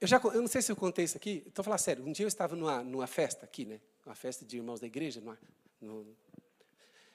eu, 0.00 0.06
já, 0.06 0.20
eu 0.22 0.40
não 0.40 0.48
sei 0.48 0.62
se 0.62 0.70
eu 0.70 0.76
contei 0.76 1.04
isso 1.04 1.16
aqui, 1.16 1.42
estou 1.46 1.64
falando 1.64 1.78
sério. 1.78 2.04
Um 2.04 2.12
dia 2.12 2.24
eu 2.24 2.28
estava 2.28 2.54
numa, 2.54 2.82
numa 2.82 3.06
festa 3.06 3.44
aqui, 3.44 3.64
né? 3.64 3.80
Uma 4.04 4.14
festa 4.14 4.44
de 4.44 4.56
irmãos 4.56 4.80
da 4.80 4.86
igreja, 4.86 5.20
numa, 5.20 5.38
num, 5.80 6.14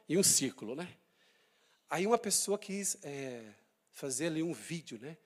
e 0.08 0.18
um 0.18 0.24
círculo, 0.24 0.76
né? 0.76 0.88
Aí 1.90 2.08
uma 2.08 2.18
pessoa 2.18 2.58
quis 2.58 2.98
é, 3.04 3.44
fazer 3.92 4.28
ali 4.28 4.44
um 4.44 4.54
vídeo, 4.54 5.00
né? 5.00 5.18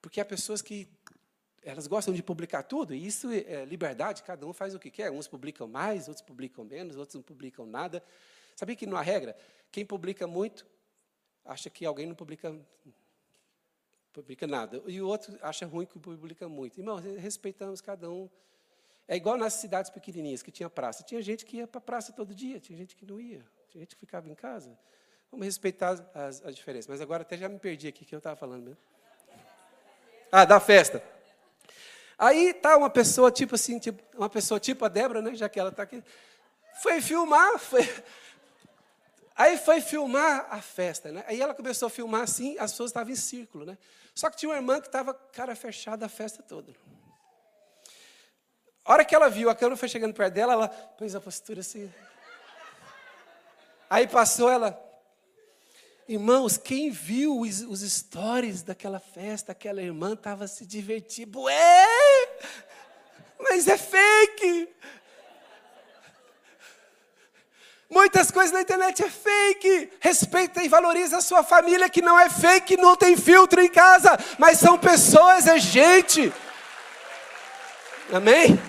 Porque 0.00 0.20
há 0.20 0.24
pessoas 0.24 0.62
que 0.62 0.88
elas 1.62 1.86
gostam 1.86 2.14
de 2.14 2.22
publicar 2.22 2.62
tudo, 2.62 2.94
e 2.94 3.06
isso 3.06 3.30
é 3.30 3.64
liberdade, 3.64 4.22
cada 4.22 4.46
um 4.46 4.52
faz 4.52 4.74
o 4.74 4.78
que 4.78 4.90
quer. 4.90 5.10
Uns 5.10 5.28
publicam 5.28 5.66
mais, 5.66 6.08
outros 6.08 6.24
publicam 6.24 6.64
menos, 6.64 6.96
outros 6.96 7.16
não 7.16 7.22
publicam 7.22 7.66
nada. 7.66 8.02
Sabia 8.56 8.76
que 8.76 8.86
não 8.86 8.96
há 8.96 9.02
regra? 9.02 9.36
Quem 9.70 9.84
publica 9.84 10.26
muito 10.26 10.66
acha 11.44 11.68
que 11.68 11.84
alguém 11.84 12.06
não 12.06 12.14
publica 12.14 12.54
publica 14.22 14.46
nada. 14.46 14.82
E 14.86 15.00
o 15.00 15.06
outro 15.06 15.38
acha 15.42 15.66
ruim 15.66 15.86
que 15.86 15.98
publica 15.98 16.48
muito. 16.48 16.78
Irmão, 16.78 16.96
respeitamos 16.96 17.80
cada 17.80 18.10
um. 18.10 18.28
É 19.06 19.16
igual 19.16 19.36
nas 19.36 19.54
cidades 19.54 19.90
pequenininhas, 19.90 20.42
que 20.42 20.50
tinha 20.50 20.68
praça. 20.68 21.02
Tinha 21.02 21.22
gente 21.22 21.46
que 21.46 21.58
ia 21.58 21.66
para 21.66 21.78
a 21.78 21.80
praça 21.80 22.12
todo 22.12 22.34
dia, 22.34 22.60
tinha 22.60 22.76
gente 22.76 22.94
que 22.94 23.06
não 23.06 23.20
ia, 23.20 23.44
tinha 23.70 23.80
gente 23.80 23.94
que 23.94 24.00
ficava 24.00 24.28
em 24.28 24.34
casa. 24.34 24.76
Vamos 25.30 25.46
respeitar 25.46 26.04
as, 26.14 26.44
as 26.44 26.54
diferenças. 26.54 26.88
Mas 26.88 27.00
agora 27.00 27.22
até 27.22 27.36
já 27.36 27.48
me 27.48 27.58
perdi 27.58 27.88
aqui, 27.88 28.04
que 28.04 28.14
eu 28.14 28.18
estava 28.18 28.36
falando 28.36 28.64
mesmo. 28.64 28.78
Ah, 30.30 30.44
da 30.44 30.60
festa. 30.60 31.02
Aí 32.18 32.52
tá 32.52 32.76
uma 32.76 32.90
pessoa 32.90 33.30
tipo 33.30 33.54
assim, 33.54 33.78
tipo, 33.78 34.02
uma 34.16 34.28
pessoa 34.28 34.58
tipo 34.58 34.84
a 34.84 34.88
Débora, 34.88 35.22
né, 35.22 35.34
já 35.34 35.48
que 35.48 35.58
ela 35.58 35.70
está 35.70 35.84
aqui, 35.84 36.02
foi 36.82 37.00
filmar, 37.00 37.58
foi, 37.58 37.82
Aí 39.38 39.56
foi 39.56 39.80
filmar 39.80 40.48
a 40.50 40.60
festa, 40.60 41.12
né? 41.12 41.24
Aí 41.28 41.40
ela 41.40 41.54
começou 41.54 41.86
a 41.86 41.90
filmar 41.90 42.22
assim, 42.22 42.58
as 42.58 42.72
pessoas 42.72 42.90
estavam 42.90 43.12
em 43.12 43.16
círculo, 43.16 43.64
né? 43.64 43.78
Só 44.18 44.28
que 44.28 44.36
tinha 44.36 44.48
uma 44.48 44.56
irmã 44.56 44.80
que 44.80 44.88
estava 44.88 45.14
cara 45.14 45.54
fechada 45.54 46.04
a 46.04 46.08
festa 46.08 46.42
toda. 46.42 46.74
A 48.84 48.92
hora 48.92 49.04
que 49.04 49.14
ela 49.14 49.30
viu, 49.30 49.48
a 49.48 49.54
câmera 49.54 49.76
foi 49.76 49.88
chegando 49.88 50.12
perto 50.12 50.34
dela, 50.34 50.54
ela 50.54 50.68
pôs 50.68 51.14
a 51.14 51.20
postura 51.20 51.60
assim. 51.60 51.88
Aí 53.88 54.08
passou 54.08 54.50
ela. 54.50 54.76
Irmãos, 56.08 56.58
quem 56.58 56.90
viu 56.90 57.42
os, 57.42 57.60
os 57.60 57.80
stories 57.80 58.64
daquela 58.64 58.98
festa, 58.98 59.52
aquela 59.52 59.80
irmã 59.80 60.14
estava 60.14 60.48
se 60.48 60.66
divertindo. 60.66 61.42
Ué! 61.42 61.86
Mas 63.38 63.68
é 63.68 63.78
fake! 63.78 64.68
Muitas 67.90 68.30
coisas 68.30 68.52
na 68.52 68.60
internet 68.60 69.02
é 69.02 69.08
fake. 69.08 69.90
Respeita 70.00 70.62
e 70.62 70.68
valoriza 70.68 71.18
a 71.18 71.22
sua 71.22 71.42
família 71.42 71.88
que 71.88 72.02
não 72.02 72.18
é 72.18 72.28
fake, 72.28 72.76
não 72.76 72.94
tem 72.94 73.16
filtro 73.16 73.60
em 73.60 73.68
casa, 73.68 74.18
mas 74.38 74.58
são 74.58 74.78
pessoas, 74.78 75.46
é 75.46 75.58
gente. 75.58 76.32
Amém? 78.12 78.60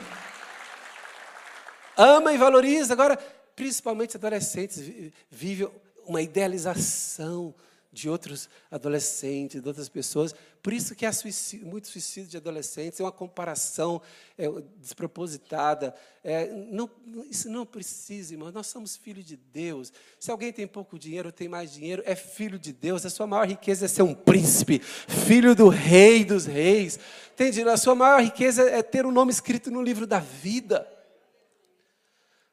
Ama 1.98 2.34
e 2.34 2.38
valoriza. 2.38 2.94
Agora, 2.94 3.18
principalmente 3.56 4.16
adolescentes 4.16 4.82
vivem 5.30 5.70
uma 6.06 6.22
idealização 6.22 7.54
de 7.92 8.08
outros 8.08 8.50
adolescentes, 8.70 9.62
de 9.62 9.68
outras 9.68 9.90
pessoas. 9.90 10.36
Por 10.62 10.74
isso 10.74 10.94
que 10.94 11.06
há 11.06 11.12
suicídio, 11.12 11.66
muito 11.66 11.88
suicídio 11.88 12.30
de 12.30 12.38
adolescentes, 12.38 13.00
é 13.00 13.04
uma 13.04 13.12
comparação 13.12 14.02
é, 14.38 14.48
despropositada. 14.78 15.96
É, 16.24 16.48
não, 16.70 16.90
isso 17.30 17.50
não 17.50 17.66
precisa, 17.66 18.34
irmão. 18.34 18.52
Nós 18.52 18.68
somos 18.68 18.96
filhos 18.96 19.26
de 19.26 19.38
Deus. 19.38 19.92
Se 20.20 20.30
alguém 20.30 20.52
tem 20.52 20.68
pouco 20.68 21.00
dinheiro, 21.00 21.32
tem 21.32 21.48
mais 21.48 21.72
dinheiro, 21.72 22.04
é 22.06 22.16
filho 22.16 22.60
de 22.60 22.74
Deus. 22.74 23.06
A 23.06 23.10
sua 23.10 23.26
maior 23.26 23.48
riqueza 23.48 23.86
é 23.86 23.88
ser 23.88 24.04
um 24.04 24.14
príncipe, 24.14 24.80
filho 24.80 25.56
do 25.56 25.70
rei 25.70 26.24
dos 26.24 26.46
reis. 26.46 27.00
Entende? 27.34 27.62
A 27.64 27.78
sua 27.78 27.96
maior 27.96 28.22
riqueza 28.22 28.70
é 28.70 28.84
ter 28.84 29.06
o 29.06 29.10
um 29.10 29.14
nome 29.14 29.32
escrito 29.32 29.72
no 29.72 29.82
livro 29.82 30.06
da 30.06 30.20
vida. 30.20 30.88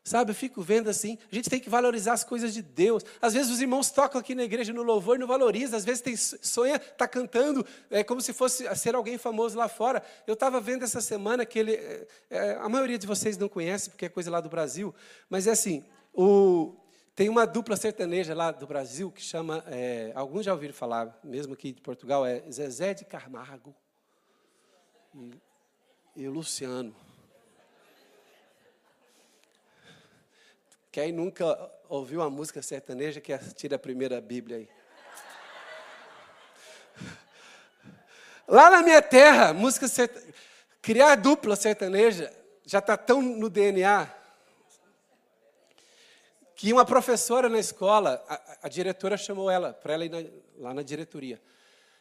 Sabe, 0.06 0.30
eu 0.30 0.36
fico 0.36 0.62
vendo 0.62 0.88
assim, 0.88 1.18
a 1.32 1.34
gente 1.34 1.50
tem 1.50 1.58
que 1.58 1.68
valorizar 1.68 2.12
as 2.12 2.22
coisas 2.22 2.54
de 2.54 2.62
Deus. 2.62 3.02
Às 3.20 3.34
vezes 3.34 3.50
os 3.50 3.60
irmãos 3.60 3.90
tocam 3.90 4.20
aqui 4.20 4.36
na 4.36 4.44
igreja 4.44 4.72
no 4.72 4.84
louvor 4.84 5.16
e 5.16 5.18
não 5.18 5.26
valorizam. 5.26 5.76
Às 5.76 5.84
vezes 5.84 6.00
tem, 6.00 6.16
sonha, 6.16 6.76
está 6.76 7.08
cantando 7.08 7.66
é, 7.90 8.04
como 8.04 8.20
se 8.20 8.32
fosse 8.32 8.72
ser 8.76 8.94
alguém 8.94 9.18
famoso 9.18 9.58
lá 9.58 9.66
fora. 9.66 10.00
Eu 10.24 10.34
estava 10.34 10.60
vendo 10.60 10.84
essa 10.84 11.00
semana 11.00 11.44
que 11.44 11.58
ele, 11.58 11.72
é, 11.74 12.06
é, 12.30 12.54
a 12.54 12.68
maioria 12.68 12.96
de 12.96 13.04
vocês 13.04 13.36
não 13.36 13.48
conhece, 13.48 13.90
porque 13.90 14.04
é 14.04 14.08
coisa 14.08 14.30
lá 14.30 14.40
do 14.40 14.48
Brasil, 14.48 14.94
mas 15.28 15.48
é 15.48 15.50
assim, 15.50 15.84
o, 16.14 16.76
tem 17.16 17.28
uma 17.28 17.44
dupla 17.44 17.76
sertaneja 17.76 18.32
lá 18.32 18.52
do 18.52 18.64
Brasil 18.64 19.10
que 19.10 19.20
chama, 19.20 19.64
é, 19.66 20.12
alguns 20.14 20.44
já 20.44 20.52
ouviram 20.52 20.72
falar, 20.72 21.18
mesmo 21.24 21.52
aqui 21.52 21.72
de 21.72 21.80
Portugal, 21.80 22.24
é 22.24 22.48
Zezé 22.48 22.94
de 22.94 23.04
Camargo 23.04 23.74
e, 25.12 25.32
e 26.14 26.28
Luciano. 26.28 26.94
Quem 30.96 31.12
nunca 31.12 31.70
ouviu 31.90 32.20
uma 32.20 32.30
música 32.30 32.62
sertaneja 32.62 33.20
que 33.20 33.36
tira 33.52 33.76
a 33.76 33.78
primeira 33.78 34.18
Bíblia 34.18 34.56
aí? 34.56 34.68
Lá 38.48 38.70
na 38.70 38.82
minha 38.82 39.02
terra, 39.02 39.52
música 39.52 39.88
sertaneja. 39.88 40.32
Criar 40.80 41.16
dupla 41.16 41.54
sertaneja 41.54 42.32
já 42.64 42.78
está 42.78 42.96
tão 42.96 43.20
no 43.20 43.50
DNA 43.50 44.10
que 46.54 46.72
uma 46.72 46.86
professora 46.86 47.50
na 47.50 47.58
escola, 47.58 48.24
a, 48.26 48.56
a 48.62 48.68
diretora 48.70 49.18
chamou 49.18 49.50
ela, 49.50 49.74
para 49.74 49.92
ela 49.92 50.06
ir 50.06 50.08
na, 50.08 50.24
lá 50.56 50.72
na 50.72 50.80
diretoria. 50.80 51.38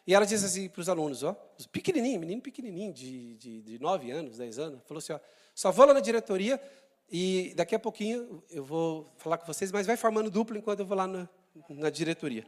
E 0.08 0.14
ela 0.14 0.26
disse 0.26 0.46
assim 0.46 0.70
para 0.70 0.80
os 0.80 0.88
alunos, 0.88 1.22
ó, 1.22 1.34
pequenininho, 1.70 2.18
menino 2.18 2.41
pequenininho, 2.41 2.93
de, 2.93 3.36
de, 3.36 3.62
de 3.62 3.78
9 3.78 4.10
anos, 4.12 4.38
10 4.38 4.58
anos, 4.58 4.82
falou 4.86 5.00
assim, 5.00 5.12
ó, 5.12 5.20
só 5.54 5.70
vou 5.70 5.86
lá 5.86 5.93
na 5.93 6.00
diretoria 6.00 6.62
e 7.10 7.53
daqui 7.56 7.76
a 7.76 7.80
pouquinho 7.80 8.43
eu 8.49 8.64
vou 8.64 9.12
falar 9.18 9.38
com 9.38 9.45
vocês, 9.45 9.72
mas 9.72 9.86
vai 9.86 9.95
formando 9.95 10.30
dupla 10.30 10.58
enquanto 10.58 10.80
eu 10.80 10.86
vou 10.86 10.97
lá 10.97 11.08
na, 11.08 11.30
na 11.70 11.89
diretoria. 11.89 12.45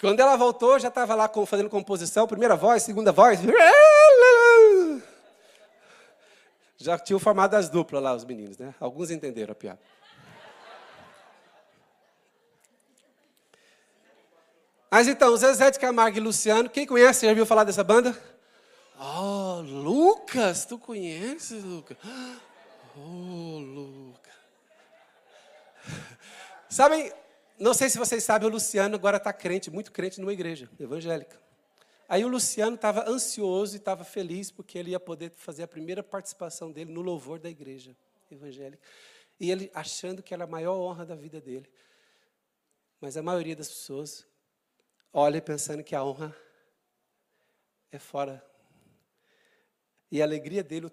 Quando 0.00 0.20
ela 0.20 0.36
voltou, 0.36 0.78
já 0.78 0.88
estava 0.88 1.14
lá 1.14 1.30
fazendo 1.46 1.70
composição, 1.70 2.26
primeira 2.26 2.56
voz, 2.56 2.82
segunda 2.82 3.12
voz. 3.12 3.40
Já 6.76 6.98
tinham 6.98 7.18
formado 7.18 7.54
as 7.54 7.68
duplas 7.68 8.02
lá, 8.02 8.14
os 8.14 8.24
meninos, 8.24 8.58
né? 8.58 8.74
Alguns 8.78 9.10
entenderam 9.10 9.52
a 9.52 9.54
piada. 9.54 9.80
Mas 14.90 15.08
então, 15.08 15.36
Zezé 15.36 15.70
de 15.70 15.78
Camargo 15.78 16.18
e 16.18 16.20
Luciano, 16.20 16.70
quem 16.70 16.86
conhece, 16.86 17.26
já 17.26 17.32
viu 17.32 17.46
falar 17.46 17.64
dessa 17.64 17.82
banda? 17.82 18.16
Oh, 19.00 19.60
Lucas, 19.60 20.64
tu 20.64 20.78
conheces, 20.78 21.64
Lucas? 21.64 21.96
Oh, 22.96 23.58
Lucas. 23.58 24.34
Sabem, 26.68 27.12
não 27.58 27.74
sei 27.74 27.88
se 27.88 27.98
vocês 27.98 28.22
sabem, 28.22 28.48
o 28.48 28.52
Luciano 28.52 28.94
agora 28.94 29.16
está 29.16 29.32
crente, 29.32 29.70
muito 29.70 29.92
crente 29.92 30.20
numa 30.20 30.32
igreja 30.32 30.68
evangélica. 30.78 31.40
Aí 32.08 32.24
o 32.24 32.28
Luciano 32.28 32.76
estava 32.76 33.08
ansioso 33.08 33.74
e 33.74 33.78
estava 33.78 34.04
feliz 34.04 34.50
porque 34.50 34.78
ele 34.78 34.90
ia 34.90 35.00
poder 35.00 35.30
fazer 35.30 35.62
a 35.62 35.68
primeira 35.68 36.02
participação 36.02 36.70
dele 36.70 36.92
no 36.92 37.00
louvor 37.00 37.38
da 37.38 37.48
igreja 37.48 37.96
evangélica. 38.30 38.82
E 39.40 39.50
ele 39.50 39.70
achando 39.74 40.22
que 40.22 40.34
era 40.34 40.44
a 40.44 40.46
maior 40.46 40.76
honra 40.76 41.04
da 41.04 41.14
vida 41.14 41.40
dele. 41.40 41.68
Mas 43.00 43.16
a 43.16 43.22
maioria 43.22 43.56
das 43.56 43.68
pessoas 43.68 44.26
olha 45.12 45.40
pensando 45.40 45.82
que 45.82 45.94
a 45.94 46.04
honra 46.04 46.36
é 47.90 47.98
fora. 47.98 48.44
E 50.10 50.20
a 50.20 50.24
alegria 50.24 50.62
dele, 50.62 50.92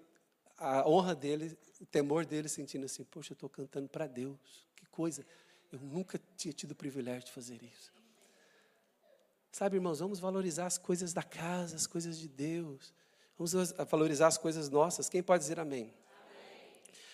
a 0.62 0.88
honra 0.88 1.14
dele, 1.14 1.58
o 1.80 1.86
temor 1.86 2.24
dele, 2.24 2.48
sentindo 2.48 2.86
assim: 2.86 3.04
Poxa, 3.04 3.32
eu 3.32 3.34
estou 3.34 3.48
cantando 3.48 3.88
para 3.88 4.06
Deus, 4.06 4.38
que 4.76 4.86
coisa. 4.86 5.24
Eu 5.72 5.80
nunca 5.80 6.20
tinha 6.36 6.52
tido 6.52 6.72
o 6.72 6.74
privilégio 6.74 7.24
de 7.24 7.32
fazer 7.32 7.62
isso. 7.62 7.92
Sabe, 9.50 9.76
irmãos, 9.76 9.98
vamos 9.98 10.20
valorizar 10.20 10.66
as 10.66 10.78
coisas 10.78 11.12
da 11.12 11.22
casa, 11.22 11.76
as 11.76 11.86
coisas 11.86 12.18
de 12.18 12.28
Deus. 12.28 12.92
Vamos 13.36 13.72
valorizar 13.90 14.28
as 14.28 14.38
coisas 14.38 14.68
nossas. 14.68 15.08
Quem 15.08 15.22
pode 15.22 15.42
dizer 15.42 15.58
amém? 15.58 15.82
amém? 15.82 15.94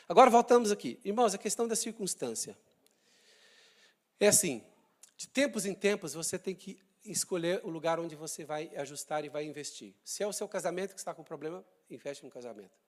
Agora 0.08 0.28
voltamos 0.28 0.70
aqui. 0.70 1.00
Irmãos, 1.04 1.34
a 1.34 1.38
questão 1.38 1.66
da 1.66 1.74
circunstância. 1.74 2.56
É 4.20 4.28
assim: 4.28 4.62
de 5.16 5.26
tempos 5.26 5.64
em 5.64 5.74
tempos 5.74 6.14
você 6.14 6.38
tem 6.38 6.54
que 6.54 6.78
escolher 7.04 7.60
o 7.64 7.70
lugar 7.70 7.98
onde 7.98 8.14
você 8.14 8.44
vai 8.44 8.70
ajustar 8.76 9.24
e 9.24 9.28
vai 9.28 9.44
investir. 9.44 9.94
Se 10.04 10.22
é 10.22 10.26
o 10.26 10.32
seu 10.32 10.46
casamento 10.46 10.92
que 10.92 11.00
está 11.00 11.14
com 11.14 11.24
problema, 11.24 11.64
investe 11.90 12.24
no 12.24 12.30
casamento. 12.30 12.87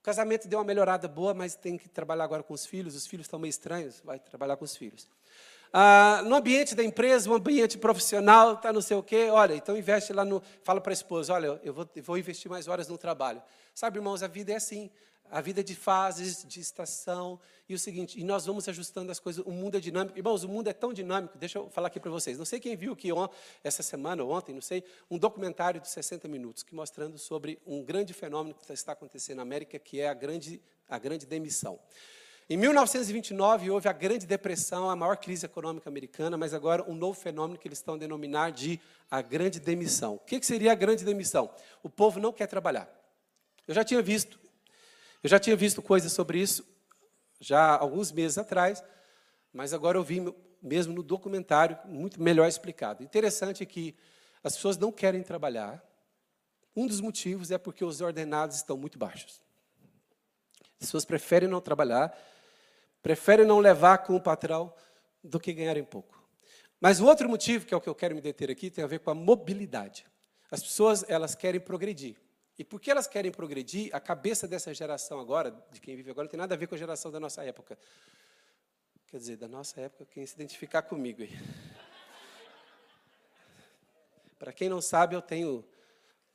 O 0.00 0.02
casamento 0.02 0.48
deu 0.48 0.58
uma 0.58 0.64
melhorada 0.64 1.06
boa, 1.06 1.34
mas 1.34 1.54
tem 1.54 1.76
que 1.76 1.86
trabalhar 1.86 2.24
agora 2.24 2.42
com 2.42 2.54
os 2.54 2.64
filhos. 2.64 2.96
Os 2.96 3.06
filhos 3.06 3.26
estão 3.26 3.38
meio 3.38 3.50
estranhos, 3.50 4.00
vai 4.02 4.18
trabalhar 4.18 4.56
com 4.56 4.64
os 4.64 4.74
filhos. 4.74 5.06
Ah, 5.70 6.22
no 6.24 6.34
ambiente 6.34 6.74
da 6.74 6.82
empresa, 6.82 7.28
no 7.28 7.36
ambiente 7.36 7.76
profissional, 7.76 8.54
está 8.54 8.72
não 8.72 8.80
sei 8.80 8.96
o 8.96 9.02
quê, 9.02 9.28
olha, 9.30 9.54
então 9.54 9.76
investe 9.76 10.12
lá 10.12 10.24
no. 10.24 10.42
Fala 10.64 10.80
para 10.80 10.90
a 10.90 10.94
esposa, 10.94 11.34
olha, 11.34 11.60
eu 11.62 11.74
vou, 11.74 11.88
eu 11.94 12.02
vou 12.02 12.16
investir 12.16 12.50
mais 12.50 12.66
horas 12.66 12.88
no 12.88 12.96
trabalho. 12.96 13.42
Sabe, 13.74 13.98
irmãos, 13.98 14.22
a 14.22 14.26
vida 14.26 14.52
é 14.52 14.56
assim. 14.56 14.90
A 15.30 15.40
vida 15.40 15.62
de 15.62 15.74
fases, 15.74 16.44
de 16.46 16.60
estação. 16.60 17.38
E 17.68 17.74
o 17.74 17.78
seguinte, 17.78 18.18
e 18.18 18.24
nós 18.24 18.46
vamos 18.46 18.68
ajustando 18.68 19.12
as 19.12 19.20
coisas. 19.20 19.44
O 19.46 19.50
mundo 19.50 19.76
é 19.76 19.80
dinâmico. 19.80 20.18
Irmãos, 20.18 20.42
o 20.42 20.48
mundo 20.48 20.68
é 20.68 20.72
tão 20.72 20.92
dinâmico. 20.92 21.38
Deixa 21.38 21.58
eu 21.58 21.70
falar 21.70 21.86
aqui 21.86 22.00
para 22.00 22.10
vocês. 22.10 22.36
Não 22.36 22.44
sei 22.44 22.58
quem 22.58 22.76
viu 22.76 22.96
que 22.96 23.08
essa 23.62 23.82
semana 23.82 24.24
ou 24.24 24.32
ontem, 24.32 24.54
não 24.54 24.60
sei, 24.60 24.82
um 25.10 25.16
documentário 25.18 25.80
de 25.80 25.88
60 25.88 26.26
minutos 26.26 26.62
que 26.62 26.74
mostrando 26.74 27.16
sobre 27.16 27.58
um 27.66 27.82
grande 27.82 28.12
fenômeno 28.12 28.54
que 28.54 28.72
está 28.72 28.92
acontecendo 28.92 29.36
na 29.36 29.42
América, 29.42 29.78
que 29.78 30.00
é 30.00 30.08
a 30.08 30.14
grande, 30.14 30.60
a 30.88 30.98
grande 30.98 31.26
demissão. 31.26 31.78
Em 32.52 32.56
1929 32.56 33.70
houve 33.70 33.88
a 33.88 33.92
Grande 33.92 34.26
Depressão, 34.26 34.90
a 34.90 34.96
maior 34.96 35.16
crise 35.18 35.46
econômica 35.46 35.88
americana, 35.88 36.36
mas 36.36 36.52
agora 36.52 36.82
um 36.90 36.96
novo 36.96 37.16
fenômeno 37.16 37.56
que 37.56 37.68
eles 37.68 37.78
estão 37.78 37.94
a 37.94 37.96
denominar 37.96 38.50
de 38.50 38.80
a 39.08 39.22
Grande 39.22 39.60
Demissão. 39.60 40.14
O 40.14 40.18
que 40.18 40.42
seria 40.42 40.72
a 40.72 40.74
Grande 40.74 41.04
Demissão? 41.04 41.48
O 41.80 41.88
povo 41.88 42.18
não 42.18 42.32
quer 42.32 42.48
trabalhar. 42.48 42.90
Eu 43.68 43.72
já 43.72 43.84
tinha 43.84 44.02
visto 44.02 44.36
eu 45.22 45.28
já 45.28 45.38
tinha 45.38 45.56
visto 45.56 45.82
coisas 45.82 46.12
sobre 46.12 46.40
isso 46.40 46.64
já 47.40 47.76
alguns 47.76 48.12
meses 48.12 48.36
atrás, 48.36 48.84
mas 49.52 49.72
agora 49.72 49.96
eu 49.96 50.04
vi 50.04 50.22
mesmo 50.62 50.92
no 50.92 51.02
documentário 51.02 51.78
muito 51.86 52.22
melhor 52.22 52.46
explicado. 52.46 53.02
Interessante 53.02 53.64
que 53.64 53.96
as 54.44 54.54
pessoas 54.54 54.76
não 54.76 54.92
querem 54.92 55.22
trabalhar. 55.22 55.82
Um 56.76 56.86
dos 56.86 57.00
motivos 57.00 57.50
é 57.50 57.58
porque 57.58 57.84
os 57.84 58.00
ordenados 58.00 58.56
estão 58.56 58.76
muito 58.76 58.98
baixos. 58.98 59.42
As 60.80 60.86
pessoas 60.86 61.04
preferem 61.04 61.48
não 61.48 61.60
trabalhar, 61.60 62.16
preferem 63.02 63.46
não 63.46 63.58
levar 63.58 63.98
com 63.98 64.14
o 64.14 64.20
patrão 64.20 64.72
do 65.22 65.40
que 65.40 65.52
ganharem 65.52 65.84
pouco. 65.84 66.22
Mas 66.80 67.00
o 67.00 67.06
outro 67.06 67.28
motivo, 67.28 67.66
que 67.66 67.74
é 67.74 67.76
o 67.76 67.80
que 67.80 67.88
eu 67.88 67.94
quero 67.94 68.14
me 68.14 68.20
deter 68.20 68.50
aqui, 68.50 68.70
tem 68.70 68.84
a 68.84 68.86
ver 68.86 69.00
com 69.00 69.10
a 69.10 69.14
mobilidade. 69.14 70.06
As 70.50 70.62
pessoas, 70.62 71.04
elas 71.08 71.34
querem 71.34 71.60
progredir. 71.60 72.16
E 72.60 72.64
porque 72.64 72.90
elas 72.90 73.06
querem 73.06 73.32
progredir, 73.32 73.88
a 73.90 73.98
cabeça 73.98 74.46
dessa 74.46 74.74
geração 74.74 75.18
agora, 75.18 75.50
de 75.72 75.80
quem 75.80 75.96
vive 75.96 76.10
agora, 76.10 76.26
não 76.26 76.30
tem 76.30 76.36
nada 76.36 76.54
a 76.54 76.58
ver 76.58 76.66
com 76.66 76.74
a 76.74 76.78
geração 76.78 77.10
da 77.10 77.18
nossa 77.18 77.42
época. 77.42 77.78
Quer 79.06 79.16
dizer, 79.16 79.38
da 79.38 79.48
nossa 79.48 79.80
época, 79.80 80.04
quem 80.04 80.26
se 80.26 80.34
identificar 80.34 80.82
comigo 80.82 81.22
aí. 81.22 81.30
Para 84.38 84.52
quem 84.52 84.68
não 84.68 84.82
sabe, 84.82 85.16
eu 85.16 85.22
tenho 85.22 85.64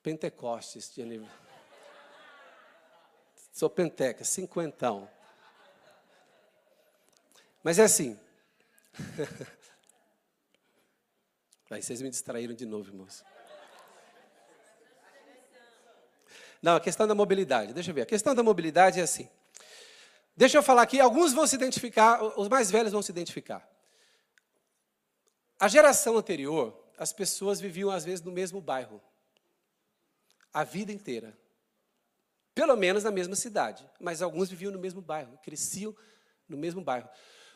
Pentecostes 0.02 0.96
de. 0.96 1.24
Sou 3.54 3.70
penteca, 3.70 4.24
cinquentão. 4.24 5.08
Mas 7.64 7.78
é 7.78 7.84
assim. 7.84 8.20
Aí 11.70 11.84
vocês 11.84 12.02
me 12.02 12.10
distraíram 12.10 12.56
de 12.56 12.66
novo, 12.66 12.90
irmãos. 12.90 13.24
Não, 16.66 16.78
a 16.78 16.80
questão 16.80 17.06
da 17.08 17.14
mobilidade. 17.14 17.74
Deixa 17.74 17.92
eu 17.92 17.94
ver. 17.94 18.02
A 18.02 18.06
questão 18.08 18.34
da 18.34 18.42
mobilidade 18.42 19.00
é 19.00 19.04
assim. 19.04 19.30
Deixa 20.36 20.58
eu 20.58 20.64
falar 20.64 20.82
aqui, 20.82 21.00
alguns 21.00 21.32
vão 21.32 21.46
se 21.46 21.56
identificar, 21.56 22.24
os 22.40 22.50
mais 22.50 22.72
velhos 22.72 22.92
vão 22.92 23.04
se 23.04 23.12
identificar. 23.12 23.70
A 25.60 25.68
geração 25.68 26.18
anterior, 26.18 26.76
as 26.98 27.14
pessoas 27.14 27.62
viviam 27.62 27.92
às 27.92 28.04
vezes 28.04 28.26
no 28.26 28.32
mesmo 28.32 28.60
bairro. 28.60 29.00
A 30.52 30.64
vida 30.64 30.92
inteira. 30.92 31.38
Pelo 32.56 32.76
menos 32.76 33.04
na 33.04 33.12
mesma 33.12 33.36
cidade, 33.36 33.88
mas 34.00 34.24
alguns 34.24 34.50
viviam 34.50 34.72
no 34.72 34.80
mesmo 34.80 35.04
bairro, 35.04 35.38
cresciam 35.44 35.96
no 36.50 36.58
mesmo 36.58 36.82
bairro. 36.82 37.08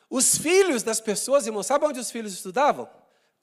Os 0.08 0.38
filhos 0.38 0.84
das 0.84 1.02
pessoas, 1.02 1.48
irmãos, 1.48 1.66
sabe 1.66 1.84
onde 1.84 2.00
os 2.00 2.12
filhos 2.12 2.32
estudavam? 2.32 2.88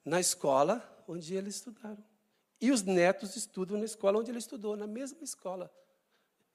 Na 0.05 0.21
escola 0.21 0.81
onde 1.05 1.35
eles 1.35 1.55
estudaram. 1.55 2.06
E 2.59 2.71
os 2.71 2.81
netos 2.83 3.35
estudam 3.35 3.77
na 3.77 3.85
escola 3.85 4.19
onde 4.19 4.31
ele 4.31 4.39
estudou, 4.39 4.75
na 4.75 4.87
mesma 4.87 5.23
escola. 5.23 5.71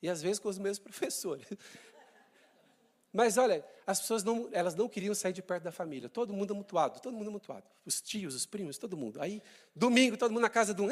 E 0.00 0.08
às 0.08 0.20
vezes 0.20 0.38
com 0.38 0.48
os 0.48 0.58
mesmos 0.58 0.78
professores. 0.84 1.46
Mas 3.12 3.36
olha, 3.36 3.64
as 3.86 4.00
pessoas 4.00 4.24
não, 4.24 4.48
elas 4.52 4.74
não 4.74 4.88
queriam 4.88 5.14
sair 5.14 5.32
de 5.32 5.42
perto 5.42 5.64
da 5.64 5.72
família. 5.72 6.08
Todo 6.08 6.32
mundo 6.32 6.52
amutuado, 6.52 7.00
todo 7.00 7.14
mundo 7.14 7.28
amutuado. 7.28 7.66
Os 7.84 8.00
tios, 8.00 8.34
os 8.34 8.46
primos, 8.46 8.78
todo 8.78 8.96
mundo. 8.96 9.20
Aí, 9.20 9.42
domingo, 9.76 10.16
todo 10.16 10.30
mundo 10.30 10.42
na 10.42 10.48
casa 10.48 10.72
de 10.72 10.80
um. 10.80 10.88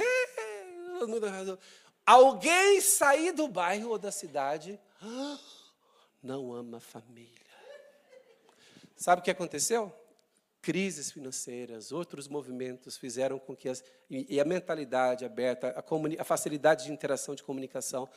Alguém 2.04 2.80
sair 2.80 3.32
do 3.32 3.48
bairro 3.48 3.90
ou 3.90 3.98
da 3.98 4.12
cidade 4.12 4.78
não 6.22 6.52
ama 6.52 6.76
a 6.76 6.80
família. 6.80 7.40
Sabe 8.94 9.22
o 9.22 9.24
que 9.24 9.30
aconteceu? 9.30 9.90
Crises 10.62 11.10
financeiras, 11.10 11.90
outros 11.90 12.28
movimentos 12.28 12.96
fizeram 12.96 13.38
com 13.38 13.56
que 13.56 13.68
as, 13.68 13.82
e, 14.08 14.38
a 14.38 14.44
mentalidade 14.44 15.24
aberta, 15.24 15.68
a, 15.68 16.20
a, 16.20 16.24
facilidade 16.24 16.84
de 16.84 16.92
interação, 16.92 17.34
de 17.34 17.42
comunicação, 17.42 18.08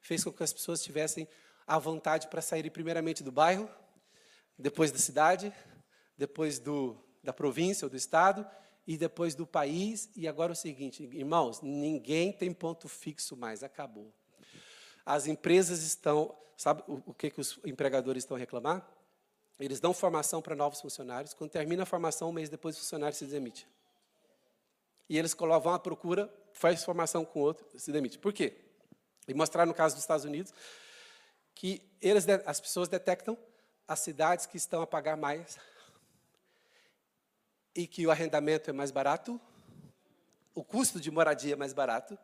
fez 0.00 0.24
com 0.24 0.32
que 0.32 0.42
as 0.42 0.52
pessoas 0.52 0.82
tivessem 0.82 1.28
a 1.66 1.78
vontade 1.78 2.28
para 2.28 2.42
saírem 2.42 2.70
primeiramente 2.70 3.22
do 3.22 3.30
bairro, 3.30 3.70
depois 4.58 4.90
da 4.90 4.98
cidade, 4.98 5.52
depois 6.18 6.58
do, 6.58 6.96
da 7.22 7.32
província 7.32 7.86
ou 7.86 7.90
do 7.90 7.96
estado 7.96 8.46
e 8.86 8.96
depois 8.96 9.34
do 9.34 9.46
país. 9.46 10.10
E 10.16 10.28
agora 10.28 10.52
o 10.52 10.56
seguinte, 10.56 11.04
irmãos, 11.12 11.60
ninguém 11.62 12.32
tem 12.32 12.52
ponto 12.52 12.88
fixo 12.88 13.36
mais, 13.36 13.62
acabou. 13.62 14.12
As 15.06 15.26
empresas 15.26 15.82
estão, 15.82 16.36
sabe 16.56 16.82
o, 16.86 17.02
o 17.06 17.14
que, 17.14 17.30
que 17.30 17.40
os 17.40 17.58
empregadores 17.64 18.24
estão 18.24 18.36
a 18.36 18.40
reclamar? 18.40 18.93
Eles 19.58 19.80
dão 19.80 19.94
formação 19.94 20.42
para 20.42 20.56
novos 20.56 20.80
funcionários. 20.80 21.32
Quando 21.32 21.50
termina 21.50 21.84
a 21.84 21.86
formação, 21.86 22.30
um 22.30 22.32
mês 22.32 22.48
depois 22.48 22.76
o 22.76 22.80
funcionário 22.80 23.16
se 23.16 23.24
demite. 23.26 23.66
E 25.08 25.18
eles 25.18 25.34
colocam 25.34 25.72
a 25.72 25.78
procura, 25.78 26.32
faz 26.52 26.84
formação 26.84 27.24
com 27.24 27.40
outro, 27.40 27.66
se 27.78 27.92
demite. 27.92 28.18
Por 28.18 28.32
quê? 28.32 28.56
E 29.28 29.34
mostrar 29.34 29.64
no 29.66 29.74
caso 29.74 29.94
dos 29.94 30.02
Estados 30.02 30.24
Unidos 30.24 30.52
que 31.54 31.80
eles, 32.00 32.26
as 32.46 32.60
pessoas 32.60 32.88
detectam 32.88 33.38
as 33.86 34.00
cidades 34.00 34.44
que 34.46 34.56
estão 34.56 34.82
a 34.82 34.86
pagar 34.86 35.16
mais 35.16 35.56
e 37.74 37.86
que 37.86 38.06
o 38.06 38.10
arrendamento 38.10 38.70
é 38.70 38.72
mais 38.72 38.90
barato, 38.90 39.40
o 40.54 40.62
custo 40.62 41.00
de 41.00 41.10
moradia 41.10 41.54
é 41.54 41.56
mais 41.56 41.72
barato, 41.72 42.18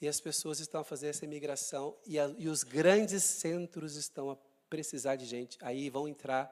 e 0.00 0.08
as 0.08 0.20
pessoas 0.20 0.58
estão 0.58 0.80
a 0.80 0.84
fazer 0.84 1.08
essa 1.08 1.24
imigração, 1.24 1.96
e, 2.04 2.18
a, 2.18 2.26
e 2.36 2.48
os 2.48 2.64
grandes 2.64 3.22
centros 3.22 3.94
estão 3.94 4.30
a 4.30 4.36
precisar 4.72 5.16
de 5.16 5.26
gente. 5.26 5.58
Aí 5.60 5.90
vão 5.90 6.08
entrar 6.08 6.50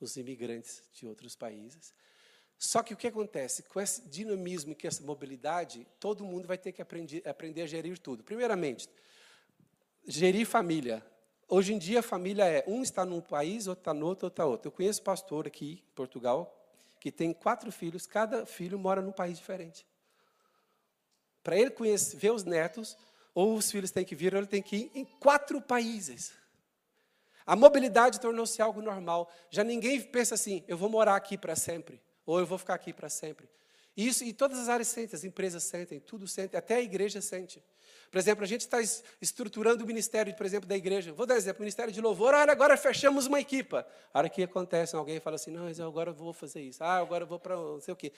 os 0.00 0.16
imigrantes 0.16 0.82
de 0.94 1.06
outros 1.06 1.36
países. 1.36 1.92
Só 2.58 2.82
que 2.82 2.94
o 2.94 2.96
que 2.96 3.06
acontece? 3.06 3.64
Com 3.64 3.78
esse 3.78 4.08
dinamismo 4.08 4.74
com 4.74 4.86
essa 4.86 5.02
mobilidade, 5.02 5.86
todo 6.00 6.24
mundo 6.24 6.48
vai 6.48 6.56
ter 6.56 6.72
que 6.72 6.80
aprender, 6.80 7.22
aprender 7.28 7.60
a 7.60 7.66
gerir 7.66 7.98
tudo. 7.98 8.24
Primeiramente, 8.24 8.88
gerir 10.06 10.46
família. 10.46 11.04
Hoje 11.46 11.74
em 11.74 11.78
dia, 11.78 12.00
a 12.00 12.02
família 12.02 12.44
é 12.44 12.64
um 12.66 12.82
está 12.82 13.04
num 13.04 13.20
país, 13.20 13.66
outro 13.66 13.82
está 13.82 13.92
no 13.92 14.06
outro, 14.06 14.26
outro 14.26 14.28
está 14.28 14.46
outro. 14.46 14.68
Eu 14.68 14.72
conheço 14.72 15.02
pastor 15.02 15.46
aqui 15.46 15.84
em 15.86 15.94
Portugal 15.94 16.58
que 16.98 17.12
tem 17.12 17.34
quatro 17.34 17.70
filhos, 17.70 18.06
cada 18.06 18.46
filho 18.46 18.78
mora 18.78 19.02
num 19.02 19.12
país 19.12 19.36
diferente. 19.36 19.86
Para 21.42 21.58
ele 21.58 21.68
conhecer, 21.68 22.16
ver 22.16 22.32
os 22.32 22.44
netos, 22.44 22.96
ou 23.34 23.54
os 23.54 23.70
filhos 23.70 23.90
têm 23.90 24.06
que 24.06 24.14
vir, 24.14 24.32
ou 24.32 24.40
ele 24.40 24.46
tem 24.46 24.62
que 24.62 24.76
ir 24.76 24.90
em 24.94 25.04
quatro 25.04 25.60
países. 25.60 26.32
A 27.46 27.54
mobilidade 27.54 28.20
tornou-se 28.20 28.60
algo 28.62 28.80
normal. 28.80 29.30
Já 29.50 29.62
ninguém 29.62 30.00
pensa 30.00 30.34
assim, 30.34 30.64
eu 30.66 30.76
vou 30.76 30.88
morar 30.88 31.16
aqui 31.16 31.36
para 31.36 31.54
sempre, 31.54 32.00
ou 32.24 32.38
eu 32.38 32.46
vou 32.46 32.58
ficar 32.58 32.74
aqui 32.74 32.92
para 32.92 33.08
sempre. 33.08 33.48
Isso, 33.96 34.24
e 34.24 34.32
todas 34.32 34.58
as 34.58 34.68
áreas 34.68 34.88
sentem, 34.88 35.16
as 35.16 35.24
empresas 35.24 35.62
sentem, 35.62 36.00
tudo 36.00 36.26
sente, 36.26 36.56
até 36.56 36.76
a 36.76 36.80
igreja 36.80 37.20
sente. 37.20 37.62
Por 38.10 38.18
exemplo, 38.18 38.44
a 38.44 38.46
gente 38.46 38.62
está 38.62 38.78
estruturando 39.20 39.84
o 39.84 39.86
ministério, 39.86 40.34
por 40.34 40.46
exemplo, 40.46 40.68
da 40.68 40.76
igreja. 40.76 41.12
Vou 41.12 41.26
dar 41.26 41.36
exemplo, 41.36 41.60
ministério 41.60 41.92
de 41.92 42.00
louvor. 42.00 42.34
Olha, 42.34 42.52
agora 42.52 42.76
fechamos 42.76 43.26
uma 43.26 43.40
equipa. 43.40 43.86
A 44.12 44.18
hora 44.18 44.28
que 44.28 44.42
acontece, 44.42 44.96
alguém 44.96 45.20
fala 45.20 45.36
assim, 45.36 45.50
não, 45.50 45.68
eu 45.68 45.86
agora 45.86 46.12
vou 46.12 46.32
fazer 46.32 46.62
isso. 46.62 46.82
Ah, 46.82 46.96
agora 46.96 47.24
eu 47.24 47.28
vou 47.28 47.38
para 47.38 47.56
não 47.56 47.80
sei 47.80 47.92
o 47.92 47.96
quê. 47.96 48.12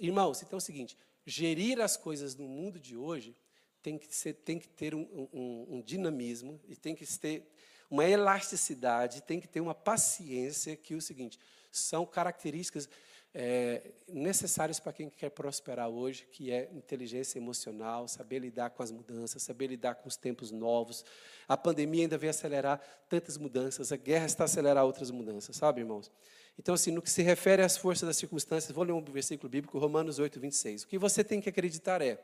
Irmãos, 0.00 0.42
então 0.42 0.56
é 0.56 0.58
o 0.58 0.60
seguinte, 0.60 0.96
gerir 1.26 1.80
as 1.80 1.96
coisas 1.96 2.36
no 2.36 2.46
mundo 2.46 2.78
de 2.78 2.96
hoje 2.96 3.36
tem 3.82 3.98
que, 3.98 4.14
ser, 4.14 4.34
tem 4.34 4.58
que 4.58 4.68
ter 4.68 4.94
um, 4.94 5.28
um, 5.32 5.66
um 5.76 5.82
dinamismo 5.82 6.60
e 6.68 6.76
tem 6.76 6.94
que 6.94 7.06
ter 7.18 7.44
uma 7.90 8.04
elasticidade, 8.04 9.22
tem 9.22 9.40
que 9.40 9.48
ter 9.48 9.60
uma 9.60 9.74
paciência 9.74 10.76
que 10.76 10.94
é 10.94 10.96
o 10.96 11.00
seguinte, 11.00 11.38
são 11.70 12.04
características 12.04 12.88
é, 13.34 13.82
necessários 14.08 14.80
para 14.80 14.92
quem 14.92 15.08
quer 15.10 15.30
prosperar 15.30 15.88
hoje, 15.88 16.26
que 16.32 16.50
é 16.50 16.70
inteligência 16.72 17.38
emocional, 17.38 18.08
saber 18.08 18.40
lidar 18.40 18.70
com 18.70 18.82
as 18.82 18.90
mudanças, 18.90 19.42
saber 19.42 19.68
lidar 19.68 19.94
com 19.96 20.08
os 20.08 20.16
tempos 20.16 20.50
novos. 20.50 21.04
A 21.46 21.56
pandemia 21.56 22.02
ainda 22.02 22.18
vem 22.18 22.30
acelerar 22.30 22.80
tantas 23.08 23.36
mudanças, 23.36 23.92
a 23.92 23.96
guerra 23.96 24.26
está 24.26 24.44
a 24.44 24.46
acelerar 24.46 24.84
outras 24.84 25.10
mudanças, 25.10 25.56
sabe, 25.56 25.80
irmãos? 25.80 26.10
Então, 26.58 26.74
assim, 26.74 26.90
no 26.90 27.00
que 27.00 27.10
se 27.10 27.22
refere 27.22 27.62
às 27.62 27.76
forças 27.76 28.06
das 28.06 28.16
circunstâncias, 28.16 28.72
vou 28.72 28.82
ler 28.82 28.92
um 28.92 29.04
versículo 29.04 29.48
bíblico, 29.48 29.78
Romanos 29.78 30.18
8, 30.18 30.40
26. 30.40 30.82
O 30.82 30.88
que 30.88 30.98
você 30.98 31.22
tem 31.22 31.40
que 31.40 31.48
acreditar 31.48 32.02
é: 32.02 32.18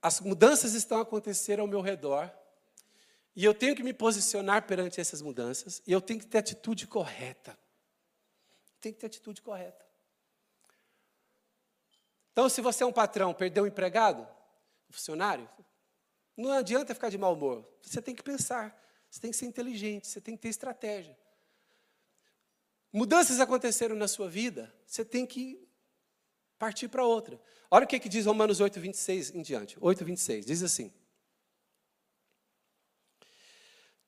as 0.00 0.20
mudanças 0.20 0.74
estão 0.74 0.98
a 0.98 1.02
acontecer 1.02 1.58
ao 1.58 1.66
meu 1.66 1.80
redor, 1.80 2.30
e 3.36 3.44
eu 3.44 3.54
tenho 3.54 3.76
que 3.76 3.82
me 3.82 3.92
posicionar 3.92 4.66
perante 4.66 5.00
essas 5.00 5.22
mudanças, 5.22 5.80
e 5.86 5.92
eu 5.92 6.00
tenho 6.00 6.18
que 6.18 6.26
ter 6.26 6.38
atitude 6.38 6.86
correta 6.86 7.56
tem 8.86 8.92
que 8.92 9.00
ter 9.00 9.06
atitude 9.06 9.42
correta. 9.42 9.84
Então, 12.32 12.48
se 12.48 12.60
você 12.60 12.84
é 12.84 12.86
um 12.86 12.92
patrão, 12.92 13.34
perdeu 13.34 13.64
um 13.64 13.66
empregado, 13.66 14.22
um 14.88 14.92
funcionário, 14.92 15.48
não 16.36 16.52
adianta 16.52 16.94
ficar 16.94 17.08
de 17.08 17.18
mau 17.18 17.34
humor. 17.34 17.66
Você 17.82 18.00
tem 18.00 18.14
que 18.14 18.22
pensar, 18.22 18.78
você 19.10 19.20
tem 19.20 19.30
que 19.30 19.36
ser 19.36 19.46
inteligente, 19.46 20.06
você 20.06 20.20
tem 20.20 20.36
que 20.36 20.42
ter 20.42 20.48
estratégia. 20.48 21.18
Mudanças 22.92 23.40
aconteceram 23.40 23.96
na 23.96 24.06
sua 24.06 24.28
vida, 24.28 24.72
você 24.86 25.04
tem 25.04 25.26
que 25.26 25.66
partir 26.58 26.88
para 26.88 27.04
outra. 27.04 27.40
Olha 27.70 27.84
o 27.84 27.88
que, 27.88 27.98
que 27.98 28.08
diz 28.08 28.26
Romanos 28.26 28.60
8, 28.60 28.78
26 28.78 29.34
em 29.34 29.42
diante. 29.42 29.76
8, 29.80 30.04
26, 30.04 30.46
diz 30.46 30.62
assim. 30.62 30.92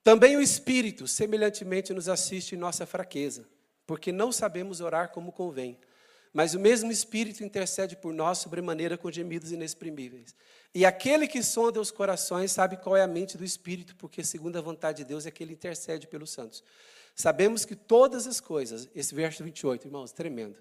Também 0.09 0.35
o 0.35 0.41
Espírito, 0.41 1.07
semelhantemente, 1.07 1.93
nos 1.93 2.09
assiste 2.09 2.55
em 2.55 2.57
nossa 2.57 2.83
fraqueza 2.83 3.47
porque 3.85 4.11
não 4.11 4.31
sabemos 4.31 4.81
orar 4.81 5.11
como 5.11 5.31
convém. 5.31 5.77
Mas 6.33 6.55
o 6.55 6.59
mesmo 6.59 6.91
Espírito 6.91 7.43
intercede 7.43 7.95
por 7.95 8.11
nós 8.11 8.39
sobremaneira 8.39 8.97
com 8.97 9.11
gemidos 9.11 9.51
inexprimíveis. 9.51 10.33
E 10.73 10.83
aquele 10.83 11.27
que 11.27 11.43
sonda 11.43 11.79
os 11.79 11.91
corações 11.91 12.51
sabe 12.51 12.77
qual 12.77 12.97
é 12.97 13.03
a 13.03 13.07
mente 13.07 13.37
do 13.37 13.45
Espírito, 13.45 13.95
porque 13.97 14.23
segundo 14.23 14.57
a 14.57 14.61
vontade 14.61 15.03
de 15.03 15.05
Deus 15.05 15.27
é 15.27 15.31
que 15.31 15.43
ele 15.43 15.53
intercede 15.53 16.07
pelos 16.07 16.31
santos. 16.31 16.63
Sabemos 17.15 17.63
que 17.63 17.75
todas 17.75 18.25
as 18.25 18.39
coisas, 18.39 18.89
esse 18.95 19.13
verso 19.13 19.43
28, 19.43 19.85
irmãos, 19.85 20.11
tremendo. 20.11 20.59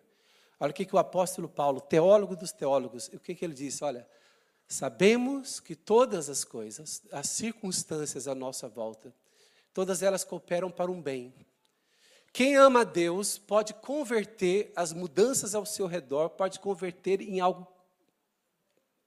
Olha 0.61 0.73
o 0.73 0.75
que, 0.75 0.85
que 0.85 0.95
o 0.95 0.99
apóstolo 0.99 1.49
Paulo, 1.49 1.81
teólogo 1.81 2.37
dos 2.37 2.53
teólogos, 2.53 3.09
o 3.15 3.19
que, 3.19 3.35
que 3.35 3.47
ele 3.47 3.55
disse? 3.55 3.83
Olha, 3.83 4.07
sabemos 4.69 5.59
que 5.59 5.75
todas 5.75 6.29
as 6.29 6.45
coisas, 6.45 7.03
as 7.11 7.31
circunstâncias 7.31 8.29
à 8.29 8.35
nossa 8.35 8.69
volta, 8.69 9.11
todas 9.79 10.03
elas 10.03 10.25
cooperam 10.25 10.73
para 10.73 10.91
um 10.91 11.01
bem 11.01 11.33
quem 12.33 12.57
ama 12.57 12.81
a 12.81 12.85
Deus 12.85 13.39
pode 13.39 13.75
converter 13.75 14.73
as 14.75 14.93
mudanças 14.93 15.55
ao 15.55 15.65
seu 15.65 15.87
redor, 15.87 16.31
pode 16.31 16.59
converter 16.59 17.21
em 17.21 17.39
algo 17.39 17.65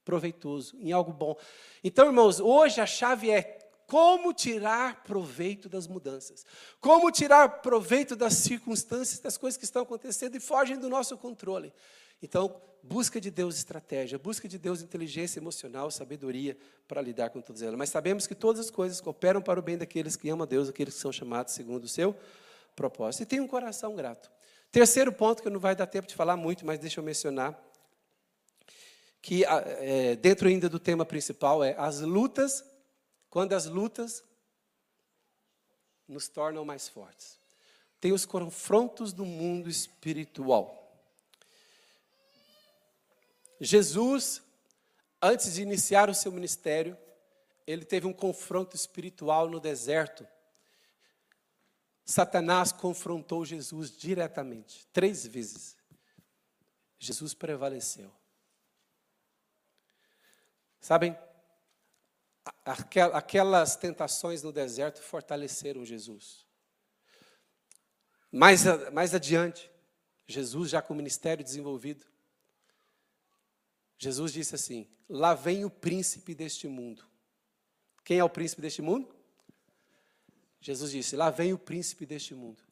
proveitoso, 0.04 0.76
em 0.80 0.92
algo 0.92 1.12
bom. 1.14 1.38
Então, 1.84 2.08
irmãos, 2.08 2.40
hoje 2.40 2.80
a 2.82 2.86
chave 2.86 3.30
é 3.30 3.60
como 3.86 4.34
tirar 4.34 5.04
proveito 5.04 5.68
das 5.68 5.88
mudanças, 5.88 6.46
como 6.80 7.12
tirar 7.12 7.62
proveito 7.62 8.16
das 8.16 8.36
circunstâncias, 8.36 9.20
das 9.20 9.38
coisas 9.38 9.58
que 9.58 9.66
estão 9.66 9.84
acontecendo 9.84 10.36
e 10.36 10.40
fogem 10.40 10.78
do 10.78 10.90
nosso 10.90 11.18
controle. 11.18 11.74
Então, 12.24 12.62
busca 12.84 13.22
de 13.22 13.30
Deus 13.30 13.56
estratégia, 13.58 14.18
busca 14.18 14.48
de 14.48 14.58
Deus 14.58 14.82
inteligência 14.82 15.40
emocional, 15.40 15.92
sabedoria 15.92 16.58
para 16.88 17.02
lidar 17.02 17.30
com 17.30 17.42
todas 17.42 17.62
elas. 17.62 17.78
Mas 17.78 17.90
sabemos 17.90 18.28
que 18.28 18.36
todas 18.36 18.60
as 18.60 18.72
coisas 18.72 19.00
cooperam 19.00 19.42
para 19.42 19.60
o 19.60 19.64
bem 19.64 19.78
daqueles 19.78 20.16
que 20.16 20.30
amam 20.30 20.44
a 20.44 20.48
Deus, 20.48 20.70
aqueles 20.70 20.96
que 20.96 21.00
são 21.00 21.12
chamados 21.12 21.54
segundo 21.54 21.84
o 21.84 21.88
seu 21.88 22.16
propósito. 22.76 23.24
E 23.24 23.26
tem 23.26 23.40
um 23.40 23.48
coração 23.48 23.96
grato. 23.96 24.32
Terceiro 24.72 25.12
ponto, 25.12 25.44
que 25.44 25.50
não 25.50 25.60
vai 25.60 25.76
dar 25.76 25.86
tempo 25.86 26.08
de 26.08 26.16
falar 26.16 26.38
muito, 26.38 26.66
mas 26.66 26.80
deixa 26.80 27.00
eu 27.00 27.04
mencionar, 27.04 27.62
que 29.22 29.44
é, 29.46 30.16
dentro 30.16 30.48
ainda 30.48 30.68
do 30.70 30.80
tema 30.80 31.06
principal 31.06 31.64
é 31.64 31.76
as 31.78 32.00
lutas, 32.00 32.64
quando 33.30 33.54
as 33.54 33.66
lutas 33.66 34.24
nos 36.08 36.28
tornam 36.28 36.66
mais 36.66 36.88
fortes. 36.88 37.40
Tem 38.00 38.12
os 38.12 38.26
confrontos 38.26 39.14
do 39.14 39.26
mundo 39.26 39.70
espiritual. 39.70 40.81
Jesus, 43.62 44.42
antes 45.22 45.54
de 45.54 45.62
iniciar 45.62 46.10
o 46.10 46.16
seu 46.16 46.32
ministério, 46.32 46.98
ele 47.66 47.86
teve 47.86 48.08
um 48.08 48.14
confronto 48.14 48.76
espiritual 48.76 49.50
no 49.50 49.60
deserto 49.60 50.28
Satanás 52.12 52.72
confrontou 52.72 53.46
Jesus 53.46 53.96
diretamente, 53.96 54.86
três 54.92 55.26
vezes. 55.26 55.78
Jesus 57.00 57.34
prevaleceu. 57.34 58.12
Sabem, 60.80 61.18
aquelas 63.14 63.76
tentações 63.76 64.44
no 64.44 64.52
deserto 64.52 65.02
fortaleceram 65.02 65.86
Jesus. 65.86 66.46
Mais, 68.32 68.64
mais 68.92 69.14
adiante, 69.14 69.72
Jesus, 70.28 70.70
já 70.70 70.82
com 70.82 70.94
o 70.94 70.98
ministério 70.98 71.44
desenvolvido, 71.44 72.06
Jesus 74.02 74.34
disse 74.34 74.56
assim: 74.56 74.88
Lá 75.08 75.36
vem 75.36 75.64
o 75.64 75.70
príncipe 75.70 76.34
deste 76.34 76.68
mundo. 76.68 77.06
Quem 78.04 78.18
é 78.18 78.24
o 78.24 78.30
príncipe 78.30 78.60
deste 78.60 78.82
mundo? 78.82 79.16
Jesus 80.60 80.90
disse: 80.92 81.16
Lá 81.16 81.30
vem 81.30 81.54
o 81.54 81.58
príncipe 81.58 82.04
deste 82.04 82.34
mundo, 82.34 82.64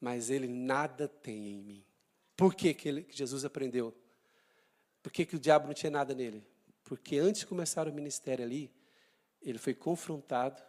mas 0.00 0.30
ele 0.30 0.48
nada 0.48 1.06
tem 1.06 1.48
em 1.48 1.62
mim. 1.62 1.84
Por 2.34 2.54
que, 2.54 2.72
que, 2.72 2.88
ele, 2.88 3.02
que 3.02 3.14
Jesus 3.14 3.44
aprendeu? 3.44 3.94
Por 5.02 5.12
que, 5.12 5.26
que 5.26 5.36
o 5.36 5.38
diabo 5.38 5.66
não 5.66 5.74
tinha 5.74 5.90
nada 5.90 6.14
nele? 6.14 6.48
Porque 6.82 7.18
antes 7.18 7.42
de 7.42 7.46
começar 7.46 7.86
o 7.86 7.92
ministério 7.92 8.42
ali, 8.42 8.72
ele 9.42 9.58
foi 9.58 9.74
confrontado, 9.74 10.62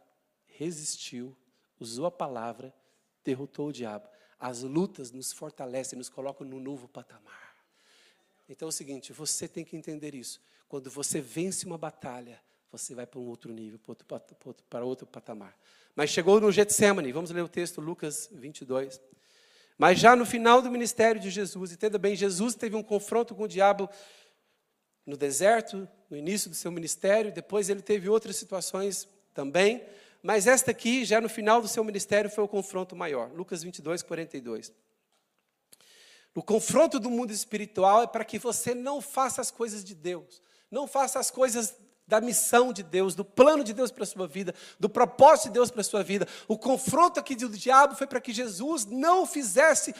resistiu, 0.45 1.37
usou 1.79 2.05
a 2.05 2.11
palavra, 2.11 2.75
derrotou 3.23 3.69
o 3.69 3.73
diabo. 3.73 4.09
As 4.37 4.61
lutas 4.61 5.13
nos 5.13 5.31
fortalecem, 5.31 5.97
nos 5.97 6.09
colocam 6.09 6.45
no 6.45 6.59
novo 6.59 6.85
patamar. 6.89 7.48
Então 8.49 8.67
é 8.67 8.69
o 8.69 8.71
seguinte: 8.71 9.13
você 9.13 9.47
tem 9.47 9.63
que 9.63 9.77
entender 9.77 10.15
isso. 10.15 10.41
Quando 10.67 10.89
você 10.89 11.21
vence 11.21 11.65
uma 11.65 11.77
batalha, 11.77 12.41
você 12.71 12.93
vai 12.93 13.05
para 13.05 13.19
um 13.19 13.27
outro 13.27 13.53
nível, 13.53 13.79
para 13.79 14.21
outro, 14.45 14.63
para 14.69 14.85
outro 14.85 15.07
patamar. 15.07 15.57
Mas 15.95 16.09
chegou 16.09 16.39
no 16.39 16.51
Getsemane, 16.51 17.11
vamos 17.11 17.31
ler 17.31 17.41
o 17.41 17.47
texto, 17.47 17.81
Lucas 17.81 18.29
22. 18.31 18.99
Mas 19.77 19.99
já 19.99 20.15
no 20.15 20.25
final 20.25 20.61
do 20.61 20.69
ministério 20.69 21.21
de 21.21 21.29
Jesus, 21.29 21.71
entenda 21.71 21.97
bem, 21.97 22.15
Jesus 22.15 22.53
teve 22.53 22.75
um 22.75 22.83
confronto 22.83 23.33
com 23.33 23.43
o 23.43 23.47
diabo 23.47 23.89
no 25.05 25.15
deserto, 25.15 25.87
no 26.09 26.17
início 26.17 26.49
do 26.49 26.55
seu 26.55 26.71
ministério, 26.71 27.31
depois 27.31 27.69
ele 27.69 27.81
teve 27.81 28.09
outras 28.09 28.35
situações 28.35 29.07
também, 29.33 29.83
mas 30.21 30.47
esta 30.47 30.71
aqui, 30.71 31.05
já 31.05 31.21
no 31.21 31.29
final 31.29 31.61
do 31.61 31.67
seu 31.67 31.83
ministério, 31.83 32.29
foi 32.29 32.43
o 32.43 32.47
confronto 32.47 32.95
maior. 32.95 33.31
Lucas 33.31 33.63
22, 33.63 34.03
42. 34.03 34.71
O 36.35 36.43
confronto 36.43 36.99
do 36.99 37.09
mundo 37.09 37.31
espiritual 37.31 38.03
é 38.03 38.07
para 38.07 38.23
que 38.23 38.37
você 38.37 38.75
não 38.75 39.01
faça 39.01 39.41
as 39.41 39.51
coisas 39.51 39.83
de 39.83 39.95
Deus, 39.95 40.41
não 40.69 40.87
faça 40.87 41.19
as 41.19 41.31
coisas 41.31 41.75
da 42.09 42.19
missão 42.19 42.73
de 42.73 42.81
Deus, 42.81 43.13
do 43.13 43.23
plano 43.23 43.63
de 43.63 43.71
Deus 43.71 43.91
para 43.91 44.03
a 44.03 44.07
sua 44.07 44.27
vida, 44.27 44.53
do 44.79 44.89
propósito 44.89 45.49
de 45.49 45.53
Deus 45.53 45.69
para 45.69 45.81
a 45.81 45.83
sua 45.83 46.03
vida. 46.03 46.27
O 46.47 46.57
confronto 46.57 47.19
aqui 47.19 47.35
do 47.35 47.49
diabo 47.49 47.95
foi 47.95 48.07
para 48.07 48.19
que 48.19 48.33
Jesus 48.33 48.85
não 48.85 49.27
fizesse 49.27 49.93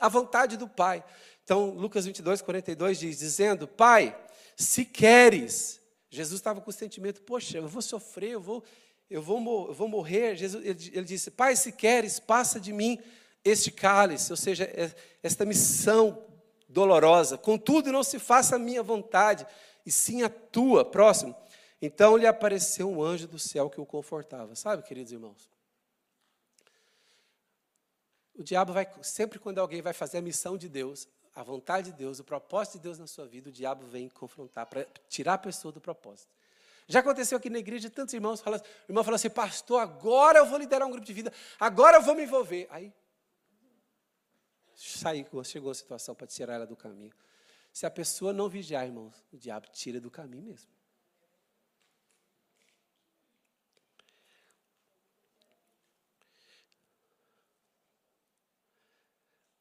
a 0.00 0.08
vontade 0.08 0.56
do 0.56 0.66
Pai. 0.66 1.04
Então, 1.44 1.70
Lucas 1.70 2.06
22, 2.06 2.40
42 2.40 2.98
diz: 2.98 3.18
dizendo, 3.18 3.68
Pai, 3.68 4.16
se 4.56 4.84
queres. 4.84 5.80
Jesus 6.08 6.40
estava 6.40 6.60
com 6.60 6.70
o 6.70 6.72
sentimento, 6.72 7.22
poxa, 7.22 7.58
eu 7.58 7.68
vou 7.68 7.82
sofrer, 7.82 8.30
eu 8.30 8.40
vou, 8.40 8.64
eu 9.08 9.22
vou, 9.22 9.68
eu 9.68 9.74
vou 9.74 9.86
morrer. 9.86 10.36
Jesus, 10.36 10.64
ele, 10.64 10.90
ele 10.94 11.04
disse, 11.04 11.30
Pai, 11.30 11.54
se 11.56 11.72
queres, 11.72 12.18
passa 12.18 12.58
de 12.58 12.72
mim 12.72 12.98
este 13.44 13.70
cálice, 13.70 14.32
ou 14.32 14.36
seja, 14.36 14.64
é, 14.64 14.94
esta 15.22 15.44
missão 15.44 16.24
dolorosa. 16.68 17.36
Contudo, 17.36 17.92
não 17.92 18.02
se 18.02 18.18
faça 18.18 18.56
a 18.56 18.58
minha 18.58 18.82
vontade, 18.82 19.46
e 19.84 19.90
sim 19.90 20.22
a 20.22 20.28
tua. 20.28 20.84
Próximo. 20.84 21.34
Então 21.82 22.16
lhe 22.16 22.26
apareceu 22.26 22.90
um 22.90 23.02
anjo 23.02 23.26
do 23.26 23.38
céu 23.38 23.70
que 23.70 23.80
o 23.80 23.86
confortava. 23.86 24.54
Sabe, 24.54 24.82
queridos 24.82 25.12
irmãos? 25.12 25.48
O 28.34 28.42
diabo 28.42 28.72
vai, 28.72 28.88
sempre 29.02 29.38
quando 29.38 29.58
alguém 29.58 29.82
vai 29.82 29.92
fazer 29.92 30.18
a 30.18 30.22
missão 30.22 30.56
de 30.56 30.68
Deus, 30.68 31.08
a 31.34 31.42
vontade 31.42 31.90
de 31.90 31.96
Deus, 31.96 32.20
o 32.20 32.24
propósito 32.24 32.74
de 32.74 32.80
Deus 32.80 32.98
na 32.98 33.06
sua 33.06 33.26
vida, 33.26 33.48
o 33.48 33.52
diabo 33.52 33.86
vem 33.86 34.08
confrontar, 34.08 34.66
para 34.66 34.86
tirar 35.08 35.34
a 35.34 35.38
pessoa 35.38 35.72
do 35.72 35.80
propósito. 35.80 36.28
Já 36.86 37.00
aconteceu 37.00 37.38
aqui 37.38 37.48
na 37.48 37.58
igreja, 37.58 37.88
tantos 37.88 38.14
irmãos 38.14 38.40
falam, 38.40 38.58
o 38.58 38.90
irmão 38.90 39.04
fala 39.04 39.16
assim, 39.16 39.30
pastor, 39.30 39.80
agora 39.80 40.38
eu 40.38 40.46
vou 40.46 40.58
liderar 40.58 40.88
um 40.88 40.90
grupo 40.90 41.06
de 41.06 41.12
vida, 41.12 41.32
agora 41.58 41.98
eu 41.98 42.02
vou 42.02 42.14
me 42.14 42.24
envolver. 42.24 42.66
Aí, 42.70 42.92
saiu, 44.88 45.26
chegou 45.44 45.70
a 45.70 45.74
situação 45.74 46.14
para 46.14 46.26
tirar 46.26 46.54
ela 46.54 46.66
do 46.66 46.76
caminho. 46.76 47.12
Se 47.72 47.86
a 47.86 47.90
pessoa 47.90 48.32
não 48.32 48.48
vigiar, 48.48 48.86
irmãos, 48.86 49.14
o 49.32 49.36
diabo 49.36 49.68
tira 49.72 50.00
do 50.00 50.10
caminho 50.10 50.44
mesmo. 50.44 50.70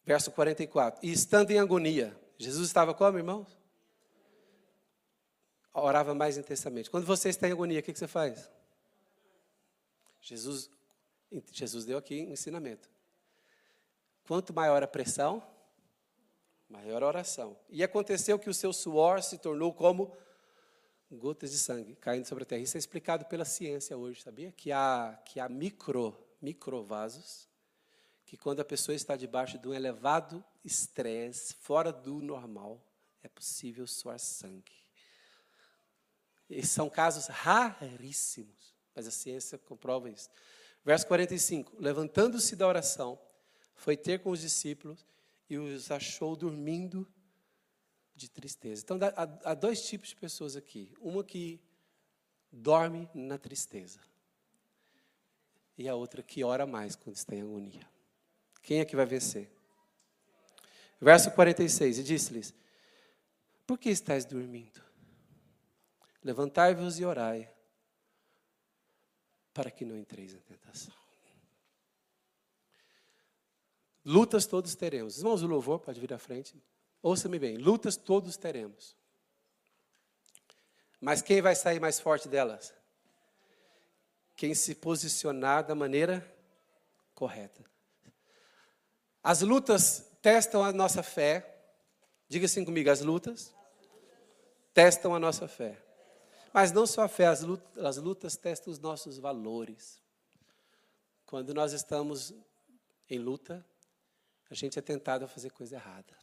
Verso 0.05 0.31
44. 0.31 1.05
E 1.05 1.11
estando 1.11 1.51
em 1.51 1.59
agonia, 1.59 2.19
Jesus 2.37 2.67
estava 2.67 2.95
como, 2.95 3.17
irmãos? 3.17 3.59
Orava 5.71 6.15
mais 6.15 6.37
intensamente. 6.37 6.89
Quando 6.89 7.05
você 7.05 7.29
está 7.29 7.47
em 7.47 7.51
agonia, 7.51 7.79
o 7.79 7.83
que 7.83 7.93
você 7.93 8.07
faz? 8.07 8.49
Jesus, 10.19 10.69
Jesus 11.51 11.85
deu 11.85 11.97
aqui 11.97 12.25
um 12.25 12.31
ensinamento. 12.31 12.89
Quanto 14.29 14.53
maior 14.53 14.83
a 14.83 14.87
pressão, 14.87 15.41
maior 16.69 17.01
a 17.01 17.07
oração. 17.07 17.57
E 17.67 17.83
aconteceu 17.83 18.37
que 18.37 18.47
o 18.47 18.53
seu 18.53 18.71
suor 18.71 19.23
se 19.23 19.39
tornou 19.39 19.73
como 19.73 20.15
gotas 21.11 21.49
de 21.49 21.57
sangue 21.57 21.95
caindo 21.95 22.27
sobre 22.27 22.43
a 22.43 22.45
terra. 22.45 22.61
Isso 22.61 22.77
é 22.77 22.79
explicado 22.79 23.25
pela 23.25 23.43
ciência 23.43 23.97
hoje, 23.97 24.21
sabia? 24.21 24.51
Que 24.51 24.71
há, 24.71 25.19
que 25.25 25.39
há 25.39 25.49
micro, 25.49 26.15
microvasos 26.39 27.49
que 28.23 28.37
quando 28.37 28.59
a 28.59 28.63
pessoa 28.63 28.93
está 28.95 29.15
debaixo 29.15 29.57
de 29.57 29.67
um 29.67 29.73
elevado 29.73 30.45
estresse, 30.63 31.55
fora 31.55 31.91
do 31.91 32.21
normal, 32.21 32.79
é 33.23 33.27
possível 33.27 33.87
suar 33.87 34.19
sangue. 34.19 34.77
E 36.47 36.63
são 36.63 36.87
casos 36.87 37.25
raríssimos, 37.25 38.75
mas 38.93 39.07
a 39.07 39.11
ciência 39.11 39.57
comprova 39.57 40.07
isso. 40.07 40.29
Verso 40.85 41.07
45: 41.07 41.77
Levantando-se 41.79 42.55
da 42.55 42.67
oração, 42.67 43.19
foi 43.79 43.95
ter 43.95 44.19
com 44.19 44.29
os 44.29 44.41
discípulos 44.41 45.05
e 45.49 45.57
os 45.57 45.89
achou 45.89 46.35
dormindo 46.35 47.07
de 48.13 48.29
tristeza. 48.29 48.83
Então, 48.83 48.99
há, 49.43 49.53
dois 49.53 49.81
tipos 49.81 50.09
de 50.09 50.17
pessoas 50.17 50.55
aqui: 50.57 50.93
uma 50.99 51.23
que 51.23 51.61
dorme 52.51 53.09
na 53.13 53.37
tristeza, 53.37 54.01
e 55.77 55.87
a 55.87 55.95
outra 55.95 56.21
que 56.21 56.43
ora 56.43 56.65
mais 56.67 56.95
quando 56.95 57.15
está 57.15 57.33
em 57.33 57.41
agonia. 57.41 57.89
Quem 58.61 58.81
é 58.81 58.85
que 58.85 58.97
vai 58.97 59.05
vencer? 59.05 59.49
Verso 60.99 61.31
46, 61.31 61.99
e 61.99 62.03
disse-lhes: 62.03 62.53
Por 63.65 63.79
que 63.79 63.89
estáis 63.89 64.25
dormindo? 64.25 64.83
Levantai-vos 66.21 66.99
e 66.99 67.05
orai, 67.05 67.49
para 69.53 69.71
que 69.71 69.85
não 69.85 69.97
entreis 69.97 70.33
em 70.33 70.39
tentação. 70.39 70.98
Lutas 74.05 74.45
todos 74.45 74.75
teremos. 74.75 75.17
Irmãos, 75.17 75.43
o 75.43 75.47
louvor 75.47 75.79
pode 75.79 75.99
vir 75.99 76.13
à 76.13 76.19
frente. 76.19 76.55
Ouça-me 77.01 77.37
bem: 77.39 77.57
lutas 77.57 77.95
todos 77.95 78.37
teremos. 78.37 78.95
Mas 80.99 81.21
quem 81.21 81.41
vai 81.41 81.55
sair 81.55 81.79
mais 81.79 81.99
forte 81.99 82.27
delas? 82.27 82.73
Quem 84.35 84.53
se 84.53 84.75
posicionar 84.75 85.65
da 85.65 85.75
maneira 85.75 86.25
correta. 87.13 87.63
As 89.21 89.41
lutas 89.41 90.05
testam 90.21 90.63
a 90.63 90.71
nossa 90.71 91.03
fé. 91.03 91.57
Diga 92.27 92.45
assim 92.45 92.63
comigo: 92.63 92.89
as 92.89 93.01
lutas 93.01 93.53
testam 94.73 95.13
a 95.13 95.19
nossa 95.19 95.47
fé. 95.47 95.77
Mas 96.53 96.71
não 96.71 96.87
só 96.87 97.03
a 97.03 97.07
fé, 97.07 97.27
as 97.27 97.41
lutas, 97.41 97.85
as 97.85 97.97
lutas 97.97 98.35
testam 98.35 98.71
os 98.71 98.79
nossos 98.79 99.17
valores. 99.17 100.01
Quando 101.25 101.53
nós 101.53 101.73
estamos 101.73 102.33
em 103.09 103.19
luta, 103.19 103.63
a 104.49 104.55
gente 104.55 104.79
é 104.79 104.81
tentado 104.81 105.25
a 105.25 105.27
fazer 105.27 105.51
coisa 105.51 105.75
errada. 105.75 106.17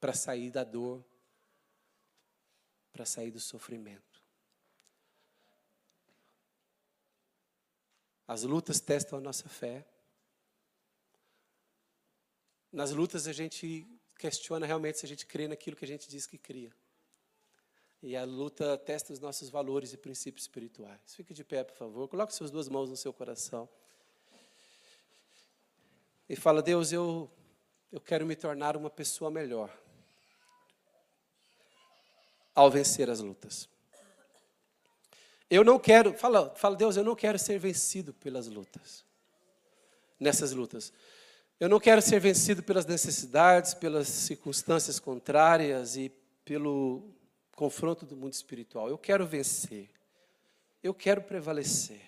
Para 0.00 0.12
sair 0.12 0.50
da 0.50 0.64
dor, 0.64 1.04
para 2.92 3.04
sair 3.04 3.30
do 3.30 3.40
sofrimento. 3.40 4.22
As 8.26 8.44
lutas 8.44 8.80
testam 8.80 9.18
a 9.18 9.22
nossa 9.22 9.48
fé. 9.48 9.86
Nas 12.72 12.92
lutas 12.92 13.26
a 13.26 13.32
gente 13.32 13.86
questiona 14.18 14.64
realmente 14.64 14.98
se 14.98 15.06
a 15.06 15.08
gente 15.08 15.26
crê 15.26 15.48
naquilo 15.48 15.76
que 15.76 15.84
a 15.84 15.88
gente 15.88 16.08
diz 16.08 16.26
que 16.26 16.38
cria. 16.38 16.74
E 18.02 18.16
a 18.16 18.24
luta 18.24 18.78
testa 18.78 19.12
os 19.12 19.20
nossos 19.20 19.50
valores 19.50 19.92
e 19.92 19.96
princípios 19.96 20.44
espirituais. 20.44 21.14
Fique 21.14 21.34
de 21.34 21.44
pé, 21.44 21.62
por 21.62 21.76
favor. 21.76 22.08
Coloque 22.08 22.34
suas 22.34 22.50
duas 22.50 22.68
mãos 22.68 22.88
no 22.88 22.96
seu 22.96 23.12
coração. 23.12 23.68
E 26.32 26.36
fala: 26.36 26.62
Deus, 26.62 26.90
eu, 26.92 27.30
eu 27.92 28.00
quero 28.00 28.24
me 28.24 28.34
tornar 28.34 28.74
uma 28.74 28.88
pessoa 28.88 29.30
melhor 29.30 29.70
ao 32.54 32.70
vencer 32.70 33.10
as 33.10 33.20
lutas. 33.20 33.68
Eu 35.50 35.62
não 35.62 35.78
quero, 35.78 36.14
fala, 36.14 36.48
fala, 36.56 36.74
Deus, 36.74 36.96
eu 36.96 37.04
não 37.04 37.14
quero 37.14 37.38
ser 37.38 37.58
vencido 37.58 38.14
pelas 38.14 38.46
lutas. 38.46 39.04
Nessas 40.18 40.52
lutas. 40.52 40.90
Eu 41.60 41.68
não 41.68 41.78
quero 41.78 42.00
ser 42.00 42.18
vencido 42.18 42.62
pelas 42.62 42.86
necessidades, 42.86 43.74
pelas 43.74 44.08
circunstâncias 44.08 44.98
contrárias 44.98 45.98
e 45.98 46.08
pelo 46.46 47.12
confronto 47.54 48.06
do 48.06 48.16
mundo 48.16 48.32
espiritual. 48.32 48.88
Eu 48.88 48.96
quero 48.96 49.26
vencer. 49.26 49.90
Eu 50.82 50.94
quero 50.94 51.20
prevalecer. 51.20 52.00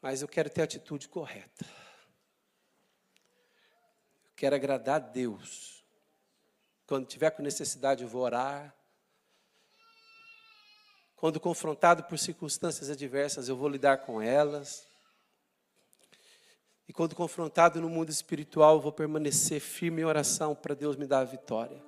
Mas 0.00 0.22
eu 0.22 0.28
quero 0.28 0.48
ter 0.48 0.62
a 0.62 0.64
atitude 0.64 1.10
correta. 1.10 1.66
Eu 4.36 4.38
quero 4.38 4.54
agradar 4.54 4.96
a 4.96 4.98
Deus. 4.98 5.82
Quando 6.86 7.06
tiver 7.06 7.30
com 7.30 7.42
necessidade, 7.42 8.02
eu 8.02 8.08
vou 8.08 8.20
orar. 8.20 8.76
Quando 11.16 11.40
confrontado 11.40 12.04
por 12.04 12.18
circunstâncias 12.18 12.90
adversas, 12.90 13.48
eu 13.48 13.56
vou 13.56 13.66
lidar 13.66 14.04
com 14.04 14.20
elas. 14.20 14.86
E 16.86 16.92
quando 16.92 17.14
confrontado 17.14 17.80
no 17.80 17.88
mundo 17.88 18.10
espiritual, 18.10 18.78
vou 18.78 18.92
permanecer 18.92 19.58
firme 19.58 20.02
em 20.02 20.04
oração 20.04 20.54
para 20.54 20.74
Deus 20.74 20.96
me 20.96 21.06
dar 21.06 21.20
a 21.20 21.24
vitória. 21.24 21.82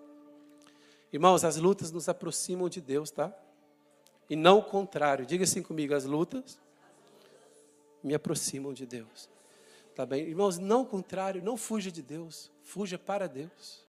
Irmãos, 1.12 1.44
as 1.44 1.58
lutas 1.58 1.92
nos 1.92 2.08
aproximam 2.08 2.70
de 2.70 2.80
Deus, 2.80 3.10
tá? 3.10 3.30
E 4.30 4.34
não 4.34 4.60
o 4.60 4.64
contrário. 4.64 5.26
Diga 5.26 5.44
assim 5.44 5.62
comigo: 5.62 5.94
as 5.94 6.06
lutas 6.06 6.58
me 8.02 8.14
aproximam 8.14 8.72
de 8.72 8.86
Deus. 8.86 9.28
Tá 9.98 10.06
bem? 10.06 10.28
Irmãos, 10.28 10.60
não 10.60 10.84
contrário, 10.84 11.42
não 11.42 11.56
fuja 11.56 11.90
de 11.90 12.02
Deus, 12.02 12.52
fuja 12.62 12.96
para 12.96 13.26
Deus. 13.26 13.76